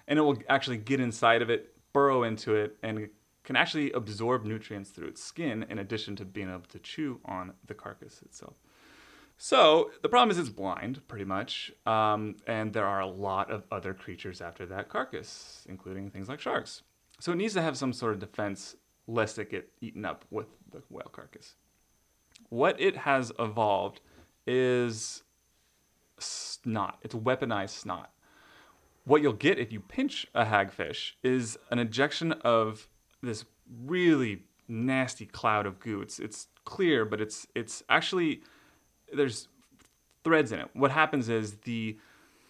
and 0.08 0.18
it 0.18 0.24
will 0.24 0.40
actually 0.50 0.78
get 0.78 1.00
inside 1.00 1.44
of 1.44 1.52
it, 1.52 1.76
burrow 1.94 2.24
into 2.24 2.56
it, 2.56 2.78
and 2.82 3.10
can 3.44 3.56
actually 3.56 3.92
absorb 3.92 4.44
nutrients 4.44 4.90
through 4.90 5.08
its 5.08 5.24
skin 5.24 5.68
in 5.70 5.78
addition 5.78 6.16
to 6.16 6.26
being 6.26 6.50
able 6.50 6.62
to 6.70 6.80
chew 6.80 7.20
on 7.26 7.54
the 7.68 7.76
carcass 7.76 8.24
itself. 8.24 8.56
So 9.44 9.90
the 10.04 10.08
problem 10.08 10.30
is 10.30 10.38
it's 10.38 10.50
blind, 10.50 11.02
pretty 11.08 11.26
much, 11.26 11.72
um, 11.88 12.36
and 12.46 12.72
there 12.72 12.86
are 12.86 13.00
a 13.00 13.08
lot 13.08 13.50
of 13.50 13.64
other 13.72 13.92
creatures 13.92 14.40
after 14.40 14.68
that 14.68 14.88
carcass, 14.88 15.66
including 15.68 16.12
things 16.12 16.30
like 16.30 16.40
sharks. 16.40 16.84
So 17.20 17.32
it 17.32 17.38
needs 17.38 17.56
to 17.56 17.62
have 17.64 17.76
some 17.76 17.92
sort 17.92 18.14
of 18.14 18.20
defense 18.20 18.76
lest 19.08 19.40
it 19.40 19.50
get 19.50 19.68
eaten 19.82 20.06
up 20.06 20.26
with 20.30 20.46
the 20.72 20.84
whale 20.90 21.10
carcass. 21.12 21.56
What 22.50 22.80
it 22.80 22.96
has 22.98 23.32
evolved 23.40 24.02
is 24.46 25.24
snot. 26.20 27.00
It's 27.02 27.16
weaponized 27.16 27.72
snot. 27.72 28.12
What 29.06 29.24
you'll 29.24 29.34
get 29.34 29.58
if 29.58 29.72
you 29.72 29.80
pinch 29.80 30.28
a 30.36 30.46
hagfish 30.46 31.14
is 31.24 31.58
an 31.72 31.80
ejection 31.80 32.34
of 32.44 32.88
this 33.24 33.46
really 33.88 34.44
nasty 34.68 35.26
cloud 35.26 35.66
of 35.66 35.80
goo. 35.80 36.00
It's 36.00 36.20
it's 36.20 36.46
clear, 36.64 37.06
but 37.06 37.20
it's 37.20 37.48
it's 37.56 37.82
actually 37.90 38.44
there's 39.14 39.48
threads 40.24 40.52
in 40.52 40.60
it. 40.60 40.70
What 40.74 40.92
happens 40.92 41.30
is 41.30 41.56
the 41.64 41.98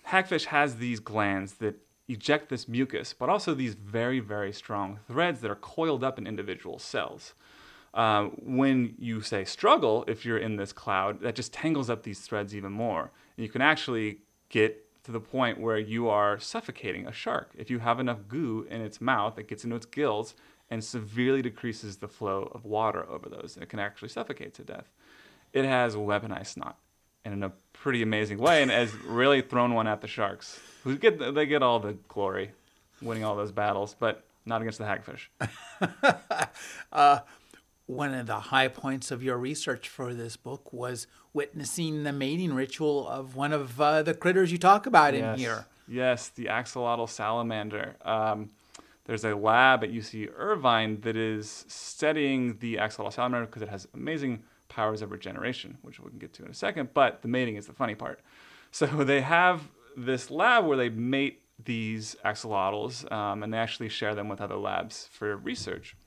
hagfish 0.08 0.46
has 0.46 0.76
these 0.76 1.00
glands 1.00 1.54
that 1.56 1.76
eject 2.08 2.50
this 2.50 2.68
mucus, 2.68 3.14
but 3.14 3.30
also 3.30 3.54
these 3.54 3.74
very, 3.76 4.20
very 4.20 4.52
strong 4.52 5.00
threads 5.08 5.42
that 5.42 5.52
are 5.52 5.56
coiled 5.56 6.04
up 6.04 6.18
in 6.18 6.28
individual 6.28 6.80
cells. 6.80 7.34
Uh, 7.94 8.26
when 8.42 8.96
you 8.98 9.22
say 9.22 9.44
struggle, 9.44 10.04
if 10.08 10.26
you're 10.26 10.38
in 10.38 10.56
this 10.56 10.72
cloud, 10.72 11.22
that 11.22 11.36
just 11.36 11.54
tangles 11.54 11.90
up 11.90 12.04
these 12.04 12.20
threads 12.20 12.56
even 12.56 12.72
more. 12.72 13.12
And 13.36 13.46
you 13.46 13.50
can 13.50 13.62
actually 13.62 14.20
get 14.50 14.86
to 15.04 15.12
the 15.12 15.20
point 15.20 15.60
where 15.60 15.80
you 15.80 16.08
are 16.10 16.40
suffocating 16.40 17.08
a 17.08 17.12
shark. 17.12 17.52
If 17.58 17.70
you 17.70 17.80
have 17.80 18.00
enough 18.00 18.28
goo 18.28 18.68
in 18.70 18.82
its 18.82 19.02
mouth 19.02 19.38
it 19.40 19.48
gets 19.48 19.64
into 19.64 19.76
its 19.76 19.86
gills 19.86 20.36
and 20.70 20.84
severely 20.84 21.42
decreases 21.42 21.98
the 21.98 22.08
flow 22.08 22.50
of 22.54 22.66
water 22.66 23.10
over 23.10 23.28
those, 23.28 23.58
it 23.60 23.68
can 23.68 23.80
actually 23.80 24.10
suffocate 24.10 24.54
to 24.54 24.64
death. 24.64 24.90
It 25.54 25.66
has 25.66 25.96
weaponized 25.96 26.48
snot 26.48 26.78
and 27.24 27.34
in 27.34 27.44
a 27.44 27.52
pretty 27.74 28.02
amazing 28.02 28.38
way 28.38 28.62
and 28.62 28.72
has 28.72 28.94
really 29.06 29.42
thrown 29.42 29.74
one 29.74 29.88
at 29.88 30.02
the 30.02 30.08
sharks 30.08 30.60
who 30.84 30.98
get 30.98 31.20
they 31.34 31.46
get 31.46 31.62
all 31.62 31.80
the 31.80 31.94
glory, 32.08 32.52
winning 33.02 33.24
all 33.24 33.36
those 33.36 33.52
battles, 33.52 33.96
but 34.00 34.24
not 34.46 34.62
against 34.62 34.80
the 34.80 34.86
hagfish. 34.86 35.28
uh, 36.92 37.20
one 37.86 38.14
of 38.14 38.26
the 38.26 38.40
high 38.40 38.68
points 38.68 39.12
of 39.12 39.22
your 39.22 39.38
research 39.38 39.90
for 39.90 40.14
this 40.14 40.38
book 40.38 40.72
was 40.72 41.08
witnessing 41.34 42.04
the 42.04 42.12
mating 42.12 42.54
ritual 42.54 43.08
of 43.08 43.36
one 43.36 43.54
of 43.54 43.80
uh, 43.80 44.02
the 44.02 44.14
critters 44.14 44.52
you 44.52 44.58
talk 44.58 44.86
about 44.86 45.14
yes. 45.14 45.34
in 45.34 45.40
here. 45.40 45.66
Yes, 45.88 46.30
the 46.30 46.46
axolotl 46.46 47.10
salamander. 47.10 47.96
Um, 48.04 48.52
there's 49.06 49.26
a 49.26 49.36
lab 49.36 49.84
at 49.84 49.92
UC 49.92 50.30
Irvine 50.36 51.02
that 51.02 51.18
is 51.18 51.66
studying 51.68 52.58
the 52.60 52.76
axolotl 52.76 53.12
salamander 53.12 53.46
because 53.46 53.62
it 53.62 53.70
has 53.70 53.88
amazing 53.94 54.44
powers 54.72 55.02
of 55.02 55.12
regeneration, 55.12 55.78
which 55.82 56.00
we 56.00 56.10
can 56.10 56.18
get 56.18 56.34
to 56.34 56.46
in 56.46 56.50
a 56.50 56.54
second. 56.54 56.90
But 56.94 57.22
the 57.22 57.28
mating 57.28 57.58
is 57.58 57.68
the 57.68 57.74
funny 57.74 57.96
part. 57.96 58.22
So 58.74 58.86
they 58.86 59.20
have 59.20 59.68
this 59.98 60.32
lab 60.32 60.66
where 60.66 60.78
they 60.78 60.88
mate 60.88 61.42
these 61.62 62.16
axolotls 62.24 63.12
um, 63.12 63.44
and 63.44 63.54
they 63.54 63.58
actually 63.58 63.90
share 63.90 64.16
them 64.16 64.30
with 64.30 64.40
other 64.40 64.56
labs 64.56 65.10
for 65.12 65.36
research. 65.36 65.98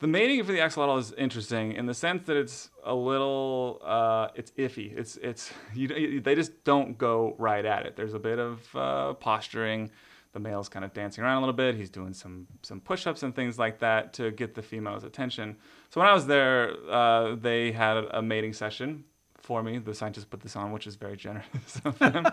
The 0.00 0.08
mating 0.08 0.42
for 0.42 0.50
the 0.50 0.58
axolotl 0.58 0.98
is 0.98 1.12
interesting 1.12 1.74
in 1.74 1.86
the 1.86 1.94
sense 1.94 2.26
that 2.26 2.36
it's 2.36 2.70
a 2.84 2.92
little, 2.92 3.80
uh, 3.84 4.30
it's 4.34 4.50
iffy. 4.58 4.98
It's 4.98 5.16
it's 5.18 5.52
you, 5.76 6.20
they 6.20 6.34
just 6.34 6.64
don't 6.64 6.98
go 6.98 7.36
right 7.38 7.64
at 7.64 7.86
it. 7.86 7.94
There's 7.94 8.14
a 8.14 8.18
bit 8.18 8.40
of 8.40 8.74
uh, 8.74 9.12
posturing. 9.12 9.92
The 10.32 10.40
male's 10.40 10.68
kind 10.68 10.84
of 10.84 10.94
dancing 10.94 11.22
around 11.22 11.38
a 11.38 11.40
little 11.40 11.52
bit. 11.52 11.74
He's 11.74 11.90
doing 11.90 12.14
some 12.14 12.46
some 12.62 12.80
push-ups 12.80 13.22
and 13.22 13.34
things 13.34 13.58
like 13.58 13.78
that 13.80 14.14
to 14.14 14.30
get 14.30 14.54
the 14.54 14.62
female's 14.62 15.04
attention. 15.04 15.56
So 15.90 16.00
when 16.00 16.08
I 16.08 16.14
was 16.14 16.26
there, 16.26 16.74
uh, 16.90 17.34
they 17.34 17.72
had 17.72 17.98
a 17.98 18.22
mating 18.22 18.54
session 18.54 19.04
for 19.42 19.62
me. 19.62 19.78
The 19.78 19.94
scientists 19.94 20.24
put 20.24 20.40
this 20.40 20.56
on, 20.56 20.72
which 20.72 20.86
is 20.86 20.96
very 20.96 21.16
generous 21.16 21.80
of 21.84 21.98
them. 21.98 22.26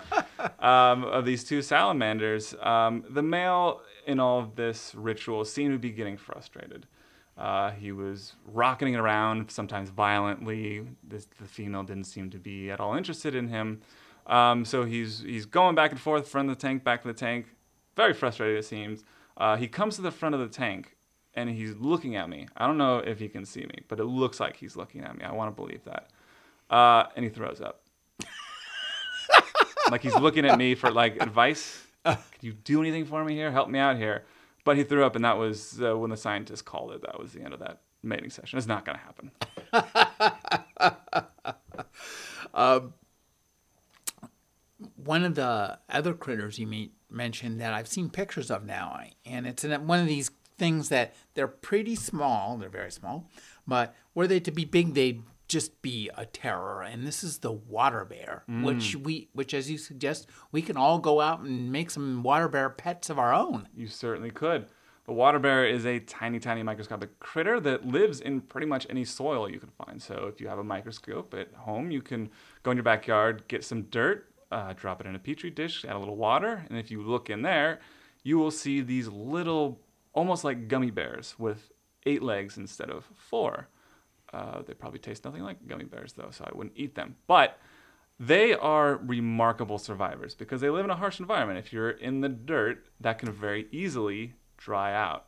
um, 0.59 1.03
of 1.03 1.25
these 1.25 1.43
two 1.43 1.61
salamanders, 1.61 2.55
um, 2.61 3.03
the 3.09 3.23
male 3.23 3.81
in 4.07 4.19
all 4.19 4.39
of 4.39 4.55
this 4.55 4.93
ritual 4.95 5.43
seemed 5.43 5.73
to 5.73 5.79
be 5.79 5.91
getting 5.91 6.17
frustrated. 6.17 6.85
Uh, 7.37 7.71
he 7.71 7.91
was 7.91 8.33
rocketing 8.45 8.95
around, 8.95 9.49
sometimes 9.49 9.89
violently. 9.89 10.85
This, 11.03 11.25
the 11.39 11.47
female 11.47 11.83
didn't 11.83 12.03
seem 12.03 12.29
to 12.31 12.37
be 12.37 12.69
at 12.69 12.79
all 12.79 12.95
interested 12.95 13.33
in 13.33 13.47
him. 13.47 13.81
Um, 14.27 14.65
so 14.65 14.83
he's 14.83 15.21
he's 15.21 15.45
going 15.45 15.73
back 15.73 15.91
and 15.91 15.99
forth, 15.99 16.27
front 16.27 16.49
of 16.49 16.57
the 16.57 16.61
tank, 16.61 16.83
back 16.83 17.01
to 17.01 17.07
the 17.07 17.13
tank. 17.13 17.47
Very 17.99 18.13
frustrated, 18.13 18.57
it 18.57 18.63
seems. 18.63 19.03
Uh, 19.35 19.57
he 19.57 19.67
comes 19.67 19.97
to 19.97 20.01
the 20.01 20.09
front 20.09 20.33
of 20.33 20.39
the 20.39 20.47
tank 20.47 20.95
and 21.33 21.49
he's 21.49 21.75
looking 21.75 22.15
at 22.15 22.29
me. 22.29 22.47
I 22.55 22.65
don't 22.65 22.77
know 22.77 22.99
if 22.99 23.19
he 23.19 23.27
can 23.27 23.43
see 23.43 23.59
me, 23.59 23.83
but 23.89 23.99
it 23.99 24.05
looks 24.05 24.39
like 24.39 24.55
he's 24.55 24.77
looking 24.77 25.03
at 25.03 25.17
me. 25.17 25.25
I 25.25 25.33
want 25.33 25.53
to 25.53 25.61
believe 25.61 25.83
that 25.83 26.09
uh, 26.69 27.07
and 27.17 27.25
he 27.25 27.29
throws 27.29 27.59
up. 27.59 27.81
like 29.91 30.01
he's 30.01 30.15
looking 30.15 30.45
at 30.45 30.57
me 30.57 30.75
for 30.75 30.91
like 30.91 31.21
advice. 31.21 31.85
Can 32.05 32.17
you 32.39 32.53
do 32.53 32.79
anything 32.79 33.03
for 33.03 33.25
me 33.25 33.33
here? 33.33 33.51
Help 33.51 33.67
me 33.67 33.79
out 33.79 33.97
here. 33.97 34.23
But 34.63 34.77
he 34.77 34.85
threw 34.85 35.03
up, 35.03 35.17
and 35.17 35.25
that 35.25 35.37
was 35.37 35.81
uh, 35.81 35.97
when 35.97 36.09
the 36.09 36.15
scientists 36.15 36.61
called 36.61 36.93
it. 36.93 37.01
That 37.01 37.19
was 37.19 37.33
the 37.33 37.41
end 37.41 37.53
of 37.53 37.59
that 37.59 37.81
mating 38.01 38.29
session. 38.29 38.57
It's 38.57 38.65
not 38.65 38.85
going 38.85 38.97
to 38.97 39.03
happen. 39.03 39.31
um, 42.53 42.93
one 44.95 45.25
of 45.25 45.35
the 45.35 45.79
other 45.89 46.13
critters 46.13 46.57
you 46.57 46.67
mentioned 47.11 47.59
that 47.61 47.73
I've 47.73 47.87
seen 47.87 48.09
pictures 48.09 48.51
of 48.51 48.65
now, 48.65 48.99
and 49.25 49.47
it's 49.47 49.63
one 49.63 49.99
of 49.99 50.07
these 50.07 50.31
things 50.57 50.89
that 50.89 51.15
they're 51.33 51.47
pretty 51.47 51.95
small. 51.95 52.57
They're 52.57 52.69
very 52.69 52.91
small, 52.91 53.29
but 53.65 53.95
were 54.13 54.27
they 54.27 54.39
to 54.41 54.51
be 54.51 54.65
big, 54.65 54.93
they'd 54.93 55.23
just 55.47 55.81
be 55.81 56.09
a 56.15 56.25
terror. 56.25 56.83
And 56.83 57.05
this 57.05 57.23
is 57.23 57.39
the 57.39 57.51
water 57.51 58.05
bear, 58.05 58.43
mm. 58.49 58.63
which 58.63 58.95
we, 58.95 59.29
which 59.33 59.53
as 59.53 59.69
you 59.69 59.77
suggest, 59.77 60.27
we 60.51 60.61
can 60.61 60.77
all 60.77 60.99
go 60.99 61.19
out 61.19 61.41
and 61.41 61.71
make 61.71 61.89
some 61.89 62.23
water 62.23 62.47
bear 62.47 62.69
pets 62.69 63.09
of 63.09 63.19
our 63.19 63.33
own. 63.33 63.67
You 63.75 63.87
certainly 63.87 64.29
could. 64.31 64.67
The 65.05 65.13
water 65.13 65.39
bear 65.39 65.65
is 65.65 65.87
a 65.87 65.99
tiny, 65.99 66.39
tiny 66.39 66.61
microscopic 66.61 67.19
critter 67.19 67.59
that 67.61 67.83
lives 67.83 68.21
in 68.21 68.41
pretty 68.41 68.67
much 68.67 68.85
any 68.91 69.03
soil 69.03 69.49
you 69.49 69.59
can 69.59 69.71
find. 69.71 69.99
So 69.99 70.29
if 70.31 70.39
you 70.39 70.47
have 70.47 70.59
a 70.59 70.63
microscope 70.63 71.33
at 71.33 71.51
home, 71.55 71.89
you 71.89 72.03
can 72.03 72.29
go 72.61 72.69
in 72.69 72.77
your 72.77 72.83
backyard, 72.83 73.43
get 73.47 73.63
some 73.63 73.83
dirt, 73.83 74.31
uh, 74.51 74.73
drop 74.73 75.01
it 75.01 75.07
in 75.07 75.15
a 75.15 75.19
petri 75.19 75.49
dish, 75.49 75.85
add 75.85 75.95
a 75.95 75.99
little 75.99 76.17
water, 76.17 76.65
and 76.69 76.77
if 76.77 76.89
you 76.91 77.01
look 77.01 77.29
in 77.29 77.41
there, 77.41 77.79
you 78.23 78.37
will 78.37 78.51
see 78.51 78.81
these 78.81 79.07
little, 79.07 79.79
almost 80.13 80.43
like 80.43 80.67
gummy 80.67 80.91
bears 80.91 81.35
with 81.37 81.71
eight 82.05 82.23
legs 82.23 82.57
instead 82.57 82.89
of 82.89 83.05
four. 83.15 83.67
Uh, 84.33 84.61
they 84.61 84.73
probably 84.73 84.99
taste 84.99 85.25
nothing 85.25 85.43
like 85.43 85.67
gummy 85.67 85.85
bears, 85.85 86.13
though, 86.13 86.29
so 86.31 86.43
I 86.45 86.55
wouldn't 86.55 86.77
eat 86.77 86.95
them. 86.95 87.15
But 87.27 87.57
they 88.19 88.53
are 88.53 88.97
remarkable 88.97 89.77
survivors 89.77 90.35
because 90.35 90.61
they 90.61 90.69
live 90.69 90.85
in 90.85 90.91
a 90.91 90.95
harsh 90.95 91.19
environment. 91.19 91.57
If 91.59 91.71
you're 91.71 91.91
in 91.91 92.21
the 92.21 92.29
dirt, 92.29 92.85
that 92.99 93.17
can 93.17 93.31
very 93.31 93.67
easily 93.71 94.33
dry 94.57 94.93
out. 94.93 95.27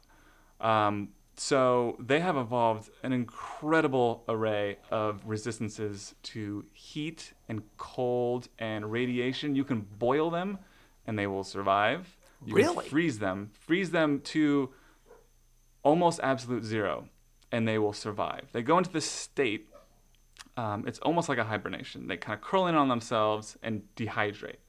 Um, 0.60 1.10
so 1.38 1.96
they 2.00 2.20
have 2.20 2.36
evolved 2.38 2.90
an 3.02 3.14
incredible 3.14 4.24
array 4.28 4.78
of 4.92 5.24
resistances 5.26 6.14
to 6.24 6.66
heat 6.74 7.34
and 7.52 7.62
cold 7.78 8.48
and 8.58 8.90
radiation. 8.90 9.56
You 9.56 9.66
can 9.66 9.82
boil 10.00 10.30
them 10.30 10.58
and 11.06 11.20
they 11.20 11.28
will 11.28 11.44
survive. 11.44 12.18
You 12.46 12.56
really? 12.56 12.88
freeze 12.88 13.20
them. 13.20 13.52
Freeze 13.54 13.92
them 13.92 14.22
to 14.36 14.70
almost 15.84 16.22
absolute 16.24 16.64
zero 16.64 17.10
and 17.52 17.68
they 17.68 17.78
will 17.78 17.92
survive. 17.92 18.48
They 18.54 18.62
go 18.62 18.78
into 18.78 18.90
this 18.90 19.06
state. 19.06 19.68
Um, 20.56 20.86
it's 20.88 21.00
almost 21.00 21.28
like 21.28 21.38
a 21.38 21.44
hibernation. 21.44 22.08
They 22.08 22.16
kind 22.16 22.40
of 22.40 22.42
curl 22.42 22.68
in 22.68 22.76
on 22.76 22.88
themselves 22.88 23.58
and 23.62 23.84
dehydrate. 23.98 24.62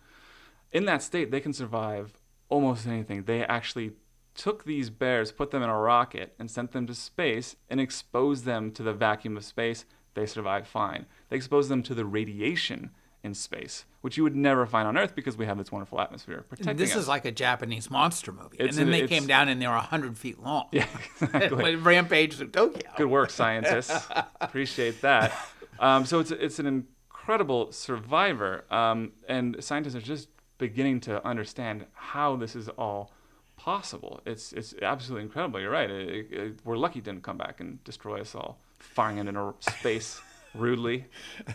In 0.72 0.85
that 0.87 1.03
state, 1.03 1.30
they 1.30 1.41
can 1.41 1.53
survive 1.53 2.14
almost 2.49 2.87
anything. 2.87 3.24
They 3.24 3.45
actually 3.45 3.93
took 4.35 4.64
these 4.64 4.91
bears, 4.91 5.30
put 5.30 5.53
them 5.53 5.62
in 5.62 5.68
a 5.68 5.78
rocket, 5.78 6.35
and 6.37 6.51
sent 6.51 6.72
them 6.72 6.89
to 6.89 6.95
space 6.95 7.55
and 7.70 7.80
exposed 7.80 8.45
them 8.45 8.72
to 8.72 8.83
the 8.83 8.93
vacuum 8.93 9.37
of 9.37 9.45
space. 9.45 9.85
They 10.14 10.26
survived 10.26 10.66
fine. 10.66 11.07
They 11.33 11.37
expose 11.37 11.70
them 11.70 11.83
to 11.85 11.95
the 11.95 12.05
radiation 12.05 12.91
in 13.22 13.33
space, 13.33 13.87
which 14.03 14.18
you 14.18 14.22
would 14.22 14.37
never 14.37 14.66
find 14.66 14.87
on 14.87 14.99
Earth 14.99 15.14
because 15.14 15.35
we 15.35 15.47
have 15.47 15.57
this 15.57 15.72
wonderful 15.72 15.99
atmosphere 15.99 16.45
protecting 16.47 16.76
This 16.76 16.91
us. 16.91 17.05
is 17.05 17.09
like 17.09 17.24
a 17.24 17.33
Japanese 17.33 17.91
monster 17.91 18.33
movie. 18.33 18.59
It's 18.61 18.76
and 18.76 18.87
then 18.87 18.93
they 18.93 19.09
came 19.09 19.26
down 19.26 19.49
and 19.49 19.61
they 19.61 19.66
were 19.66 19.72
100 19.72 20.18
feet 20.18 20.43
long. 20.43 20.66
Yeah, 20.72 20.87
exactly. 21.22 21.76
Rampage 21.76 22.37
to 22.37 22.45
Tokyo. 22.45 22.83
Good 22.99 23.07
work, 23.07 23.30
scientists. 23.41 24.07
Appreciate 24.43 25.01
that. 25.01 25.33
Um, 25.80 26.05
so 26.05 26.20
it's, 26.20 26.33
it's 26.33 26.59
an 26.59 26.66
incredible 26.66 27.72
survivor. 27.72 28.66
Um, 28.70 29.12
and 29.26 29.57
scientists 29.64 29.95
are 29.95 30.03
just 30.03 30.28
beginning 30.59 31.01
to 31.01 31.26
understand 31.26 31.87
how 31.95 32.37
this 32.37 32.55
is 32.55 32.68
all 32.68 33.11
possible. 33.57 34.20
It's 34.26 34.53
it's 34.53 34.74
absolutely 34.83 35.24
incredible. 35.24 35.61
You're 35.61 35.70
right. 35.70 35.91
It, 35.91 36.30
it, 36.30 36.59
we're 36.62 36.76
lucky 36.76 36.99
it 36.99 37.07
didn't 37.07 37.22
come 37.22 37.39
back 37.39 37.59
and 37.61 37.83
destroy 37.85 38.20
us 38.20 38.35
all, 38.35 38.61
firing 38.78 39.16
it 39.16 39.28
into 39.28 39.55
space 39.61 40.20
rudely. 40.55 41.07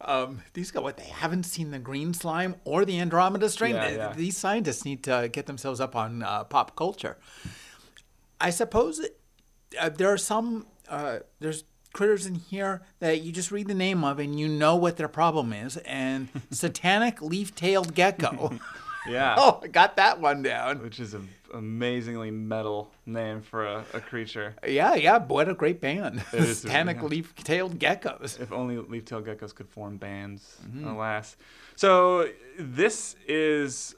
Um, 0.00 0.42
these 0.52 0.70
guys, 0.70 0.82
what 0.82 0.98
they 0.98 1.04
haven't 1.04 1.44
seen 1.44 1.70
the 1.70 1.78
green 1.78 2.12
slime 2.12 2.56
or 2.64 2.84
the 2.84 3.00
Andromeda 3.00 3.48
strain. 3.48 3.74
Yeah, 3.74 3.88
yeah. 3.88 4.12
These 4.12 4.36
scientists 4.36 4.84
need 4.84 5.02
to 5.04 5.30
get 5.32 5.46
themselves 5.46 5.80
up 5.80 5.96
on 5.96 6.22
uh, 6.22 6.44
pop 6.44 6.76
culture. 6.76 7.16
I 8.40 8.50
suppose 8.50 9.00
uh, 9.80 9.88
there 9.88 10.12
are 10.12 10.18
some 10.18 10.66
uh, 10.88 11.20
there's 11.40 11.64
critters 11.94 12.26
in 12.26 12.34
here 12.34 12.82
that 12.98 13.22
you 13.22 13.32
just 13.32 13.50
read 13.50 13.68
the 13.68 13.74
name 13.74 14.04
of 14.04 14.18
and 14.18 14.38
you 14.38 14.48
know 14.48 14.76
what 14.76 14.96
their 14.96 15.08
problem 15.08 15.52
is. 15.52 15.78
And 15.78 16.28
satanic 16.50 17.22
leaf-tailed 17.22 17.94
gecko. 17.94 18.58
Yeah. 19.06 19.34
oh, 19.36 19.60
I 19.62 19.66
got 19.66 19.96
that 19.96 20.18
one 20.18 20.40
down. 20.40 20.80
Which 20.80 20.98
is 20.98 21.12
an 21.12 21.28
amazingly 21.54 22.30
metal 22.30 22.90
name 23.06 23.40
for 23.40 23.64
a, 23.66 23.84
a 23.94 24.00
creature. 24.00 24.54
Yeah, 24.66 24.94
yeah. 24.94 25.18
What 25.18 25.48
a 25.48 25.54
great 25.54 25.80
band. 25.80 26.22
Satanic 26.30 26.96
yeah. 27.00 27.02
leaf-tailed 27.04 27.78
geckos. 27.78 28.40
If 28.40 28.52
only 28.52 28.76
leaf-tailed 28.78 29.24
geckos 29.26 29.54
could 29.54 29.68
form 29.68 29.96
bands, 29.96 30.56
Mm-hmm. 30.66 30.86
alas. 30.88 31.36
So 31.76 32.28
this 32.58 33.16
is 33.26 33.94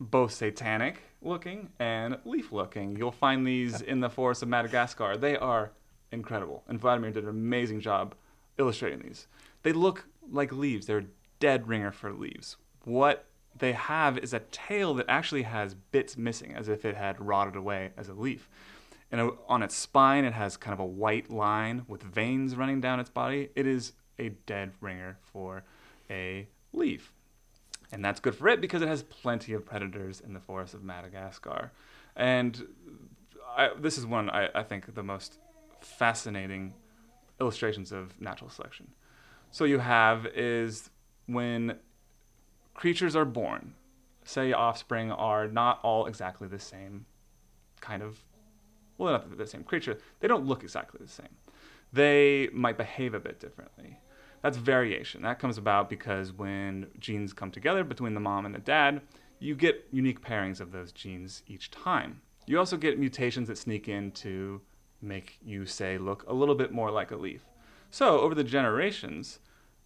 both 0.00 0.32
satanic 0.32 1.02
looking 1.22 1.70
and 1.78 2.18
leaf 2.24 2.52
looking. 2.52 2.96
You'll 2.96 3.10
find 3.12 3.46
these 3.46 3.80
in 3.80 4.00
the 4.00 4.10
forests 4.10 4.42
of 4.42 4.48
Madagascar. 4.48 5.16
They 5.16 5.36
are 5.36 5.70
incredible. 6.12 6.62
And 6.68 6.78
Vladimir 6.80 7.10
did 7.10 7.24
an 7.24 7.30
amazing 7.30 7.80
job 7.80 8.14
illustrating 8.58 9.00
these. 9.00 9.26
They 9.62 9.72
look 9.72 10.04
like 10.30 10.52
leaves. 10.52 10.86
They're 10.86 10.98
a 10.98 11.04
dead 11.40 11.68
ringer 11.68 11.90
for 11.92 12.12
leaves. 12.12 12.56
What 12.84 13.24
they 13.58 13.72
have 13.72 14.18
is 14.18 14.32
a 14.32 14.40
tail 14.40 14.94
that 14.94 15.06
actually 15.08 15.42
has 15.42 15.74
bits 15.74 16.16
missing, 16.16 16.54
as 16.54 16.68
if 16.68 16.84
it 16.84 16.96
had 16.96 17.20
rotted 17.20 17.56
away 17.56 17.90
as 17.96 18.08
a 18.08 18.14
leaf. 18.14 18.48
And 19.10 19.20
uh, 19.20 19.30
on 19.48 19.62
its 19.62 19.74
spine, 19.74 20.24
it 20.24 20.32
has 20.32 20.56
kind 20.56 20.74
of 20.74 20.80
a 20.80 20.86
white 20.86 21.30
line 21.30 21.84
with 21.88 22.02
veins 22.02 22.56
running 22.56 22.80
down 22.80 23.00
its 23.00 23.10
body. 23.10 23.50
It 23.54 23.66
is 23.66 23.92
a 24.18 24.30
dead 24.46 24.72
ringer 24.80 25.18
for 25.22 25.64
a 26.10 26.48
leaf. 26.72 27.12
And 27.90 28.04
that's 28.04 28.20
good 28.20 28.34
for 28.34 28.48
it 28.48 28.60
because 28.60 28.82
it 28.82 28.88
has 28.88 29.02
plenty 29.02 29.54
of 29.54 29.64
predators 29.64 30.20
in 30.20 30.34
the 30.34 30.40
forests 30.40 30.74
of 30.74 30.82
Madagascar. 30.82 31.72
And 32.14 32.66
I, 33.56 33.70
this 33.78 33.96
is 33.96 34.04
one, 34.04 34.28
I, 34.28 34.48
I 34.54 34.62
think, 34.62 34.94
the 34.94 35.02
most 35.02 35.38
fascinating 35.80 36.74
illustrations 37.40 37.92
of 37.92 38.20
natural 38.20 38.50
selection. 38.50 38.88
So 39.50 39.64
you 39.64 39.78
have 39.78 40.26
is 40.26 40.90
when 41.26 41.78
creatures 42.78 43.16
are 43.16 43.24
born, 43.24 43.74
say 44.24 44.52
offspring 44.52 45.10
are 45.10 45.48
not 45.48 45.80
all 45.82 46.06
exactly 46.06 46.46
the 46.46 46.60
same 46.60 47.04
kind 47.80 48.04
of, 48.04 48.20
well, 48.98 49.14
not 49.14 49.36
the 49.36 49.48
same 49.48 49.64
creature, 49.64 49.98
they 50.20 50.28
don't 50.28 50.46
look 50.46 50.62
exactly 50.62 51.00
the 51.02 51.10
same. 51.10 51.34
They 51.92 52.48
might 52.52 52.78
behave 52.78 53.14
a 53.14 53.18
bit 53.18 53.40
differently. 53.40 53.98
That's 54.42 54.56
variation. 54.56 55.22
That 55.22 55.40
comes 55.40 55.58
about 55.58 55.90
because 55.90 56.32
when 56.32 56.86
genes 57.00 57.32
come 57.32 57.50
together 57.50 57.82
between 57.82 58.14
the 58.14 58.20
mom 58.20 58.46
and 58.46 58.54
the 58.54 58.60
dad, 58.60 59.02
you 59.40 59.56
get 59.56 59.88
unique 59.90 60.20
pairings 60.20 60.60
of 60.60 60.70
those 60.70 60.92
genes 60.92 61.42
each 61.48 61.72
time. 61.72 62.20
You 62.46 62.60
also 62.60 62.76
get 62.76 62.96
mutations 62.96 63.48
that 63.48 63.58
sneak 63.58 63.88
in 63.88 64.12
to 64.12 64.60
make 65.02 65.38
you, 65.44 65.66
say, 65.66 65.98
look 65.98 66.24
a 66.28 66.32
little 66.32 66.54
bit 66.54 66.70
more 66.70 66.92
like 66.92 67.10
a 67.10 67.16
leaf. 67.16 67.44
So, 67.90 68.20
over 68.20 68.36
the 68.36 68.44
generations, 68.44 69.40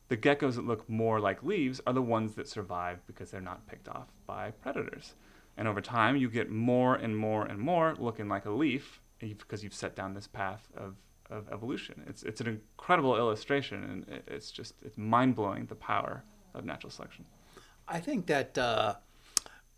the 0.08 0.16
geckos 0.16 0.56
that 0.56 0.66
look 0.66 0.88
more 0.88 1.20
like 1.20 1.42
leaves 1.42 1.80
are 1.86 1.92
the 1.92 2.02
ones 2.02 2.34
that 2.34 2.48
survive 2.48 3.00
because 3.06 3.30
they're 3.30 3.40
not 3.40 3.66
picked 3.66 3.88
off 3.88 4.08
by 4.26 4.50
predators. 4.50 5.14
And 5.56 5.68
over 5.68 5.80
time, 5.80 6.16
you 6.16 6.28
get 6.28 6.50
more 6.50 6.94
and 6.94 7.16
more 7.16 7.44
and 7.44 7.58
more 7.58 7.94
looking 7.98 8.28
like 8.28 8.44
a 8.46 8.50
leaf 8.50 9.00
because 9.18 9.62
you've 9.62 9.74
set 9.74 9.94
down 9.94 10.14
this 10.14 10.26
path 10.26 10.66
of, 10.76 10.96
of 11.30 11.48
evolution. 11.52 12.02
It's, 12.06 12.22
it's 12.22 12.40
an 12.40 12.48
incredible 12.48 13.16
illustration, 13.16 14.04
and 14.08 14.22
it's 14.26 14.50
just 14.50 14.74
it's 14.82 14.98
mind 14.98 15.34
blowing 15.34 15.66
the 15.66 15.74
power 15.74 16.24
of 16.54 16.64
natural 16.64 16.90
selection. 16.90 17.24
I 17.86 18.00
think 18.00 18.26
that 18.26 18.56
uh, 18.56 18.94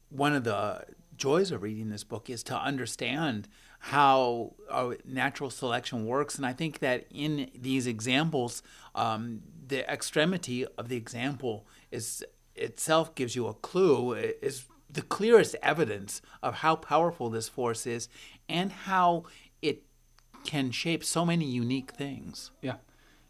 one 0.08 0.34
of 0.34 0.44
the 0.44 0.84
joys 1.16 1.50
of 1.50 1.62
reading 1.62 1.90
this 1.90 2.04
book 2.04 2.30
is 2.30 2.42
to 2.44 2.56
understand 2.56 3.48
how 3.78 4.54
uh, 4.70 4.92
natural 5.04 5.50
selection 5.50 6.06
works. 6.06 6.36
And 6.36 6.46
I 6.46 6.52
think 6.52 6.78
that 6.78 7.04
in 7.10 7.50
these 7.54 7.86
examples, 7.86 8.62
um, 8.94 9.42
the 9.66 9.90
extremity 9.90 10.66
of 10.78 10.88
the 10.88 10.96
example 10.96 11.66
is 11.90 12.24
itself 12.54 13.14
gives 13.14 13.34
you 13.34 13.46
a 13.46 13.54
clue, 13.54 14.14
is 14.14 14.66
the 14.90 15.02
clearest 15.02 15.56
evidence 15.62 16.22
of 16.42 16.56
how 16.56 16.76
powerful 16.76 17.30
this 17.30 17.48
force 17.48 17.86
is 17.86 18.08
and 18.48 18.70
how 18.70 19.24
it 19.60 19.82
can 20.44 20.70
shape 20.70 21.04
so 21.04 21.24
many 21.24 21.44
unique 21.44 21.92
things. 21.92 22.50
Yeah. 22.62 22.76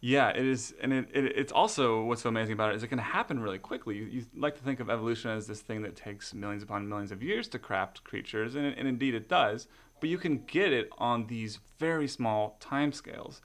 Yeah, 0.01 0.29
it 0.29 0.45
is, 0.45 0.75
and 0.83 0.93
it, 0.93 1.09
it, 1.15 1.25
it's 1.35 1.53
also 1.53 2.05
what's 2.05 2.21
so 2.21 2.29
amazing 2.29 2.53
about 2.53 2.73
it 2.73 2.77
is 2.77 2.83
it 2.83 2.89
can 2.89 2.99
happen 2.99 3.41
really 3.41 3.59
quickly. 3.59 3.97
You, 3.97 4.05
you 4.05 4.27
like 4.37 4.55
to 4.57 4.63
think 4.63 4.81
of 4.81 4.91
evolution 4.91 5.31
as 5.31 5.47
this 5.47 5.63
thing 5.63 5.81
that 5.81 5.97
takes 5.97 6.35
millions 6.35 6.63
upon 6.63 6.87
millions 6.87 7.11
of 7.11 7.23
years 7.23 7.49
to 7.49 7.59
craft 7.59 8.05
creatures, 8.05 8.55
and, 8.55 8.67
and 8.67 8.87
indeed 8.87 9.15
it 9.15 9.31
does. 9.31 9.67
But 10.01 10.11
you 10.11 10.19
can 10.19 10.45
get 10.47 10.75
it 10.75 10.91
on 10.99 11.27
these 11.27 11.59
very 11.79 12.07
small 12.07 12.59
time 12.61 12.93
scales. 12.93 13.41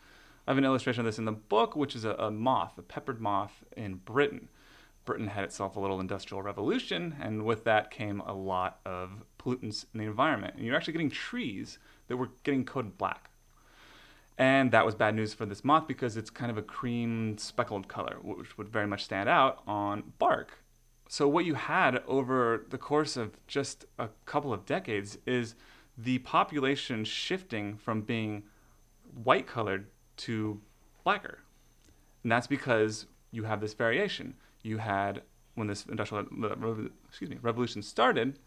I 0.50 0.52
have 0.52 0.58
an 0.58 0.66
illustration 0.66 1.02
of 1.02 1.06
this 1.06 1.20
in 1.20 1.26
the 1.26 1.32
book, 1.32 1.76
which 1.76 1.96
is 1.96 2.06
a, 2.06 2.14
a 2.14 2.32
moth, 2.32 2.76
a 2.80 2.82
peppered 2.82 3.22
moth 3.22 3.64
in 3.78 3.98
Britain. 3.98 4.50
Britain 5.06 5.28
had 5.28 5.44
itself 5.44 5.76
a 5.76 5.80
little 5.80 6.00
industrial 6.00 6.42
revolution, 6.42 7.16
and 7.22 7.46
with 7.46 7.66
that 7.66 7.92
came 7.92 8.20
a 8.22 8.34
lot 8.34 8.80
of 8.84 9.22
pollutants 9.38 9.86
in 9.94 10.00
the 10.00 10.08
environment. 10.08 10.56
And 10.56 10.66
you're 10.66 10.76
actually 10.76 10.94
getting 10.94 11.12
trees 11.12 11.78
that 12.08 12.18
were 12.18 12.32
getting 12.42 12.66
coated 12.66 12.98
black. 12.98 13.30
And 14.40 14.72
that 14.72 14.88
was 14.88 14.96
bad 14.96 15.14
news 15.14 15.36
for 15.36 15.46
this 15.46 15.64
moth 15.64 15.88
because 15.88 16.18
it's 16.18 16.32
kind 16.32 16.50
of 16.50 16.58
a 16.58 16.64
cream 16.64 17.38
speckled 17.38 17.88
color, 17.88 18.18
which 18.24 18.58
would 18.58 18.70
very 18.70 18.88
much 18.88 19.04
stand 19.04 19.30
out 19.30 19.62
on 19.68 20.14
bark. 20.18 20.64
So, 21.08 21.28
what 21.28 21.46
you 21.46 21.54
had 21.54 22.02
over 22.08 22.66
the 22.68 22.80
course 22.80 23.18
of 23.18 23.38
just 23.46 23.86
a 24.00 24.10
couple 24.26 24.52
of 24.52 24.66
decades 24.66 25.20
is 25.28 25.54
the 25.96 26.18
population 26.20 27.06
shifting 27.06 27.78
from 27.78 28.02
being 28.02 28.46
white 29.14 29.46
colored 29.46 29.86
to 30.20 30.60
blacker. 31.04 31.40
And 32.24 32.32
that's 32.32 32.48
because 32.48 33.06
you 33.32 33.44
have 33.44 33.62
this 33.62 33.74
variation. 33.74 34.36
You 34.64 34.78
had, 34.78 35.22
when 35.56 35.68
this 35.68 35.86
industrial 35.86 36.26
excuse 37.08 37.30
me, 37.30 37.38
revolution 37.42 37.82
started, 37.82 38.38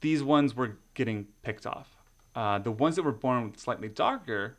these 0.00 0.22
ones 0.22 0.54
were 0.54 0.78
getting 0.94 1.28
picked 1.42 1.66
off. 1.66 1.96
Uh, 2.34 2.58
the 2.58 2.70
ones 2.70 2.96
that 2.96 3.02
were 3.02 3.12
born 3.12 3.54
slightly 3.56 3.88
darker 3.88 4.56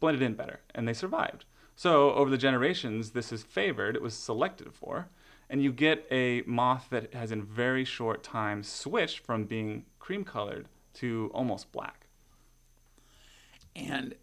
blended 0.00 0.22
in 0.22 0.34
better 0.34 0.60
and 0.74 0.86
they 0.86 0.92
survived. 0.92 1.44
So 1.76 2.12
over 2.12 2.30
the 2.30 2.38
generations, 2.38 3.10
this 3.10 3.32
is 3.32 3.42
favored, 3.42 3.96
it 3.96 4.02
was 4.02 4.14
selected 4.14 4.72
for, 4.72 5.08
and 5.50 5.62
you 5.62 5.72
get 5.72 6.06
a 6.10 6.42
moth 6.46 6.86
that 6.90 7.12
has 7.14 7.32
in 7.32 7.42
very 7.42 7.84
short 7.84 8.22
time 8.22 8.62
switched 8.62 9.20
from 9.20 9.44
being 9.44 9.84
cream 9.98 10.24
colored 10.24 10.68
to 10.94 11.30
almost 11.34 11.72
black. 11.72 12.06
And 13.74 14.14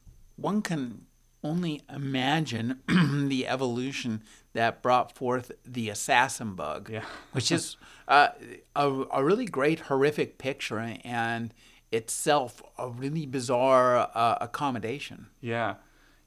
one 0.42 0.62
can 0.62 1.06
only 1.44 1.82
imagine 1.89 2.82
the 2.88 3.48
evolution 3.48 4.22
that 4.54 4.82
brought 4.82 5.16
forth 5.16 5.52
the 5.66 5.89
assassin 5.89 6.56
bug, 6.56 6.89
Yeah. 6.89 7.06
which 7.32 7.52
is 7.52 7.78
uh, 8.08 8.30
a, 8.76 8.88
a 9.12 9.24
really 9.24 9.46
great, 9.46 9.80
horrific 9.82 10.38
picture 10.38 10.78
and 11.04 11.54
itself 11.92 12.62
a 12.78 12.89
really 12.89 13.26
bizarre 13.26 14.10
uh, 14.14 14.38
accommodation. 14.39 15.28
Yeah, 15.42 15.76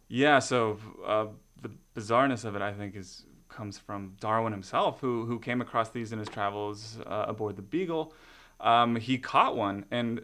yeah. 0.09 0.39
So 0.41 0.79
uh, 1.07 1.27
the 1.63 1.71
bizarreness 1.95 2.45
of 2.45 2.57
it, 2.57 2.63
I 2.63 2.73
think, 2.73 2.97
is 2.97 3.25
comes 3.49 3.79
from 3.79 4.17
Darwin 4.21 4.53
himself, 4.53 5.01
who 5.01 5.27
who 5.27 5.39
came 5.39 5.61
across 5.61 5.91
these 5.91 6.13
in 6.13 6.19
his 6.19 6.29
travels 6.29 6.99
uh, 7.07 7.27
aboard 7.29 7.57
the 7.57 7.63
Beagle. 7.63 8.13
Um, 8.61 8.97
he 8.97 9.17
caught 9.19 9.57
one, 9.57 9.85
and 9.91 10.21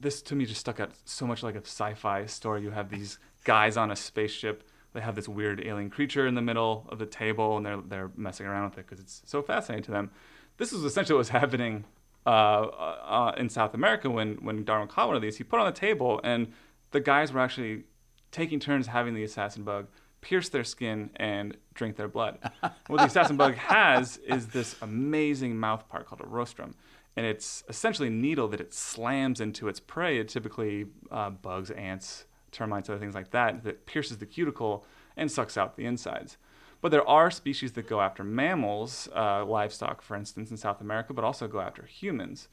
this 0.00 0.20
to 0.22 0.34
me 0.34 0.44
just 0.44 0.60
stuck 0.60 0.80
out 0.80 0.92
so 1.04 1.26
much 1.26 1.42
like 1.42 1.54
a 1.54 1.60
sci-fi 1.64 2.26
story. 2.26 2.62
You 2.62 2.70
have 2.72 2.90
these 2.90 3.18
guys 3.44 3.76
on 3.76 3.90
a 3.90 3.96
spaceship. 3.96 4.68
They 4.92 5.00
have 5.00 5.14
this 5.14 5.28
weird 5.28 5.62
alien 5.64 5.90
creature 5.90 6.26
in 6.26 6.34
the 6.34 6.42
middle 6.42 6.86
of 6.88 6.98
the 6.98 7.06
table, 7.06 7.56
and 7.56 7.64
they're 7.64 7.80
they're 7.86 8.10
messing 8.16 8.46
around 8.46 8.70
with 8.70 8.78
it 8.78 8.86
because 8.88 9.00
it's 9.00 9.22
so 9.24 9.42
fascinating 9.42 9.84
to 9.84 9.90
them. 9.90 10.10
This 10.56 10.72
is 10.72 10.84
essentially 10.84 11.14
what 11.14 11.18
was 11.18 11.28
happening 11.40 11.84
uh, 12.26 12.28
uh, 12.28 13.34
in 13.36 13.48
South 13.48 13.74
America 13.74 14.10
when 14.10 14.36
when 14.36 14.64
Darwin 14.64 14.88
caught 14.88 15.08
one 15.08 15.16
of 15.16 15.22
these. 15.22 15.36
He 15.36 15.44
put 15.44 15.58
it 15.58 15.60
on 15.60 15.66
the 15.66 15.72
table, 15.78 16.20
and 16.24 16.52
the 16.90 17.00
guys 17.00 17.32
were 17.32 17.40
actually 17.40 17.84
taking 18.30 18.58
turns 18.58 18.88
having 18.88 19.14
the 19.14 19.22
assassin 19.22 19.62
bug 19.62 19.86
pierce 20.20 20.48
their 20.48 20.64
skin 20.64 21.10
and 21.16 21.56
drink 21.74 21.96
their 21.96 22.08
blood. 22.08 22.38
what 22.86 22.98
the 22.98 23.04
assassin 23.04 23.36
bug 23.36 23.54
has 23.56 24.16
is 24.26 24.48
this 24.48 24.74
amazing 24.80 25.56
mouth 25.56 25.86
part 25.88 26.06
called 26.06 26.22
a 26.22 26.26
rostrum, 26.26 26.74
and 27.16 27.26
it's 27.26 27.62
essentially 27.68 28.08
a 28.08 28.10
needle 28.10 28.48
that 28.48 28.60
it 28.60 28.72
slams 28.72 29.40
into 29.40 29.68
its 29.68 29.80
prey. 29.80 30.18
It 30.18 30.28
typically 30.28 30.86
uh, 31.10 31.30
bugs, 31.30 31.70
ants, 31.70 32.24
termites, 32.54 32.88
other 32.88 32.98
things 32.98 33.14
like 33.14 33.30
that 33.32 33.64
that 33.64 33.86
pierces 33.86 34.18
the 34.18 34.26
cuticle 34.26 34.86
and 35.16 35.30
sucks 35.30 35.56
out 35.56 35.76
the 35.76 35.84
insides. 35.84 36.36
But 36.80 36.90
there 36.90 37.08
are 37.08 37.30
species 37.30 37.72
that 37.72 37.88
go 37.88 38.00
after 38.00 38.22
mammals, 38.22 39.08
uh, 39.14 39.44
livestock, 39.44 40.02
for 40.02 40.16
instance, 40.16 40.50
in 40.50 40.56
South 40.56 40.80
America, 40.80 41.14
but 41.14 41.24
also 41.24 41.48
go 41.48 41.60
after 41.60 41.84
humans. 41.84 42.48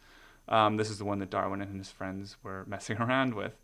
Um, 0.48 0.78
this 0.78 0.90
is 0.90 0.98
the 0.98 1.06
one 1.06 1.20
that 1.20 1.30
Darwin 1.30 1.62
and 1.62 1.78
his 1.78 1.92
friends 1.92 2.38
were 2.44 2.66
messing 2.68 2.98
around 2.98 3.34
with. 3.34 3.60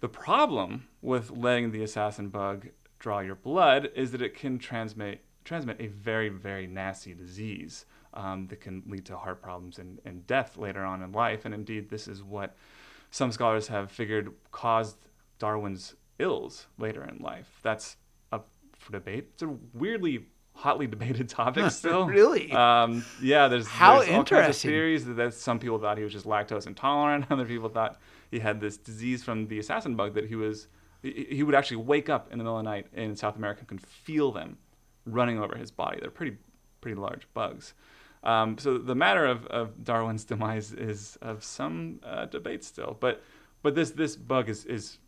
The 0.00 0.08
problem 0.08 0.88
with 1.02 1.30
letting 1.30 1.72
the 1.72 1.82
assassin 1.82 2.28
bug 2.28 2.68
draw 2.98 3.20
your 3.20 3.34
blood 3.34 3.90
is 3.94 4.12
that 4.12 4.22
it 4.22 4.34
can 4.34 4.58
transmit 4.58 5.22
transmit 5.44 5.80
a 5.80 5.86
very 5.86 6.28
very 6.28 6.66
nasty 6.66 7.14
disease 7.14 7.86
um, 8.14 8.46
that 8.48 8.60
can 8.60 8.82
lead 8.86 9.04
to 9.06 9.16
heart 9.16 9.42
problems 9.42 9.78
and, 9.78 10.00
and 10.04 10.26
death 10.26 10.56
later 10.56 10.84
on 10.84 11.02
in 11.02 11.12
life. 11.12 11.44
And 11.44 11.54
indeed, 11.54 11.90
this 11.90 12.08
is 12.08 12.22
what 12.22 12.56
some 13.10 13.32
scholars 13.32 13.68
have 13.68 13.90
figured 13.90 14.32
caused 14.50 14.96
Darwin's 15.38 15.94
ills 16.18 16.66
later 16.78 17.04
in 17.04 17.18
life. 17.22 17.60
That's 17.62 17.96
up 18.32 18.48
for 18.76 18.92
debate. 18.92 19.28
It's 19.34 19.42
a 19.42 19.54
weirdly 19.74 20.26
hotly 20.54 20.86
debated 20.86 21.28
topic 21.28 21.70
still. 21.70 22.06
really? 22.06 22.50
Um, 22.52 23.04
yeah, 23.22 23.48
there's, 23.48 23.66
How 23.66 24.00
there's 24.00 24.10
all 24.10 24.24
kinds 24.24 24.56
of 24.56 24.56
theories 24.56 25.04
that, 25.04 25.14
that 25.14 25.34
some 25.34 25.58
people 25.58 25.78
thought 25.78 25.98
he 25.98 26.04
was 26.04 26.12
just 26.12 26.26
lactose 26.26 26.66
intolerant. 26.66 27.26
Other 27.30 27.44
people 27.44 27.68
thought 27.68 28.00
he 28.30 28.40
had 28.40 28.60
this 28.60 28.76
disease 28.76 29.22
from 29.22 29.46
the 29.46 29.58
assassin 29.58 29.94
bug 29.94 30.14
that 30.14 30.26
he 30.26 30.34
was 30.34 30.68
he 31.02 31.26
he 31.30 31.42
would 31.42 31.54
actually 31.54 31.78
wake 31.78 32.08
up 32.08 32.32
in 32.32 32.38
the 32.38 32.44
middle 32.44 32.58
of 32.58 32.64
the 32.64 32.70
night 32.70 32.86
in 32.92 33.14
South 33.14 33.36
America 33.36 33.60
and 33.60 33.68
can 33.68 33.78
feel 33.78 34.32
them 34.32 34.58
running 35.06 35.38
over 35.38 35.56
his 35.56 35.70
body. 35.70 35.98
They're 36.00 36.10
pretty 36.10 36.36
pretty 36.80 36.96
large 37.00 37.28
bugs. 37.34 37.74
Um, 38.24 38.58
so 38.58 38.78
the 38.78 38.96
matter 38.96 39.26
of, 39.26 39.46
of 39.46 39.84
Darwin's 39.84 40.24
demise 40.24 40.72
is 40.72 41.16
of 41.22 41.44
some 41.44 42.00
uh, 42.02 42.26
debate 42.26 42.64
still, 42.64 42.96
but 42.98 43.22
but 43.62 43.74
this 43.74 43.92
this 43.92 44.16
bug 44.16 44.48
is 44.48 44.64
is 44.64 44.98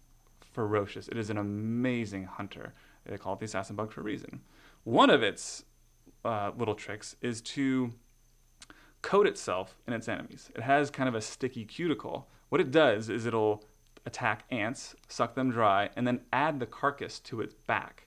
ferocious. 0.53 1.09
It 1.09 1.17
is 1.17 1.31
an 1.31 1.39
amazing 1.39 2.25
hunter. 2.25 2.75
They 3.07 3.17
call 3.19 3.35
it 3.35 3.41
the 3.41 3.47
assassin 3.47 3.77
bug 3.77 3.93
for 3.93 4.01
a 4.01 4.05
reason. 4.05 4.41
One 4.85 5.11
of 5.11 5.23
its 5.23 5.65
uh, 6.25 6.53
little 6.57 6.75
tricks 6.75 7.17
is 7.21 7.41
to 7.43 7.93
coat 9.03 9.27
itself 9.27 9.77
in 9.87 9.93
its 9.93 10.09
enemies. 10.09 10.51
It 10.55 10.63
has 10.63 10.91
kind 10.91 11.09
of 11.09 11.15
a 11.15 11.21
sticky 11.21 11.65
cuticle. 11.65 12.29
What 12.51 12.61
it 12.61 12.71
does 12.71 13.09
is 13.09 13.27
it'll 13.27 13.65
attack 14.07 14.45
ants, 14.51 14.95
suck 15.09 15.35
them 15.35 15.51
dry, 15.51 15.91
and 15.97 16.07
then 16.07 16.21
add 16.33 16.61
the 16.61 16.67
carcass 16.67 17.19
to 17.21 17.41
its 17.41 17.55
back. 17.55 18.07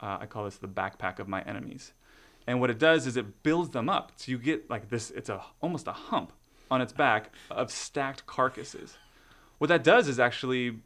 Uh, 0.00 0.18
I 0.20 0.26
call 0.26 0.44
this 0.44 0.56
the 0.56 0.68
backpack 0.68 1.18
of 1.18 1.28
my 1.28 1.42
enemies. 1.42 1.92
And 2.46 2.60
what 2.60 2.70
it 2.70 2.78
does 2.78 3.06
is 3.06 3.16
it 3.16 3.42
builds 3.42 3.70
them 3.70 3.88
up. 3.88 4.12
So 4.16 4.32
you 4.32 4.38
get 4.38 4.68
like 4.68 4.88
this, 4.88 5.10
it's 5.10 5.28
a 5.28 5.42
almost 5.60 5.86
a 5.86 5.92
hump 5.92 6.32
on 6.70 6.80
its 6.80 6.92
back 6.92 7.30
of 7.50 7.70
stacked 7.70 8.26
carcasses. 8.26 8.96
What 9.58 9.68
that 9.68 9.84
does 9.84 10.08
is 10.08 10.18
actually, 10.18 10.80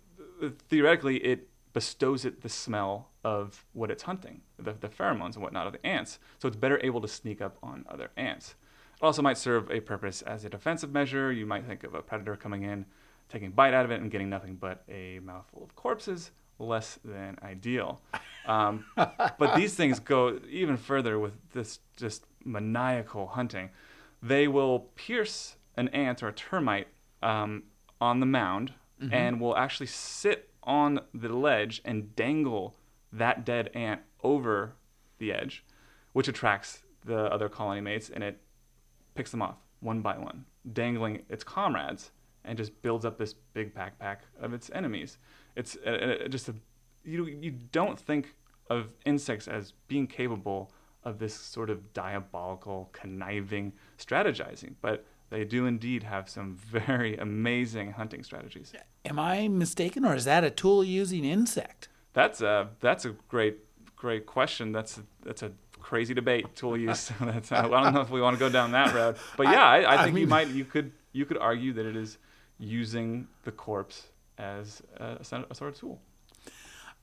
theoretically, 0.68 1.18
it 1.18 1.48
bestows 1.72 2.24
it 2.24 2.40
the 2.40 2.48
smell 2.48 3.10
of 3.22 3.66
what 3.74 3.90
it's 3.90 4.04
hunting, 4.04 4.40
the, 4.58 4.72
the 4.72 4.88
pheromones 4.88 5.34
and 5.34 5.42
whatnot 5.42 5.66
of 5.66 5.74
the 5.74 5.86
ants. 5.86 6.18
So 6.38 6.48
it's 6.48 6.56
better 6.56 6.80
able 6.82 7.02
to 7.02 7.08
sneak 7.08 7.42
up 7.42 7.58
on 7.62 7.84
other 7.88 8.10
ants. 8.16 8.54
It 8.94 9.04
also 9.04 9.20
might 9.20 9.36
serve 9.36 9.70
a 9.70 9.80
purpose 9.80 10.22
as 10.22 10.44
a 10.44 10.48
defensive 10.48 10.90
measure. 10.90 11.30
You 11.30 11.44
might 11.44 11.66
think 11.66 11.84
of 11.84 11.94
a 11.94 12.00
predator 12.00 12.34
coming 12.34 12.62
in, 12.62 12.86
taking 13.28 13.48
a 13.48 13.50
bite 13.50 13.74
out 13.74 13.84
of 13.84 13.90
it, 13.90 14.00
and 14.00 14.10
getting 14.10 14.30
nothing 14.30 14.54
but 14.54 14.84
a 14.88 15.18
mouthful 15.18 15.62
of 15.62 15.76
corpses. 15.76 16.30
Less 16.58 16.98
than 17.04 17.36
ideal. 17.42 18.00
Um, 18.46 18.86
but 18.96 19.54
these 19.54 19.74
things 19.74 20.00
go 20.00 20.40
even 20.48 20.78
further 20.78 21.18
with 21.18 21.34
this 21.52 21.80
just 21.98 22.24
maniacal 22.42 23.26
hunting. 23.26 23.68
They 24.22 24.48
will 24.48 24.88
pierce 24.94 25.56
an 25.76 25.88
ant 25.88 26.22
or 26.22 26.28
a 26.28 26.32
termite 26.32 26.88
um, 27.22 27.64
on 28.00 28.20
the 28.20 28.26
mound 28.26 28.72
and 29.00 29.40
will 29.40 29.56
actually 29.56 29.86
sit 29.86 30.50
on 30.62 31.00
the 31.14 31.28
ledge 31.28 31.80
and 31.84 32.14
dangle 32.16 32.76
that 33.12 33.44
dead 33.44 33.70
ant 33.74 34.00
over 34.22 34.74
the 35.18 35.32
edge, 35.32 35.64
which 36.12 36.28
attracts 36.28 36.82
the 37.04 37.32
other 37.32 37.48
colony 37.48 37.80
mates 37.80 38.10
and 38.10 38.24
it 38.24 38.40
picks 39.14 39.30
them 39.30 39.42
off 39.42 39.56
one 39.80 40.00
by 40.00 40.18
one, 40.18 40.44
dangling 40.72 41.22
its 41.28 41.44
comrades, 41.44 42.10
and 42.44 42.56
just 42.56 42.80
builds 42.82 43.04
up 43.04 43.18
this 43.18 43.34
big 43.54 43.74
backpack 43.74 44.18
of 44.40 44.52
its 44.52 44.70
enemies. 44.74 45.18
It's 45.54 45.76
uh, 45.86 45.90
uh, 46.24 46.28
just 46.28 46.48
a 46.48 46.54
you 47.04 47.26
you 47.26 47.52
don't 47.72 47.98
think 47.98 48.34
of 48.68 48.92
insects 49.04 49.46
as 49.48 49.72
being 49.88 50.06
capable 50.06 50.72
of 51.04 51.18
this 51.18 51.34
sort 51.34 51.70
of 51.70 51.92
diabolical, 51.92 52.90
conniving 52.92 53.72
strategizing, 53.96 54.74
but 54.80 55.04
they 55.30 55.44
do 55.44 55.66
indeed 55.66 56.02
have 56.04 56.28
some 56.28 56.56
very 56.70 57.16
amazing 57.16 57.92
hunting 57.92 58.22
strategies. 58.22 58.72
Am 59.04 59.18
I 59.18 59.48
mistaken, 59.48 60.04
or 60.04 60.14
is 60.14 60.24
that 60.24 60.44
a 60.44 60.50
tool 60.50 60.84
using 60.84 61.24
insect? 61.24 61.88
That's 62.12 62.40
a 62.40 62.70
that's 62.80 63.04
a 63.04 63.10
great 63.28 63.58
great 63.94 64.26
question. 64.26 64.72
That's 64.72 64.98
a, 64.98 65.02
that's 65.24 65.42
a 65.42 65.52
crazy 65.80 66.14
debate 66.14 66.54
tool 66.54 66.76
use. 66.76 67.10
that's, 67.20 67.52
I 67.52 67.68
don't 67.68 67.94
know 67.94 68.00
if 68.00 68.10
we 68.10 68.20
want 68.20 68.34
to 68.34 68.40
go 68.40 68.48
down 68.48 68.72
that 68.72 68.94
road, 68.94 69.16
but 69.36 69.46
yeah, 69.46 69.64
I, 69.64 69.80
I, 69.80 69.92
I 69.94 70.04
think 70.04 70.16
you 70.16 70.22
mean- 70.22 70.28
might 70.28 70.48
you 70.48 70.64
could 70.64 70.92
you 71.12 71.24
could 71.24 71.38
argue 71.38 71.72
that 71.74 71.86
it 71.86 71.96
is 71.96 72.18
using 72.58 73.28
the 73.44 73.52
corpse 73.52 74.08
as 74.38 74.82
a, 74.96 75.18
a 75.20 75.24
sort 75.54 75.72
of 75.72 75.78
tool. 75.78 76.00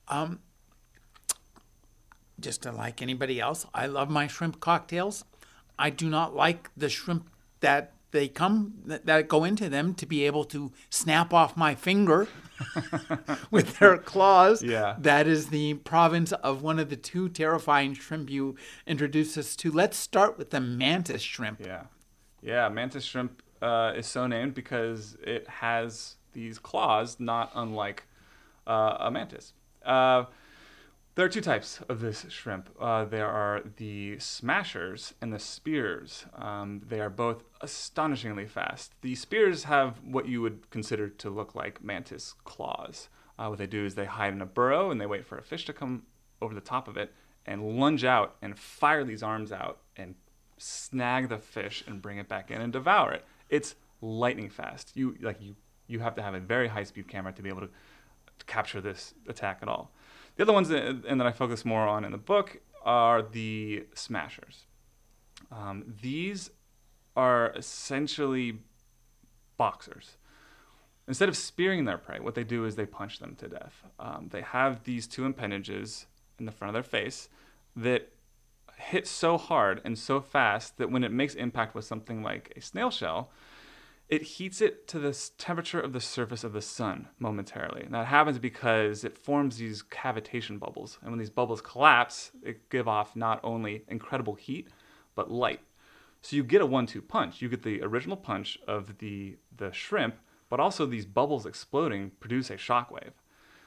Um, 0.08 0.40
just 2.38 2.64
like 2.64 3.00
anybody 3.00 3.40
else, 3.40 3.66
I 3.72 3.86
love 3.86 4.10
my 4.10 4.26
shrimp 4.26 4.60
cocktails. 4.60 5.24
I 5.78 5.90
do 5.90 6.08
not 6.08 6.34
like 6.34 6.70
the 6.76 6.88
shrimp 6.88 7.30
that 7.60 7.93
they 8.14 8.28
come 8.28 8.74
that, 8.86 9.28
go 9.28 9.44
into 9.44 9.68
them 9.68 9.92
to 9.94 10.06
be 10.06 10.24
able 10.24 10.44
to 10.44 10.72
snap 10.88 11.34
off 11.34 11.56
my 11.56 11.74
finger 11.74 12.28
with 13.50 13.78
their 13.78 13.98
claws. 13.98 14.62
Yeah. 14.62 14.94
That 14.98 15.26
is 15.26 15.48
the 15.48 15.74
province 15.74 16.30
of 16.32 16.62
one 16.62 16.78
of 16.78 16.88
the 16.88 16.96
two 16.96 17.28
terrifying 17.28 17.92
shrimp 17.92 18.30
you 18.30 18.54
introduced 18.86 19.36
us 19.36 19.56
to. 19.56 19.70
Let's 19.70 19.96
start 19.96 20.38
with 20.38 20.50
the 20.50 20.60
mantis 20.60 21.22
shrimp. 21.22 21.60
Yeah, 21.60 21.82
yeah. 22.40 22.68
Mantis 22.68 23.04
shrimp 23.04 23.42
uh, 23.60 23.92
is 23.96 24.06
so 24.06 24.28
named 24.28 24.54
because 24.54 25.16
it 25.22 25.48
has 25.48 26.14
these 26.32 26.60
claws, 26.60 27.18
not 27.18 27.50
unlike 27.54 28.04
uh, 28.66 28.96
a 29.00 29.10
mantis. 29.10 29.52
Uh, 29.84 30.24
there 31.14 31.24
are 31.24 31.28
two 31.28 31.40
types 31.40 31.80
of 31.88 32.00
this 32.00 32.26
shrimp. 32.28 32.68
Uh, 32.80 33.04
there 33.04 33.28
are 33.28 33.62
the 33.76 34.18
smashers 34.18 35.14
and 35.20 35.32
the 35.32 35.38
spears. 35.38 36.26
Um, 36.34 36.82
they 36.88 37.00
are 37.00 37.10
both 37.10 37.44
astonishingly 37.60 38.46
fast. 38.46 38.92
The 39.02 39.14
spears 39.14 39.64
have 39.64 40.02
what 40.04 40.26
you 40.26 40.42
would 40.42 40.70
consider 40.70 41.08
to 41.08 41.30
look 41.30 41.54
like 41.54 41.84
mantis 41.84 42.34
claws. 42.44 43.08
Uh, 43.38 43.46
what 43.46 43.58
they 43.58 43.66
do 43.66 43.84
is 43.84 43.94
they 43.94 44.06
hide 44.06 44.32
in 44.32 44.42
a 44.42 44.46
burrow 44.46 44.90
and 44.90 45.00
they 45.00 45.06
wait 45.06 45.24
for 45.24 45.38
a 45.38 45.42
fish 45.42 45.64
to 45.66 45.72
come 45.72 46.04
over 46.42 46.54
the 46.54 46.60
top 46.60 46.88
of 46.88 46.96
it 46.96 47.12
and 47.46 47.78
lunge 47.78 48.04
out 48.04 48.36
and 48.42 48.58
fire 48.58 49.04
these 49.04 49.22
arms 49.22 49.52
out 49.52 49.78
and 49.96 50.14
snag 50.58 51.28
the 51.28 51.38
fish 51.38 51.84
and 51.86 52.02
bring 52.02 52.18
it 52.18 52.28
back 52.28 52.50
in 52.50 52.60
and 52.60 52.72
devour 52.72 53.12
it. 53.12 53.24
It's 53.48 53.76
lightning 54.00 54.50
fast. 54.50 54.92
You 54.96 55.16
like 55.20 55.40
you 55.40 55.54
you 55.86 56.00
have 56.00 56.14
to 56.16 56.22
have 56.22 56.34
a 56.34 56.40
very 56.40 56.68
high 56.68 56.84
speed 56.84 57.08
camera 57.08 57.32
to 57.32 57.42
be 57.42 57.48
able 57.48 57.60
to 57.60 57.68
capture 58.46 58.80
this 58.80 59.14
attack 59.28 59.58
at 59.62 59.68
all. 59.68 59.92
The 60.36 60.42
other 60.42 60.52
ones 60.52 60.68
that, 60.68 61.04
and 61.06 61.20
that 61.20 61.26
I 61.26 61.32
focus 61.32 61.64
more 61.64 61.86
on 61.86 62.04
in 62.04 62.12
the 62.12 62.18
book 62.18 62.60
are 62.84 63.22
the 63.22 63.86
smashers. 63.94 64.66
Um, 65.50 65.94
these 66.02 66.50
are 67.16 67.52
essentially 67.56 68.58
boxers. 69.56 70.16
Instead 71.06 71.28
of 71.28 71.36
spearing 71.36 71.84
their 71.84 71.98
prey, 71.98 72.18
what 72.18 72.34
they 72.34 72.44
do 72.44 72.64
is 72.64 72.76
they 72.76 72.86
punch 72.86 73.18
them 73.18 73.36
to 73.36 73.48
death. 73.48 73.84
Um, 73.98 74.28
they 74.30 74.40
have 74.40 74.84
these 74.84 75.06
two 75.06 75.26
appendages 75.26 76.06
in 76.38 76.46
the 76.46 76.52
front 76.52 76.70
of 76.70 76.74
their 76.74 76.82
face 76.82 77.28
that 77.76 78.10
hit 78.76 79.06
so 79.06 79.38
hard 79.38 79.80
and 79.84 79.98
so 79.98 80.20
fast 80.20 80.78
that 80.78 80.90
when 80.90 81.04
it 81.04 81.12
makes 81.12 81.34
impact 81.34 81.74
with 81.74 81.84
something 81.84 82.22
like 82.22 82.52
a 82.56 82.60
snail 82.60 82.90
shell, 82.90 83.30
it 84.08 84.22
heats 84.22 84.60
it 84.60 84.86
to 84.88 84.98
the 84.98 85.18
temperature 85.38 85.80
of 85.80 85.92
the 85.92 86.00
surface 86.00 86.44
of 86.44 86.52
the 86.52 86.60
sun 86.60 87.08
momentarily. 87.18 87.82
And 87.82 87.94
that 87.94 88.06
happens 88.06 88.38
because 88.38 89.04
it 89.04 89.16
forms 89.16 89.56
these 89.56 89.82
cavitation 89.82 90.58
bubbles. 90.58 90.98
And 91.02 91.10
when 91.10 91.18
these 91.18 91.30
bubbles 91.30 91.60
collapse, 91.60 92.30
it 92.42 92.68
give 92.68 92.86
off 92.86 93.16
not 93.16 93.40
only 93.42 93.84
incredible 93.88 94.34
heat, 94.34 94.68
but 95.14 95.30
light. 95.30 95.60
So 96.20 96.36
you 96.36 96.44
get 96.44 96.62
a 96.62 96.66
one-two 96.66 97.02
punch. 97.02 97.42
You 97.42 97.48
get 97.48 97.62
the 97.62 97.82
original 97.82 98.16
punch 98.16 98.58
of 98.66 98.98
the 98.98 99.36
the 99.56 99.72
shrimp, 99.72 100.16
but 100.48 100.60
also 100.60 100.86
these 100.86 101.06
bubbles 101.06 101.46
exploding 101.46 102.12
produce 102.20 102.50
a 102.50 102.56
shockwave. 102.56 103.12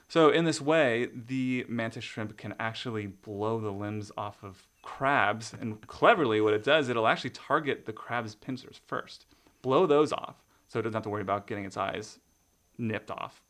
So 0.08 0.30
in 0.30 0.46
this 0.46 0.62
way, 0.62 1.10
the 1.14 1.66
mantis 1.68 2.04
shrimp 2.04 2.38
can 2.38 2.56
actually 2.60 3.08
blow 3.08 3.60
the 3.60 3.72
limbs 3.72 4.12
off 4.18 4.42
of 4.42 4.66
crabs, 4.82 5.54
and 5.60 5.86
cleverly, 5.86 6.40
what 6.40 6.54
it 6.54 6.64
does, 6.64 6.88
it'll 6.88 7.08
actually 7.08 7.32
target 7.32 7.86
the 7.86 7.94
crab's 7.94 8.36
pincers 8.36 8.80
first, 8.88 9.26
blow 9.68 9.86
those 9.86 10.14
off, 10.14 10.38
so 10.70 10.80
it 10.80 10.84
doesn't 10.84 10.94
have 10.94 11.04
to 11.04 11.10
worry 11.10 11.22
about 11.22 11.46
getting 11.46 11.66
its 11.66 11.76
eyes 11.76 12.20
nipped 12.78 13.12
off, 13.12 13.44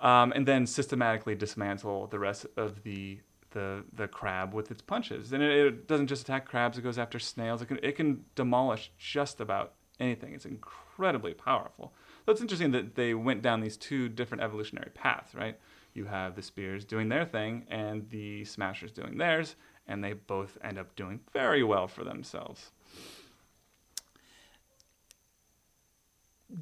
um, 0.00 0.30
and 0.36 0.46
then 0.46 0.66
systematically 0.66 1.34
dismantle 1.34 2.08
the 2.08 2.18
rest 2.18 2.44
of 2.58 2.82
the 2.82 3.20
the 3.52 3.84
the 4.00 4.06
crab 4.06 4.52
with 4.52 4.70
its 4.70 4.82
punches. 4.82 5.32
And 5.32 5.42
it, 5.42 5.66
it 5.66 5.88
doesn't 5.88 6.08
just 6.08 6.22
attack 6.24 6.44
crabs; 6.46 6.76
it 6.76 6.82
goes 6.82 6.98
after 6.98 7.18
snails. 7.18 7.62
It 7.62 7.66
can 7.66 7.78
it 7.82 7.96
can 7.96 8.26
demolish 8.34 8.92
just 8.98 9.40
about 9.40 9.72
anything. 9.98 10.34
It's 10.34 10.44
incredibly 10.44 11.32
powerful. 11.32 11.94
So 12.26 12.32
it's 12.32 12.42
interesting 12.42 12.72
that 12.72 12.94
they 12.94 13.14
went 13.14 13.40
down 13.40 13.62
these 13.62 13.78
two 13.78 14.10
different 14.10 14.42
evolutionary 14.42 14.90
paths, 14.92 15.34
right? 15.34 15.58
You 15.94 16.04
have 16.04 16.36
the 16.36 16.42
spears 16.42 16.84
doing 16.84 17.08
their 17.08 17.24
thing 17.24 17.64
and 17.70 18.10
the 18.10 18.44
smashers 18.44 18.92
doing 18.92 19.16
theirs, 19.16 19.56
and 19.88 20.04
they 20.04 20.12
both 20.12 20.58
end 20.62 20.78
up 20.78 20.94
doing 20.96 21.20
very 21.32 21.62
well 21.62 21.88
for 21.88 22.04
themselves. 22.04 22.72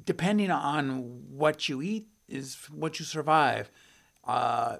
Depending 0.05 0.51
on 0.51 1.23
what 1.29 1.69
you 1.69 1.81
eat 1.81 2.07
is 2.27 2.57
what 2.71 2.99
you 2.99 3.05
survive. 3.05 3.69
Uh, 4.23 4.77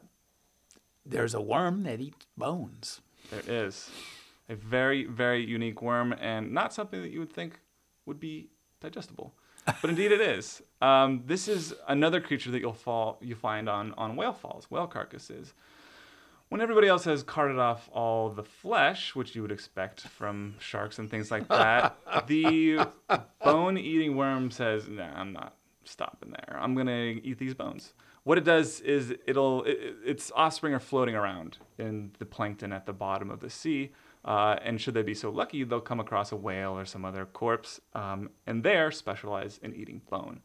there's 1.06 1.34
a 1.34 1.42
worm 1.42 1.84
that 1.84 2.00
eats 2.00 2.26
bones. 2.36 3.02
There 3.32 3.44
is 3.48 3.90
a 4.50 4.56
very, 4.56 5.06
very 5.06 5.44
unique 5.44 5.82
worm, 5.82 6.14
and 6.20 6.52
not 6.52 6.74
something 6.74 7.02
that 7.02 7.12
you 7.12 7.20
would 7.20 7.34
think 7.34 7.60
would 8.06 8.20
be 8.20 8.50
digestible, 8.80 9.34
but 9.66 9.90
indeed 9.90 10.12
it 10.12 10.22
is. 10.22 10.62
Um, 10.82 11.24
this 11.26 11.48
is 11.48 11.74
another 11.88 12.22
creature 12.22 12.52
that 12.52 12.60
you'll 12.60 12.74
fall 12.74 13.18
you 13.22 13.36
find 13.36 13.68
on 13.70 13.94
on 13.98 14.16
whale 14.16 14.34
falls, 14.34 14.70
whale 14.70 14.88
carcasses. 14.88 15.54
When 16.50 16.62
everybody 16.62 16.88
else 16.88 17.06
has 17.06 17.24
carted 17.24 17.58
off 17.58 17.90
all 17.92 18.30
the 18.30 18.44
flesh, 18.44 19.16
which 19.16 19.36
you 19.36 19.42
would 19.42 19.52
expect 19.52 20.02
from 20.02 20.56
sharks 20.60 21.00
and 21.00 21.10
things 21.10 21.32
like 21.32 21.48
that, 21.48 21.98
the 22.28 22.88
bone-eating 23.44 24.16
worm 24.16 24.52
says, 24.52 24.88
"Nah, 24.88 25.20
I'm 25.20 25.34
not 25.34 25.56
stopping 25.84 26.32
there. 26.32 26.58
I'm 26.60 26.76
gonna 26.76 27.16
eat 27.24 27.40
these 27.40 27.56
bones." 27.56 27.94
What 28.24 28.38
it 28.38 28.44
does 28.44 28.80
is 28.82 29.14
it'll 29.28 29.64
it, 29.64 29.96
its 30.06 30.32
offspring 30.36 30.74
are 30.74 30.80
floating 30.80 31.16
around 31.16 31.58
in 31.78 32.12
the 32.20 32.26
plankton 32.26 32.72
at 32.72 32.86
the 32.86 32.94
bottom 32.94 33.32
of 33.32 33.40
the 33.40 33.50
sea, 33.50 33.92
uh, 34.24 34.58
and 34.64 34.80
should 34.82 34.94
they 34.94 35.04
be 35.04 35.14
so 35.14 35.30
lucky, 35.30 35.64
they'll 35.64 35.82
come 35.82 36.00
across 36.00 36.32
a 36.32 36.36
whale 36.36 36.78
or 36.78 36.86
some 36.86 37.06
other 37.06 37.26
corpse, 37.26 37.80
um, 37.94 38.30
and 38.48 38.64
they're 38.64 38.92
specialized 38.92 39.64
in 39.64 39.76
eating 39.76 40.02
bone. 40.10 40.42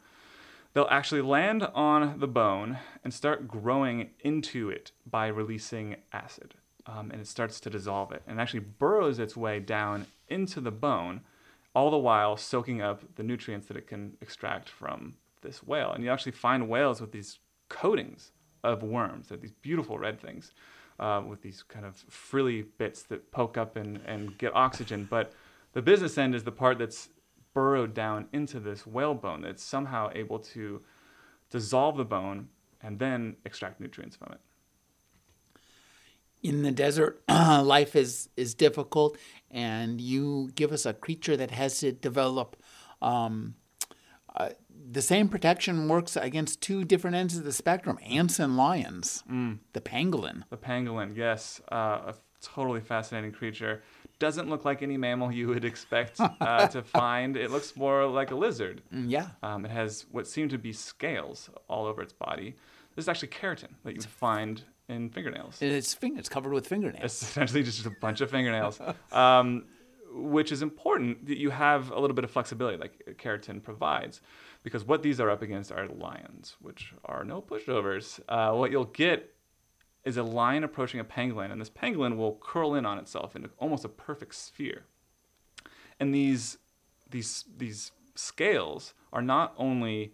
They'll 0.72 0.88
actually 0.90 1.22
land 1.22 1.64
on 1.74 2.20
the 2.20 2.28
bone 2.28 2.78
and 3.02 3.12
start 3.12 3.48
growing 3.48 4.10
into 4.20 4.70
it 4.70 4.92
by 5.08 5.26
releasing 5.26 5.96
acid. 6.12 6.54
Um, 6.86 7.10
and 7.10 7.20
it 7.20 7.26
starts 7.26 7.60
to 7.60 7.70
dissolve 7.70 8.12
it 8.12 8.22
and 8.26 8.40
actually 8.40 8.60
burrows 8.60 9.18
its 9.18 9.36
way 9.36 9.60
down 9.60 10.06
into 10.28 10.60
the 10.60 10.70
bone, 10.70 11.20
all 11.74 11.90
the 11.90 11.98
while 11.98 12.36
soaking 12.36 12.80
up 12.80 13.02
the 13.16 13.22
nutrients 13.22 13.66
that 13.66 13.76
it 13.76 13.86
can 13.86 14.16
extract 14.20 14.68
from 14.68 15.14
this 15.42 15.62
whale. 15.62 15.92
And 15.92 16.02
you 16.02 16.10
actually 16.10 16.32
find 16.32 16.68
whales 16.68 17.00
with 17.00 17.12
these 17.12 17.38
coatings 17.68 18.32
of 18.64 18.82
worms. 18.82 19.28
They're 19.28 19.38
these 19.38 19.52
beautiful 19.52 19.98
red 19.98 20.20
things 20.20 20.52
uh, 20.98 21.22
with 21.26 21.42
these 21.42 21.62
kind 21.62 21.84
of 21.84 21.96
frilly 22.08 22.62
bits 22.62 23.02
that 23.04 23.30
poke 23.30 23.56
up 23.56 23.76
and, 23.76 24.00
and 24.06 24.36
get 24.38 24.54
oxygen. 24.54 25.06
But 25.08 25.32
the 25.72 25.82
business 25.82 26.18
end 26.18 26.34
is 26.34 26.44
the 26.44 26.52
part 26.52 26.78
that's 26.78 27.08
burrowed 27.54 27.94
down 27.94 28.26
into 28.32 28.60
this 28.60 28.86
whale 28.86 29.14
bone 29.14 29.42
that's 29.42 29.62
somehow 29.62 30.10
able 30.14 30.38
to 30.38 30.80
dissolve 31.50 31.96
the 31.96 32.04
bone 32.04 32.48
and 32.80 32.98
then 32.98 33.36
extract 33.44 33.80
nutrients 33.80 34.16
from 34.16 34.32
it. 34.32 34.40
In 36.42 36.62
the 36.62 36.70
desert, 36.70 37.22
life 37.28 37.94
is, 37.94 38.30
is 38.36 38.54
difficult, 38.54 39.18
and 39.50 40.00
you 40.00 40.50
give 40.54 40.72
us 40.72 40.86
a 40.86 40.94
creature 40.94 41.36
that 41.36 41.50
has 41.50 41.80
to 41.80 41.92
develop 41.92 42.56
um, 43.02 43.56
uh, 44.36 44.50
the 44.90 45.02
same 45.02 45.28
protection 45.28 45.88
works 45.88 46.16
against 46.16 46.60
two 46.60 46.84
different 46.84 47.16
ends 47.16 47.36
of 47.36 47.44
the 47.44 47.52
spectrum 47.52 47.98
ants 48.02 48.38
and 48.38 48.56
lions. 48.56 49.22
Mm. 49.30 49.58
The 49.72 49.80
pangolin. 49.80 50.44
The 50.48 50.56
pangolin, 50.56 51.16
yes. 51.16 51.60
Uh, 51.70 52.12
a 52.12 52.14
totally 52.40 52.80
fascinating 52.80 53.32
creature. 53.32 53.82
Doesn't 54.20 54.48
look 54.48 54.64
like 54.64 54.82
any 54.82 54.96
mammal 54.96 55.32
you 55.32 55.48
would 55.48 55.64
expect 55.64 56.20
uh, 56.40 56.68
to 56.68 56.82
find. 56.82 57.36
It 57.36 57.50
looks 57.50 57.74
more 57.74 58.06
like 58.06 58.30
a 58.30 58.36
lizard. 58.36 58.82
Mm, 58.94 59.10
yeah. 59.10 59.28
Um, 59.42 59.64
it 59.64 59.72
has 59.72 60.06
what 60.12 60.28
seem 60.28 60.48
to 60.50 60.58
be 60.58 60.72
scales 60.72 61.50
all 61.68 61.86
over 61.86 62.02
its 62.02 62.12
body. 62.12 62.54
This 62.94 63.04
is 63.04 63.08
actually 63.08 63.28
keratin 63.28 63.70
that 63.84 63.96
you 63.96 64.02
find 64.02 64.62
in 64.88 65.10
fingernails. 65.10 65.60
It's, 65.60 65.96
it's 66.02 66.28
covered 66.28 66.52
with 66.52 66.66
fingernails. 66.66 67.04
It's 67.04 67.22
essentially 67.30 67.64
just 67.64 67.84
a 67.86 67.92
bunch 68.00 68.20
of 68.20 68.30
fingernails. 68.30 68.80
Um, 69.10 69.64
which 70.12 70.52
is 70.52 70.62
important 70.62 71.26
that 71.26 71.38
you 71.38 71.50
have 71.50 71.90
a 71.90 71.98
little 71.98 72.14
bit 72.14 72.24
of 72.24 72.30
flexibility 72.30 72.76
like 72.76 73.16
keratin 73.18 73.62
provides 73.62 74.20
because 74.62 74.84
what 74.84 75.02
these 75.02 75.20
are 75.20 75.30
up 75.30 75.42
against 75.42 75.72
are 75.72 75.86
lions, 75.86 76.56
which 76.60 76.92
are 77.04 77.24
no 77.24 77.40
pushovers. 77.40 78.20
Uh, 78.28 78.54
what 78.54 78.70
you'll 78.70 78.84
get 78.84 79.32
is 80.04 80.16
a 80.16 80.22
lion 80.22 80.64
approaching 80.64 81.00
a 81.00 81.04
pangolin, 81.04 81.52
and 81.52 81.60
this 81.60 81.70
pangolin 81.70 82.16
will 82.16 82.38
curl 82.40 82.74
in 82.74 82.86
on 82.86 82.98
itself 82.98 83.36
into 83.36 83.50
almost 83.58 83.84
a 83.84 83.88
perfect 83.88 84.34
sphere. 84.34 84.84
And 85.98 86.14
these 86.14 86.58
these 87.10 87.44
these 87.56 87.92
scales 88.14 88.94
are 89.12 89.22
not 89.22 89.54
only 89.56 90.12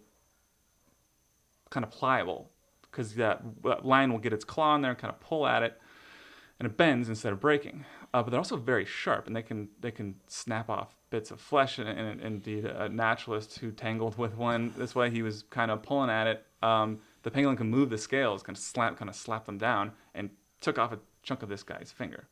kind 1.69 1.83
of 1.83 1.91
pliable 1.91 2.49
because 2.89 3.13
that 3.15 3.41
lion 3.85 4.11
will 4.11 4.19
get 4.19 4.33
its 4.33 4.43
claw 4.43 4.75
in 4.75 4.81
there 4.81 4.91
and 4.91 4.99
kind 4.99 5.13
of 5.13 5.19
pull 5.19 5.45
at 5.45 5.63
it, 5.63 5.79
and 6.59 6.65
it 6.65 6.77
bends 6.77 7.09
instead 7.09 7.31
of 7.31 7.39
breaking. 7.39 7.85
Uh, 8.13 8.23
but 8.23 8.31
they're 8.31 8.39
also 8.39 8.57
very 8.57 8.85
sharp, 8.85 9.27
and 9.27 9.35
they 9.35 9.41
can 9.41 9.69
they 9.79 9.91
can 9.91 10.15
snap 10.27 10.69
off 10.69 10.95
bits 11.09 11.31
of 11.31 11.39
flesh. 11.39 11.77
And, 11.79 11.87
and, 11.87 12.21
indeed, 12.21 12.65
a 12.65 12.89
naturalist 12.89 13.59
who 13.59 13.71
tangled 13.71 14.17
with 14.17 14.35
one 14.35 14.73
this 14.77 14.95
way, 14.95 15.09
he 15.09 15.21
was 15.21 15.43
kind 15.49 15.71
of 15.71 15.83
pulling 15.83 16.09
at 16.09 16.27
it. 16.27 16.45
Um, 16.63 16.99
the 17.27 17.31
pangolin 17.31 17.57
can 17.57 17.69
move 17.69 17.89
the 17.89 17.97
scales, 17.97 18.41
kind 18.41 18.57
of 18.57 18.63
slap, 18.63 18.97
kind 18.97 19.09
of 19.09 19.15
slap 19.15 19.45
them 19.45 19.57
down, 19.57 19.91
and 20.15 20.29
took 20.61 20.79
off 20.79 20.93
a 20.93 20.99
chunk 21.23 21.43
of 21.43 21.49
this 21.49 21.61
guy's 21.61 21.91
finger. 21.91 22.27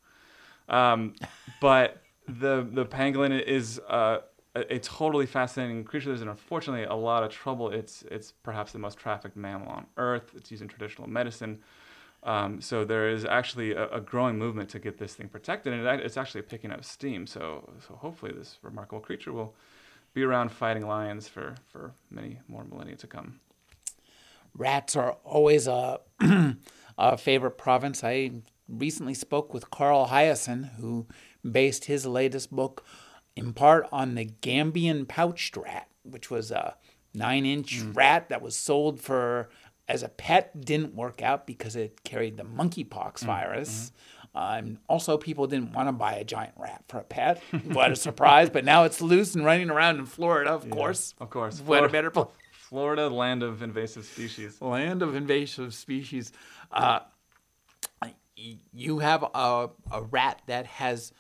Um, 0.70 1.16
but 1.62 2.02
the 2.28 2.66
the 2.72 2.86
pangolin 2.86 3.42
is 3.42 3.80
uh, 3.90 4.20
a, 4.56 4.76
a, 4.76 4.80
totally 4.80 5.26
fascinating 5.26 5.84
creature. 5.84 6.08
There's 6.08 6.22
unfortunately 6.22 6.86
a 6.86 6.96
lot 6.96 7.24
of 7.24 7.30
trouble. 7.30 7.72
It's 7.72 8.04
it's 8.04 8.32
perhaps 8.32 8.72
the 8.72 8.80
most 8.80 8.98
trafficked 8.98 9.36
mammal 9.36 9.68
on 9.68 9.86
Earth. 9.98 10.32
It's 10.34 10.50
used 10.50 10.64
in 10.64 10.70
traditional 10.70 11.10
medicine. 11.10 11.60
Um, 12.24 12.62
so 12.62 12.86
there 12.86 13.10
is 13.10 13.24
actually 13.26 13.74
a, 13.74 13.88
a, 13.90 14.02
growing 14.02 14.40
movement 14.40 14.70
to 14.70 14.80
get 14.80 14.98
this 14.98 15.14
thing 15.14 15.28
protected, 15.28 15.74
and 15.74 15.86
it, 15.86 16.04
it's 16.04 16.18
actually 16.18 16.42
picking 16.42 16.72
up 16.72 16.84
steam. 16.84 17.28
So, 17.28 17.72
so 17.88 17.94
hopefully, 17.94 18.32
this 18.36 18.58
remarkable 18.64 19.00
creature 19.00 19.32
will 19.32 19.54
be 20.16 20.24
around 20.24 20.52
fighting 20.52 20.88
lions 20.88 21.28
for, 21.28 21.54
for 21.72 21.92
many 22.10 22.40
more 22.48 22.64
millennia 22.64 22.96
to 22.96 23.06
come. 23.06 23.40
Rats 24.58 24.96
are 24.96 25.18
always 25.24 25.68
a, 25.68 26.00
a 26.98 27.18
favorite 27.18 27.58
province. 27.58 28.04
I 28.04 28.32
recently 28.68 29.14
spoke 29.14 29.54
with 29.54 29.70
Carl 29.70 30.08
Hiaasen, 30.08 30.76
who 30.76 31.08
based 31.50 31.86
his 31.86 32.06
latest 32.06 32.52
book 32.52 32.86
in 33.36 33.54
part 33.54 33.88
on 33.92 34.16
the 34.16 34.26
Gambian 34.26 35.08
pouched 35.08 35.58
rat, 35.58 35.90
which 36.04 36.32
was 36.32 36.52
a 36.52 36.76
nine 37.14 37.46
inch 37.46 37.82
mm. 37.82 37.96
rat 37.96 38.30
that 38.30 38.42
was 38.42 38.56
sold 38.56 39.02
for 39.02 39.50
as 39.88 40.04
a 40.04 40.10
pet 40.10 40.60
didn't 40.62 40.96
work 40.96 41.22
out 41.22 41.46
because 41.46 41.76
it 41.76 42.04
carried 42.04 42.38
the 42.38 42.44
monkeypox 42.44 42.90
mm-hmm. 42.90 43.28
virus. 43.28 43.92
Mm-hmm. 43.92 43.98
Um, 44.38 44.80
also, 44.90 45.18
people 45.18 45.48
didn't 45.48 45.72
want 45.74 45.88
to 45.88 45.94
buy 45.94 46.16
a 46.16 46.26
giant 46.26 46.56
rat 46.58 46.84
for 46.90 46.98
a 47.00 47.04
pet. 47.04 47.42
what 47.72 47.92
a 47.92 47.96
surprise! 47.96 48.50
But 48.50 48.66
now 48.66 48.84
it's 48.84 49.02
loose 49.02 49.34
and 49.34 49.46
running 49.46 49.70
around 49.70 49.98
in 49.98 50.06
Florida, 50.06 50.52
of 50.52 50.66
yeah, 50.66 50.72
course. 50.72 51.14
Of 51.20 51.30
course. 51.30 51.60
What 51.60 51.66
Florida, 51.66 51.88
a 51.88 51.92
better 51.92 52.12
place. 52.12 52.28
Florida, 52.76 53.08
land 53.08 53.42
of 53.42 53.62
invasive 53.62 54.04
species. 54.04 54.62
Land 54.62 55.02
of 55.02 55.16
invasive 55.16 55.74
species. 55.74 56.34
Uh, 56.70 57.00
you 58.74 59.00
have 59.00 59.24
a, 59.34 59.70
a 59.94 60.02
rat 60.02 60.42
that 60.48 60.66
has 60.66 61.14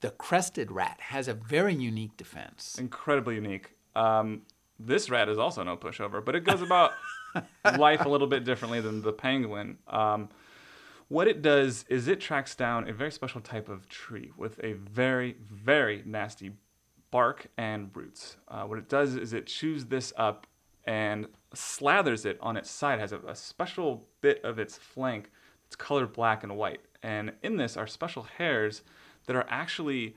the 0.00 0.10
crested 0.10 0.72
rat 0.72 0.98
has 0.98 1.28
a 1.28 1.34
very 1.34 1.76
unique 1.76 2.16
defense. 2.16 2.74
Incredibly 2.76 3.36
unique. 3.36 3.70
Um, 3.94 4.42
this 4.80 5.08
rat 5.08 5.28
is 5.28 5.38
also 5.38 5.62
no 5.62 5.76
pushover, 5.76 6.24
but 6.24 6.34
it 6.34 6.42
goes 6.42 6.60
about 6.60 6.90
life 7.78 8.04
a 8.04 8.08
little 8.08 8.26
bit 8.26 8.42
differently 8.42 8.80
than 8.80 9.00
the 9.00 9.12
pangolin. 9.12 9.76
Um, 9.86 10.28
what 11.06 11.28
it 11.28 11.40
does 11.40 11.84
is 11.88 12.08
it 12.08 12.20
tracks 12.20 12.56
down 12.56 12.88
a 12.88 12.92
very 12.92 13.12
special 13.12 13.40
type 13.40 13.68
of 13.68 13.88
tree 13.88 14.32
with 14.36 14.58
a 14.64 14.72
very, 14.72 15.36
very 15.40 16.02
nasty 16.04 16.50
bark 17.12 17.46
and 17.56 17.92
roots. 17.94 18.38
Uh, 18.48 18.64
what 18.64 18.76
it 18.76 18.88
does 18.88 19.14
is 19.14 19.32
it 19.32 19.46
chews 19.46 19.84
this 19.84 20.12
up 20.16 20.48
and 20.86 21.26
slathers 21.54 22.24
it 22.24 22.38
on 22.40 22.56
its 22.56 22.70
side. 22.70 22.98
Has 22.98 23.12
a, 23.12 23.18
a 23.26 23.34
special 23.34 24.06
bit 24.20 24.44
of 24.44 24.58
its 24.58 24.76
flank 24.76 25.30
that's 25.64 25.76
colored 25.76 26.12
black 26.12 26.42
and 26.42 26.56
white. 26.56 26.80
And 27.02 27.32
in 27.42 27.56
this 27.56 27.76
are 27.76 27.86
special 27.86 28.24
hairs 28.38 28.82
that 29.26 29.36
are 29.36 29.46
actually 29.48 30.16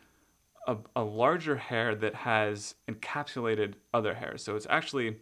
a, 0.68 0.78
a 0.96 1.04
larger 1.04 1.56
hair 1.56 1.96
that 1.96 2.16
has 2.16 2.76
encapsulated 2.88 3.74
other 3.94 4.16
hairs. 4.16 4.44
So 4.44 4.56
it's 4.56 4.68
actually 4.70 5.18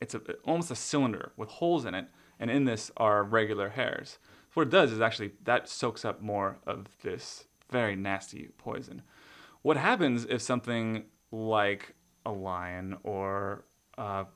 it's 0.00 0.14
a, 0.14 0.20
almost 0.44 0.70
a 0.70 0.76
cylinder 0.76 1.32
with 1.36 1.48
holes 1.48 1.84
in 1.84 1.94
it, 1.94 2.06
and 2.40 2.50
in 2.50 2.64
this 2.64 2.90
are 2.96 3.22
regular 3.22 3.70
hairs. 3.70 4.18
What 4.54 4.64
it 4.64 4.70
does 4.70 4.92
is 4.92 5.00
actually 5.00 5.32
that 5.44 5.68
soaks 5.68 6.04
up 6.04 6.20
more 6.20 6.58
of 6.66 6.86
this 7.02 7.44
very 7.70 7.96
nasty 7.96 8.48
poison. 8.58 9.02
What 9.62 9.76
happens 9.76 10.26
if 10.28 10.42
something 10.42 11.04
like 11.30 11.94
a 12.26 12.32
lion 12.32 12.96
or 13.04 13.64
uh, 13.96 14.24
a 14.24 14.26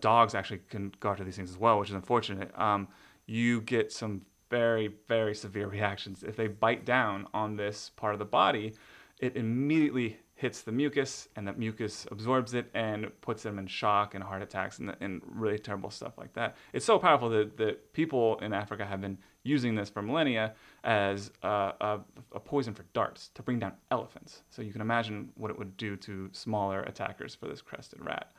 dog's 0.00 0.34
actually 0.34 0.60
can 0.70 0.92
go 1.00 1.10
after 1.10 1.24
these 1.24 1.36
things 1.36 1.50
as 1.50 1.58
well, 1.58 1.78
which 1.78 1.90
is 1.90 1.94
unfortunate. 1.94 2.50
Um, 2.58 2.88
you 3.26 3.60
get 3.60 3.92
some 3.92 4.22
very, 4.50 4.94
very 5.08 5.34
severe 5.34 5.66
reactions. 5.78 6.22
If 6.22 6.36
they 6.36 6.48
bite 6.48 6.84
down 6.84 7.26
on 7.32 7.56
this 7.56 7.90
part 7.96 8.14
of 8.14 8.18
the 8.18 8.24
body, 8.24 8.74
it 9.18 9.36
immediately 9.36 10.18
hits 10.34 10.62
the 10.62 10.72
mucus, 10.72 11.28
and 11.36 11.46
that 11.46 11.56
mucus 11.56 12.04
absorbs 12.10 12.52
it 12.52 12.68
and 12.74 13.12
puts 13.20 13.44
them 13.44 13.60
in 13.60 13.66
shock 13.68 14.16
and 14.16 14.24
heart 14.24 14.42
attacks 14.42 14.80
and, 14.80 14.96
and 15.00 15.22
really 15.24 15.56
terrible 15.56 15.88
stuff 15.88 16.18
like 16.18 16.32
that. 16.32 16.56
It's 16.72 16.84
so 16.84 16.98
powerful 16.98 17.28
that, 17.30 17.56
that 17.58 17.92
people 17.92 18.38
in 18.40 18.52
Africa 18.52 18.84
have 18.84 19.00
been 19.00 19.16
using 19.44 19.76
this 19.76 19.88
for 19.88 20.02
millennia 20.02 20.54
as 20.82 21.30
a, 21.44 21.72
a, 21.80 22.00
a, 22.32 22.40
poison 22.40 22.74
for 22.74 22.84
darts 22.92 23.30
to 23.34 23.42
bring 23.42 23.60
down 23.60 23.72
elephants. 23.92 24.42
So 24.50 24.62
you 24.62 24.72
can 24.72 24.80
imagine 24.80 25.30
what 25.36 25.50
it 25.52 25.58
would 25.58 25.76
do 25.76 25.96
to 25.98 26.28
smaller 26.32 26.82
attackers 26.82 27.36
for 27.36 27.46
this 27.46 27.62
crested 27.62 28.04
rat. 28.04 28.32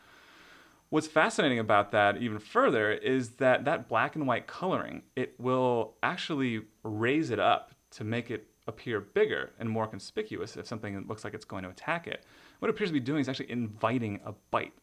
What's 0.94 1.08
fascinating 1.08 1.58
about 1.58 1.90
that, 1.94 2.18
even 2.18 2.38
further, 2.38 2.92
is 2.92 3.30
that 3.38 3.66
that 3.66 3.90
black 3.90 4.16
and 4.16 4.28
white 4.28 4.46
coloring 4.46 5.02
it 5.16 5.34
will 5.40 5.96
actually 6.04 6.66
raise 6.84 7.32
it 7.32 7.40
up 7.40 7.72
to 7.94 8.04
make 8.04 8.30
it 8.30 8.46
appear 8.68 9.00
bigger 9.00 9.54
and 9.58 9.68
more 9.68 9.88
conspicuous 9.88 10.56
if 10.56 10.68
something 10.68 11.04
looks 11.08 11.24
like 11.24 11.34
it's 11.34 11.46
going 11.46 11.64
to 11.64 11.70
attack 11.72 12.06
it. 12.06 12.24
What 12.60 12.68
it 12.70 12.76
appears 12.76 12.92
to 12.92 12.94
be 12.94 13.00
doing 13.00 13.22
is 13.22 13.28
actually 13.28 13.50
inviting 13.50 14.20
a 14.24 14.34
bite. 14.52 14.74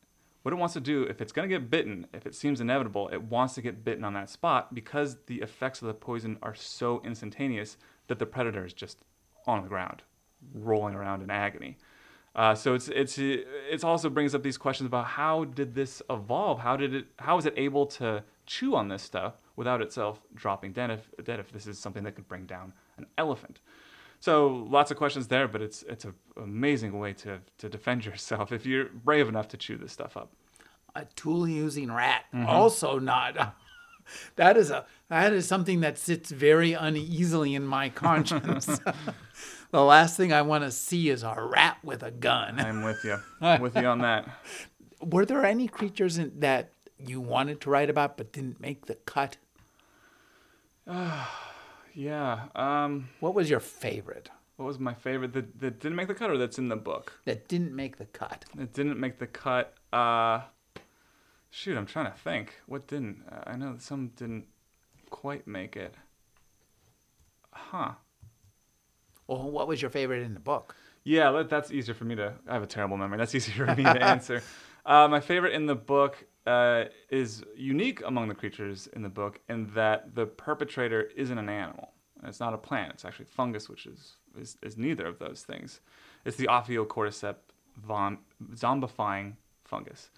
What 0.43 0.53
it 0.53 0.57
wants 0.57 0.75
to 0.75 0.81
do, 0.81 1.05
if 1.05 1.21
it's 1.21 1.31
going 1.31 1.49
to 1.49 1.55
get 1.55 1.71
bitten, 1.71 2.09
if 2.13 2.27
it 2.27 2.35
seems 2.35 2.61
inevitable, 2.61 3.09
it 3.13 3.23
wants 3.23 3.55
to 3.55 3.63
get 3.63 3.85
bitten 3.85 4.03
on 4.03 4.15
that 4.15 4.31
spot 4.31 4.75
because 4.75 5.17
the 5.27 5.41
effects 5.41 5.81
of 5.81 5.87
the 5.87 5.95
poison 5.95 6.39
are 6.43 6.57
so 6.57 7.01
instantaneous 7.05 7.77
that 8.09 8.19
the 8.19 8.27
predator 8.27 8.65
is 8.65 8.73
just 8.73 8.99
on 9.47 9.63
the 9.63 9.69
ground, 9.69 10.03
rolling 10.55 10.97
around 10.97 11.23
in 11.23 11.31
agony. 11.31 11.77
Uh, 12.35 12.55
so 12.55 12.75
it's 12.75 12.89
it's 12.89 13.19
it 13.19 13.83
also 13.83 14.09
brings 14.09 14.35
up 14.35 14.43
these 14.43 14.57
questions 14.57 14.87
about 14.87 15.07
how 15.07 15.45
did 15.45 15.75
this 15.75 16.01
evolve? 16.09 16.61
How 16.61 16.77
did 16.77 16.95
it? 16.95 17.07
How 17.19 17.39
is 17.39 17.47
it 17.47 17.55
able 17.57 17.87
to 17.87 18.23
chew 18.47 18.77
on 18.77 18.89
this 18.89 19.03
stuff 19.03 19.35
without 19.57 19.83
itself 19.83 20.21
dropping 20.35 20.73
dead? 20.73 20.91
If 20.91 21.25
dead, 21.25 21.41
if 21.41 21.51
this 21.51 21.67
is 21.67 21.79
something 21.79 22.05
that 22.05 22.15
could 22.15 22.29
bring 22.29 22.47
down 22.47 22.73
an 22.99 23.07
elephant. 23.19 23.61
So 24.21 24.49
lots 24.69 24.91
of 24.91 24.97
questions 24.97 25.27
there, 25.27 25.49
but 25.49 25.61
it's 25.61 25.83
it's 25.85 26.05
an 26.05 26.15
amazing 26.37 26.99
way 26.99 27.15
to 27.15 27.41
to 27.59 27.69
defend 27.69 28.05
yourself 28.05 28.53
if 28.53 28.65
you're 28.65 28.87
brave 28.87 29.29
enough 29.29 29.49
to 29.49 29.57
chew 29.57 29.77
this 29.77 29.93
stuff 29.93 30.17
up. 30.17 30.31
A 30.95 31.07
tool 31.17 31.49
using 31.49 31.91
rat, 31.91 32.25
mm-hmm. 32.33 32.47
also 32.47 32.99
not. 32.99 33.57
that 34.37 34.57
is 34.57 34.71
a 34.71 34.87
that 35.09 35.33
is 35.33 35.49
something 35.49 35.81
that 35.81 35.99
sits 35.99 36.31
very 36.31 36.75
uneasily 36.75 37.55
in 37.55 37.67
my 37.67 37.89
conscience. 37.89 38.69
the 39.71 39.83
last 39.83 40.17
thing 40.17 40.33
I 40.33 40.43
want 40.43 40.65
to 40.65 40.71
see 40.71 41.09
is 41.09 41.23
a 41.23 41.35
rat 41.39 41.79
with 41.83 42.03
a 42.03 42.11
gun. 42.11 42.59
I'm 42.59 42.83
with 42.83 43.05
you. 43.05 43.19
I'm 43.41 43.61
with 43.61 43.77
you 43.77 43.87
on 43.87 44.01
that. 44.01 44.29
Were 45.01 45.25
there 45.25 45.45
any 45.45 45.69
creatures 45.69 46.19
in, 46.19 46.33
that 46.41 46.73
you 46.99 47.21
wanted 47.21 47.61
to 47.63 47.71
write 47.71 47.89
about 47.89 48.17
but 48.17 48.33
didn't 48.33 48.61
make 48.61 48.87
the 48.87 48.97
cut? 48.97 49.37
Yeah. 51.93 52.45
Um, 52.55 53.09
what 53.19 53.35
was 53.35 53.51
your 53.51 53.61
favorite? 53.61 54.31
What 54.57 54.67
was 54.67 54.79
my 54.79 54.95
favorite 54.95 55.33
that, 55.33 55.59
that 55.61 55.81
didn't 55.81 55.97
make 55.97 56.09
the 56.09 56.15
cut 56.15 56.31
or 56.31 56.39
that's 56.39 56.59
in 56.59 56.69
the 56.69 56.77
book? 56.77 57.21
That 57.25 57.49
didn't 57.49 57.75
make 57.75 57.97
the 57.97 58.05
cut. 58.05 58.45
That 58.55 58.73
didn't 58.73 59.01
make 59.01 59.19
the 59.19 59.27
cut. 59.27 59.75
Uh, 59.93 60.43
shoot, 61.51 61.77
I'm 61.77 61.87
trying 61.87 62.13
to 62.13 62.17
think. 62.17 62.61
What 62.67 62.87
didn't? 62.87 63.25
I 63.45 63.57
know 63.57 63.77
some 63.79 64.13
didn't 64.17 64.47
quite 65.11 65.47
make 65.47 65.77
it. 65.77 65.95
Huh. 67.53 67.93
Well, 69.31 69.49
what 69.49 69.69
was 69.69 69.81
your 69.81 69.93
favorite 69.93 70.25
in 70.25 70.35
the 70.35 70.41
book? 70.41 70.75
Yeah, 71.05 71.45
that's 71.49 71.71
easier 71.71 71.95
for 71.95 72.05
me 72.05 72.17
to. 72.17 72.35
I 72.49 72.53
have 72.53 72.65
a 72.65 72.67
terrible 72.67 72.97
memory. 72.97 73.17
That's 73.17 73.35
easier 73.37 73.65
for 73.65 73.77
me 73.77 73.85
to 73.85 74.03
answer. 74.03 74.43
Uh, 74.85 75.07
my 75.07 75.21
favorite 75.21 75.55
in 75.55 75.67
the 75.67 75.77
book 75.77 76.27
uh, 76.47 76.87
is 77.11 77.45
unique 77.57 78.03
among 78.05 78.27
the 78.27 78.35
creatures 78.35 78.89
in 78.93 79.03
the 79.03 79.09
book 79.09 79.39
in 79.49 79.71
that 79.75 80.17
the 80.17 80.27
perpetrator 80.27 81.03
isn't 81.15 81.39
an 81.39 81.49
animal. 81.49 81.93
It's 82.25 82.41
not 82.41 82.55
a 82.55 82.59
plant. 82.59 82.95
It's 82.95 83.05
actually 83.05 83.27
fungus, 83.27 83.69
which 83.69 83.87
is, 83.87 84.17
is, 84.37 84.59
is 84.63 84.77
neither 84.77 85.07
of 85.07 85.21
those 85.21 85.43
things. 85.43 85.81
It's 86.25 86.37
the 86.37 86.49
Ophiocordyceps 86.49 87.37
vom- 87.87 88.19
zombifying 88.55 89.35
fungus. 89.65 90.11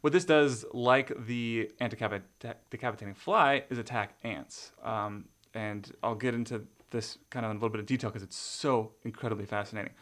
What 0.00 0.12
this 0.12 0.24
does, 0.24 0.64
like 0.72 1.12
the 1.26 1.70
ant-decapitating 1.78 3.14
fly, 3.14 3.62
is 3.70 3.78
attack 3.78 4.16
ants. 4.24 4.72
Um, 4.82 5.26
and 5.54 5.90
I'll 6.02 6.16
get 6.16 6.34
into 6.34 6.62
this 6.90 7.18
kind 7.30 7.44
of 7.44 7.50
in 7.50 7.56
a 7.56 7.58
little 7.58 7.70
bit 7.70 7.80
of 7.80 7.86
detail 7.86 8.10
because 8.10 8.22
it's 8.22 8.36
so 8.36 8.92
incredibly 9.04 9.46
fascinating. 9.46 9.92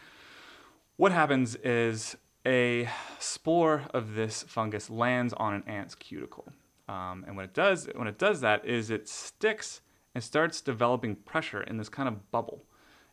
What 0.97 1.13
happens 1.13 1.57
is 1.57 2.17
a 2.47 2.89
spore 3.19 3.85
of 3.93 4.15
this 4.15 4.43
fungus 4.45 4.91
lands 4.91 5.33
on 5.35 5.55
an 5.55 5.65
ant's 5.67 5.95
cuticle. 5.95 6.53
Um, 6.89 7.25
and 7.27 7.37
what 7.37 7.47
it 7.47 7.55
does, 7.55 7.89
when 7.95 8.07
it 8.07 8.19
does 8.19 8.41
that, 8.43 8.65
is 8.65 8.91
it 8.91 9.09
sticks 9.09 9.81
and 10.15 10.23
starts 10.23 10.61
developing 10.61 11.17
pressure 11.17 11.63
in 11.63 11.79
this 11.79 11.89
kind 11.89 12.09
of 12.09 12.31
bubble. 12.31 12.65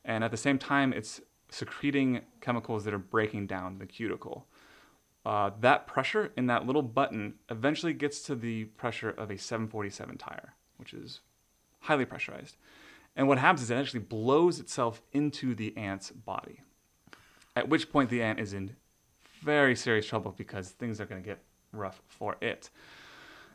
And 0.04 0.24
at 0.24 0.32
the 0.32 0.38
same 0.38 0.58
time, 0.58 0.94
it's 0.94 1.22
secreting 1.50 2.22
chemicals 2.42 2.84
that 2.86 2.94
are 2.94 3.00
breaking 3.00 3.48
down 3.48 3.78
the 3.80 3.86
cuticle. 3.86 4.48
Uh, 5.26 5.52
that 5.60 5.88
pressure 5.88 6.32
in 6.36 6.48
that 6.48 6.66
little 6.66 6.82
button 6.82 7.36
eventually 7.50 7.94
gets 7.94 8.22
to 8.24 8.36
the 8.36 8.66
pressure 8.66 9.12
of 9.12 9.30
a 9.30 9.38
747 9.38 10.18
tire, 10.18 10.54
which 10.78 10.94
is 10.94 11.22
highly 11.82 12.06
pressurized. 12.06 12.58
And 13.16 13.28
what 13.28 13.38
happens 13.38 13.64
is 13.64 13.72
it 13.72 13.76
actually 13.76 14.02
blows 14.02 14.60
itself 14.60 15.02
into 15.12 15.54
the 15.54 15.76
ant's 15.78 16.12
body. 16.12 16.62
At 17.56 17.68
which 17.68 17.92
point 17.92 18.10
the 18.10 18.22
ant 18.22 18.40
is 18.40 18.54
in 18.54 18.76
very 19.42 19.76
serious 19.76 20.06
trouble 20.06 20.34
because 20.38 20.70
things 20.70 21.02
are 21.02 21.06
going 21.06 21.22
to 21.22 21.28
get 21.28 21.40
rough 21.74 22.02
for 22.08 22.38
it. 22.42 22.70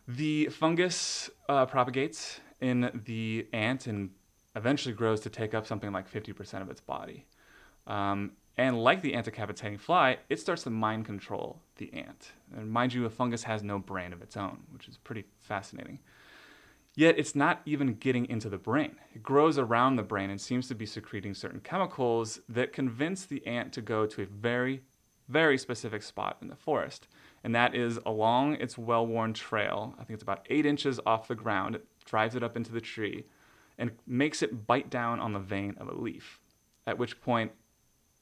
The 0.09 0.47
fungus 0.47 1.31
uh, 1.49 1.67
propagates 1.67 2.41
in 2.61 3.03
the 3.07 3.47
ant 3.53 3.87
and 3.87 4.11
eventually 4.55 4.95
grows 4.95 5.21
to 5.21 5.31
take 5.31 5.55
up 5.55 5.67
something 5.67 5.93
like 5.93 6.11
50% 6.11 6.63
of 6.63 6.71
its 6.71 6.81
body. 6.81 7.27
Um, 7.87 8.33
and 8.59 8.83
like 8.83 9.03
the 9.03 9.15
ant-decapitating 9.15 9.79
fly, 9.79 10.19
it 10.31 10.41
starts 10.41 10.63
to 10.63 10.71
mind 10.71 11.05
control 11.05 11.61
the 11.77 11.93
ant. 11.93 12.33
And 12.57 12.71
mind 12.71 12.95
you, 12.95 13.05
a 13.05 13.11
fungus 13.11 13.43
has 13.43 13.63
no 13.63 13.79
brain 13.79 14.13
of 14.13 14.23
its 14.23 14.37
own, 14.37 14.61
which 14.73 14.89
is 14.89 14.97
pretty 14.97 15.25
fascinating. 15.41 15.99
Yet 16.97 17.19
it's 17.19 17.37
not 17.37 17.61
even 17.67 17.95
getting 17.95 18.27
into 18.29 18.49
the 18.49 18.59
brain. 18.59 18.97
It 19.15 19.23
grows 19.23 19.59
around 19.59 19.97
the 19.97 20.03
brain 20.03 20.31
and 20.31 20.41
seems 20.41 20.67
to 20.69 20.75
be 20.75 20.87
secreting 20.87 21.35
certain 21.35 21.61
chemicals 21.61 22.41
that 22.49 22.73
convince 22.73 23.27
the 23.27 23.47
ant 23.47 23.73
to 23.75 23.83
go 23.83 24.07
to 24.07 24.23
a 24.23 24.27
very 24.27 24.83
very 25.29 25.59
specific 25.59 26.03
spot 26.03 26.37
in 26.41 26.49
the 26.49 26.57
forest, 26.57 27.09
and 27.43 27.55
that 27.55 27.75
is 27.75 27.99
along 28.07 28.55
its 28.55 28.79
well 28.79 29.07
worn 29.07 29.33
trail. 29.33 29.95
I 29.99 30.05
think 30.05 30.15
it's 30.15 30.23
about 30.23 30.47
eight 30.51 30.67
inches 30.67 31.01
off 31.05 31.29
the 31.29 31.35
ground. 31.35 31.75
It 31.75 31.87
drives 32.05 32.35
it 32.35 32.43
up 32.43 32.57
into 32.57 32.73
the 32.73 32.81
tree 32.81 33.25
and 33.79 33.91
makes 34.07 34.43
it 34.43 34.67
bite 34.67 34.89
down 34.89 35.21
on 35.21 35.33
the 35.33 35.39
vein 35.39 35.75
of 35.79 35.89
a 35.89 35.95
leaf, 35.95 36.41
at 36.87 36.99
which 36.99 37.21
point 37.21 37.53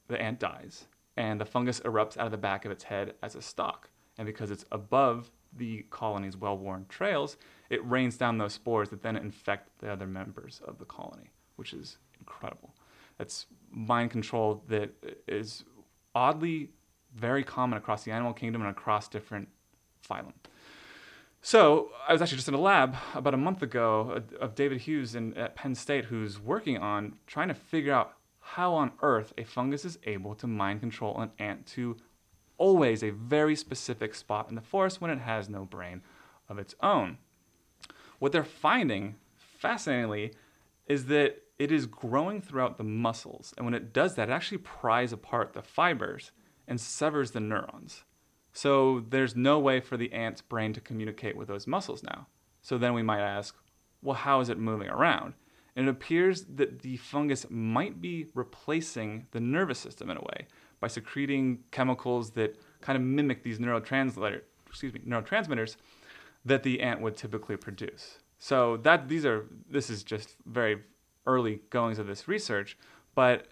the 0.07 0.21
ant 0.21 0.39
dies, 0.39 0.87
and 1.15 1.39
the 1.39 1.45
fungus 1.45 1.79
erupts 1.81 2.17
out 2.17 2.25
of 2.25 2.31
the 2.31 2.37
back 2.37 2.65
of 2.65 2.71
its 2.71 2.83
head 2.83 3.13
as 3.23 3.35
a 3.35 3.41
stalk. 3.41 3.89
And 4.17 4.25
because 4.25 4.51
it's 4.51 4.65
above 4.71 5.31
the 5.55 5.85
colony's 5.89 6.37
well 6.37 6.57
worn 6.57 6.85
trails, 6.89 7.37
it 7.69 7.85
rains 7.89 8.17
down 8.17 8.37
those 8.37 8.53
spores 8.53 8.89
that 8.89 9.01
then 9.01 9.15
infect 9.15 9.69
the 9.79 9.91
other 9.91 10.07
members 10.07 10.61
of 10.65 10.77
the 10.77 10.85
colony, 10.85 11.31
which 11.55 11.73
is 11.73 11.97
incredible. 12.19 12.73
That's 13.17 13.45
mind 13.71 14.11
control 14.11 14.63
that 14.67 14.91
is 15.27 15.63
oddly 16.13 16.69
very 17.13 17.43
common 17.43 17.77
across 17.77 18.03
the 18.03 18.11
animal 18.11 18.33
kingdom 18.33 18.61
and 18.61 18.69
across 18.69 19.07
different 19.07 19.47
phylum. 20.07 20.33
So 21.41 21.89
I 22.07 22.11
was 22.11 22.21
actually 22.21 22.37
just 22.37 22.47
in 22.47 22.55
a 22.55 22.59
lab 22.59 22.95
about 23.13 23.35
a 23.35 23.37
month 23.37 23.61
ago 23.61 24.23
of 24.39 24.55
David 24.55 24.81
Hughes 24.81 25.13
in, 25.13 25.37
at 25.37 25.55
Penn 25.55 25.75
State, 25.75 26.05
who's 26.05 26.39
working 26.39 26.77
on 26.77 27.17
trying 27.27 27.49
to 27.49 27.53
figure 27.53 27.93
out 27.93 28.13
how 28.39 28.73
on 28.73 28.91
earth 29.01 29.33
a 29.37 29.43
fungus 29.43 29.85
is 29.85 29.99
able 30.05 30.35
to 30.35 30.47
mind 30.47 30.79
control 30.79 31.19
an 31.19 31.31
ant 31.39 31.65
to 31.67 31.97
always 32.57 33.03
a 33.03 33.09
very 33.11 33.55
specific 33.55 34.15
spot 34.15 34.49
in 34.49 34.55
the 34.55 34.61
forest 34.61 35.01
when 35.01 35.11
it 35.11 35.19
has 35.19 35.49
no 35.49 35.65
brain 35.65 36.01
of 36.49 36.57
its 36.57 36.73
own. 36.81 37.17
What 38.19 38.31
they're 38.31 38.43
finding, 38.43 39.15
fascinatingly, 39.35 40.33
is 40.87 41.05
that 41.05 41.41
it 41.57 41.71
is 41.71 41.85
growing 41.85 42.41
throughout 42.41 42.77
the 42.77 42.83
muscles. 42.83 43.53
And 43.57 43.65
when 43.65 43.73
it 43.73 43.93
does 43.93 44.15
that, 44.15 44.29
it 44.29 44.31
actually 44.31 44.59
pries 44.59 45.13
apart 45.13 45.53
the 45.53 45.61
fibers 45.61 46.31
and 46.67 46.79
severs 46.79 47.31
the 47.31 47.39
neurons. 47.39 48.03
So 48.51 49.03
there's 49.09 49.35
no 49.35 49.59
way 49.59 49.79
for 49.79 49.97
the 49.97 50.11
ant's 50.13 50.41
brain 50.41 50.73
to 50.73 50.81
communicate 50.81 51.35
with 51.35 51.47
those 51.47 51.67
muscles 51.67 52.03
now. 52.03 52.27
So 52.61 52.77
then 52.77 52.93
we 52.93 53.03
might 53.03 53.21
ask, 53.21 53.55
well, 54.01 54.15
how 54.15 54.39
is 54.39 54.49
it 54.49 54.57
moving 54.57 54.89
around? 54.89 55.33
And 55.75 55.87
it 55.87 55.91
appears 55.91 56.45
that 56.45 56.81
the 56.81 56.97
fungus 56.97 57.45
might 57.49 58.01
be 58.01 58.27
replacing 58.33 59.27
the 59.31 59.41
nervous 59.41 59.79
system 59.79 60.09
in 60.09 60.17
a 60.17 60.21
way 60.21 60.47
by 60.79 60.87
secreting 60.87 61.59
chemicals 61.71 62.31
that 62.31 62.57
kind 62.81 62.95
of 62.95 63.03
mimic 63.03 63.43
these 63.43 63.59
neurotransmitter, 63.59 64.41
excuse 64.67 64.93
me, 64.93 65.01
neurotransmitters 65.01 65.75
that 66.45 66.63
the 66.63 66.81
ant 66.81 67.01
would 67.01 67.17
typically 67.17 67.57
produce. 67.57 68.19
So 68.37 68.77
that 68.77 69.09
these 69.09 69.25
are 69.25 69.45
this 69.69 69.89
is 69.89 70.03
just 70.03 70.35
very 70.45 70.83
early 71.25 71.61
goings 71.69 71.99
of 71.99 72.07
this 72.07 72.27
research, 72.27 72.77
but 73.15 73.47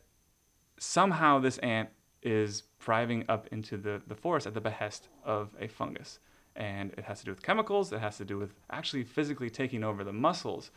somehow 0.78 1.40
this 1.40 1.58
ant 1.60 1.90
is 2.22 2.64
driving 2.80 3.26
up 3.28 3.48
into 3.52 3.78
the, 3.78 4.02
the 4.08 4.16
forest 4.16 4.48
at 4.48 4.54
the 4.54 4.62
behest 4.62 5.08
of 5.24 5.50
a 5.60 5.68
fungus. 5.68 6.20
And 6.56 6.92
it 6.98 7.06
has 7.06 7.20
to 7.20 7.26
do 7.26 7.32
with 7.32 7.42
chemicals, 7.42 7.92
it 7.92 8.00
has 8.00 8.18
to 8.18 8.26
do 8.26 8.38
with 8.38 8.54
actually 8.70 9.04
physically 9.04 9.50
taking 9.50 9.84
over 9.84 10.04
the 10.04 10.14
muscles. 10.14 10.72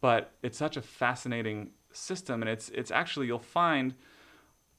But 0.00 0.32
it's 0.42 0.56
such 0.56 0.76
a 0.76 0.82
fascinating 0.82 1.70
system, 1.92 2.40
and 2.42 2.48
it's, 2.48 2.68
it's 2.70 2.90
actually, 2.90 3.26
you'll 3.26 3.38
find 3.38 3.94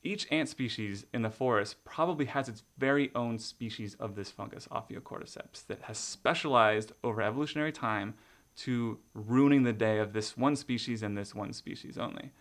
each 0.03 0.31
ant 0.31 0.47
species 0.47 1.05
in 1.13 1.23
the 1.23 1.29
forest 1.29 1.83
probably 1.83 2.25
has 2.25 2.47
its 2.47 2.63
very 2.77 3.11
own 3.15 3.37
species 3.37 3.95
of 3.95 4.15
this 4.15 4.31
fungus, 4.31 4.67
Ophiocordyceps, 4.71 5.67
that 5.67 5.81
has 5.83 5.97
specialized 5.97 6.93
over 7.03 7.21
evolutionary 7.21 7.73
time 7.73 8.13
to 8.57 8.99
ruining 9.13 9.63
the 9.63 9.73
day 9.73 9.99
of 9.99 10.13
this 10.13 10.37
one 10.37 10.55
species 10.55 11.03
and 11.03 11.17
this 11.17 11.35
one 11.35 11.51
species 11.51 11.97
only. 11.97 12.31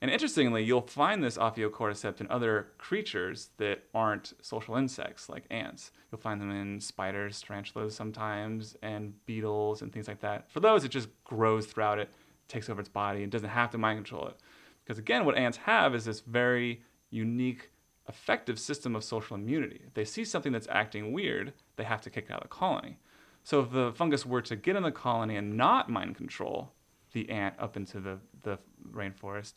And 0.00 0.10
interestingly, 0.10 0.62
you'll 0.62 0.82
find 0.82 1.22
this 1.22 1.38
Ophiocordyceps 1.38 2.20
in 2.20 2.30
other 2.30 2.68
creatures 2.78 3.50
that 3.58 3.84
aren't 3.94 4.32
social 4.42 4.76
insects, 4.76 5.28
like 5.28 5.44
ants. 5.50 5.92
You'll 6.10 6.20
find 6.20 6.40
them 6.40 6.50
in 6.50 6.80
spiders, 6.80 7.40
tarantulas 7.40 7.94
sometimes, 7.94 8.76
and 8.82 9.14
beetles 9.24 9.82
and 9.82 9.92
things 9.92 10.08
like 10.08 10.20
that. 10.20 10.50
For 10.50 10.60
those, 10.60 10.84
it 10.84 10.90
just 10.90 11.08
grows 11.24 11.66
throughout 11.66 11.98
it, 11.98 12.10
takes 12.48 12.68
over 12.68 12.80
its 12.80 12.88
body, 12.88 13.22
and 13.22 13.32
doesn't 13.32 13.48
have 13.48 13.70
to 13.70 13.78
mind 13.78 13.98
control 13.98 14.28
it. 14.28 14.36
Because 14.84 14.98
again, 14.98 15.24
what 15.24 15.38
ants 15.38 15.58
have 15.58 15.94
is 15.94 16.04
this 16.04 16.20
very 16.20 16.82
unique, 17.14 17.70
effective 18.08 18.58
system 18.58 18.94
of 18.94 19.04
social 19.04 19.36
immunity. 19.36 19.80
If 19.86 19.94
they 19.94 20.04
see 20.04 20.24
something 20.24 20.52
that's 20.52 20.68
acting 20.70 21.12
weird, 21.12 21.52
they 21.76 21.84
have 21.84 22.02
to 22.02 22.10
kick 22.10 22.26
it 22.28 22.32
out 22.32 22.42
of 22.42 22.50
the 22.50 22.54
colony. 22.54 22.98
So 23.44 23.60
if 23.60 23.70
the 23.70 23.92
fungus 23.92 24.26
were 24.26 24.42
to 24.42 24.56
get 24.56 24.76
in 24.76 24.82
the 24.82 24.90
colony 24.90 25.36
and 25.36 25.56
not 25.56 25.88
mind 25.88 26.16
control 26.16 26.72
the 27.12 27.28
ant 27.30 27.54
up 27.58 27.76
into 27.76 28.00
the, 28.00 28.18
the 28.42 28.58
rainforest, 28.90 29.54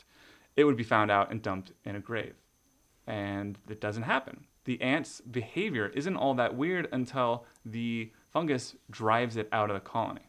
it 0.56 0.64
would 0.66 0.78
be 0.78 0.84
found 0.84 1.10
out 1.10 1.32
and 1.32 1.42
dumped 1.42 1.72
in 1.84 1.96
a 1.96 2.00
grave. 2.00 2.36
And 3.08 3.58
it 3.70 3.82
doesn't 3.82 4.04
happen. 4.04 4.46
The 4.66 4.82
ant's 4.82 5.22
behavior 5.22 5.88
isn't 5.88 6.18
all 6.18 6.34
that 6.36 6.56
weird 6.56 6.90
until 6.92 7.46
the 7.66 8.12
fungus 8.30 8.76
drives 8.92 9.38
it 9.38 9.48
out 9.52 9.70
of 9.70 9.76
the 9.76 9.80
colony. 9.80 10.28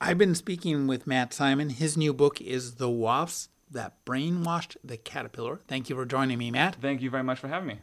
I've 0.00 0.16
been 0.16 0.34
speaking 0.34 0.86
with 0.86 1.06
Matt 1.06 1.34
Simon. 1.34 1.68
His 1.68 1.94
new 1.94 2.14
book 2.14 2.40
is 2.40 2.76
The 2.76 2.88
Wasps 2.88 3.49
That 3.70 4.04
Brainwashed 4.04 4.76
the 4.82 4.96
Caterpillar. 4.96 5.60
Thank 5.68 5.88
you 5.88 5.96
for 5.96 6.04
joining 6.04 6.38
me, 6.38 6.50
Matt. 6.50 6.76
Thank 6.80 7.02
you 7.02 7.10
very 7.10 7.22
much 7.22 7.38
for 7.38 7.48
having 7.48 7.68
me. 7.68 7.78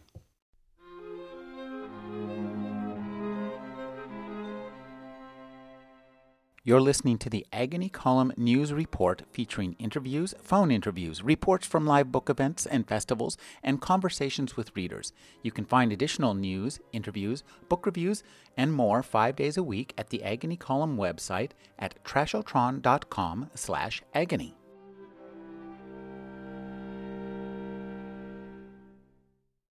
You're 6.67 6.81
listening 6.81 7.17
to 7.19 7.29
the 7.29 7.45
Agony 7.53 7.87
Column 7.87 8.33
News 8.35 8.73
Report 8.73 9.21
featuring 9.31 9.77
interviews, 9.79 10.33
phone 10.41 10.69
interviews, 10.69 11.23
reports 11.23 11.65
from 11.65 11.85
live 11.85 12.11
book 12.11 12.29
events 12.29 12.65
and 12.65 12.85
festivals, 12.85 13.37
and 13.63 13.79
conversations 13.79 14.57
with 14.57 14.75
readers. 14.75 15.13
You 15.41 15.51
can 15.53 15.63
find 15.63 15.93
additional 15.93 16.33
news, 16.33 16.81
interviews, 16.91 17.45
book 17.69 17.85
reviews, 17.85 18.21
and 18.57 18.73
more 18.73 19.01
five 19.01 19.37
days 19.37 19.55
a 19.55 19.63
week 19.63 19.93
at 19.97 20.09
the 20.09 20.21
Agony 20.25 20.57
Column 20.57 20.97
website 20.97 21.51
at 21.79 22.03
trashotron.com 22.03 23.49
slash 23.55 24.01
agony. 24.13 24.56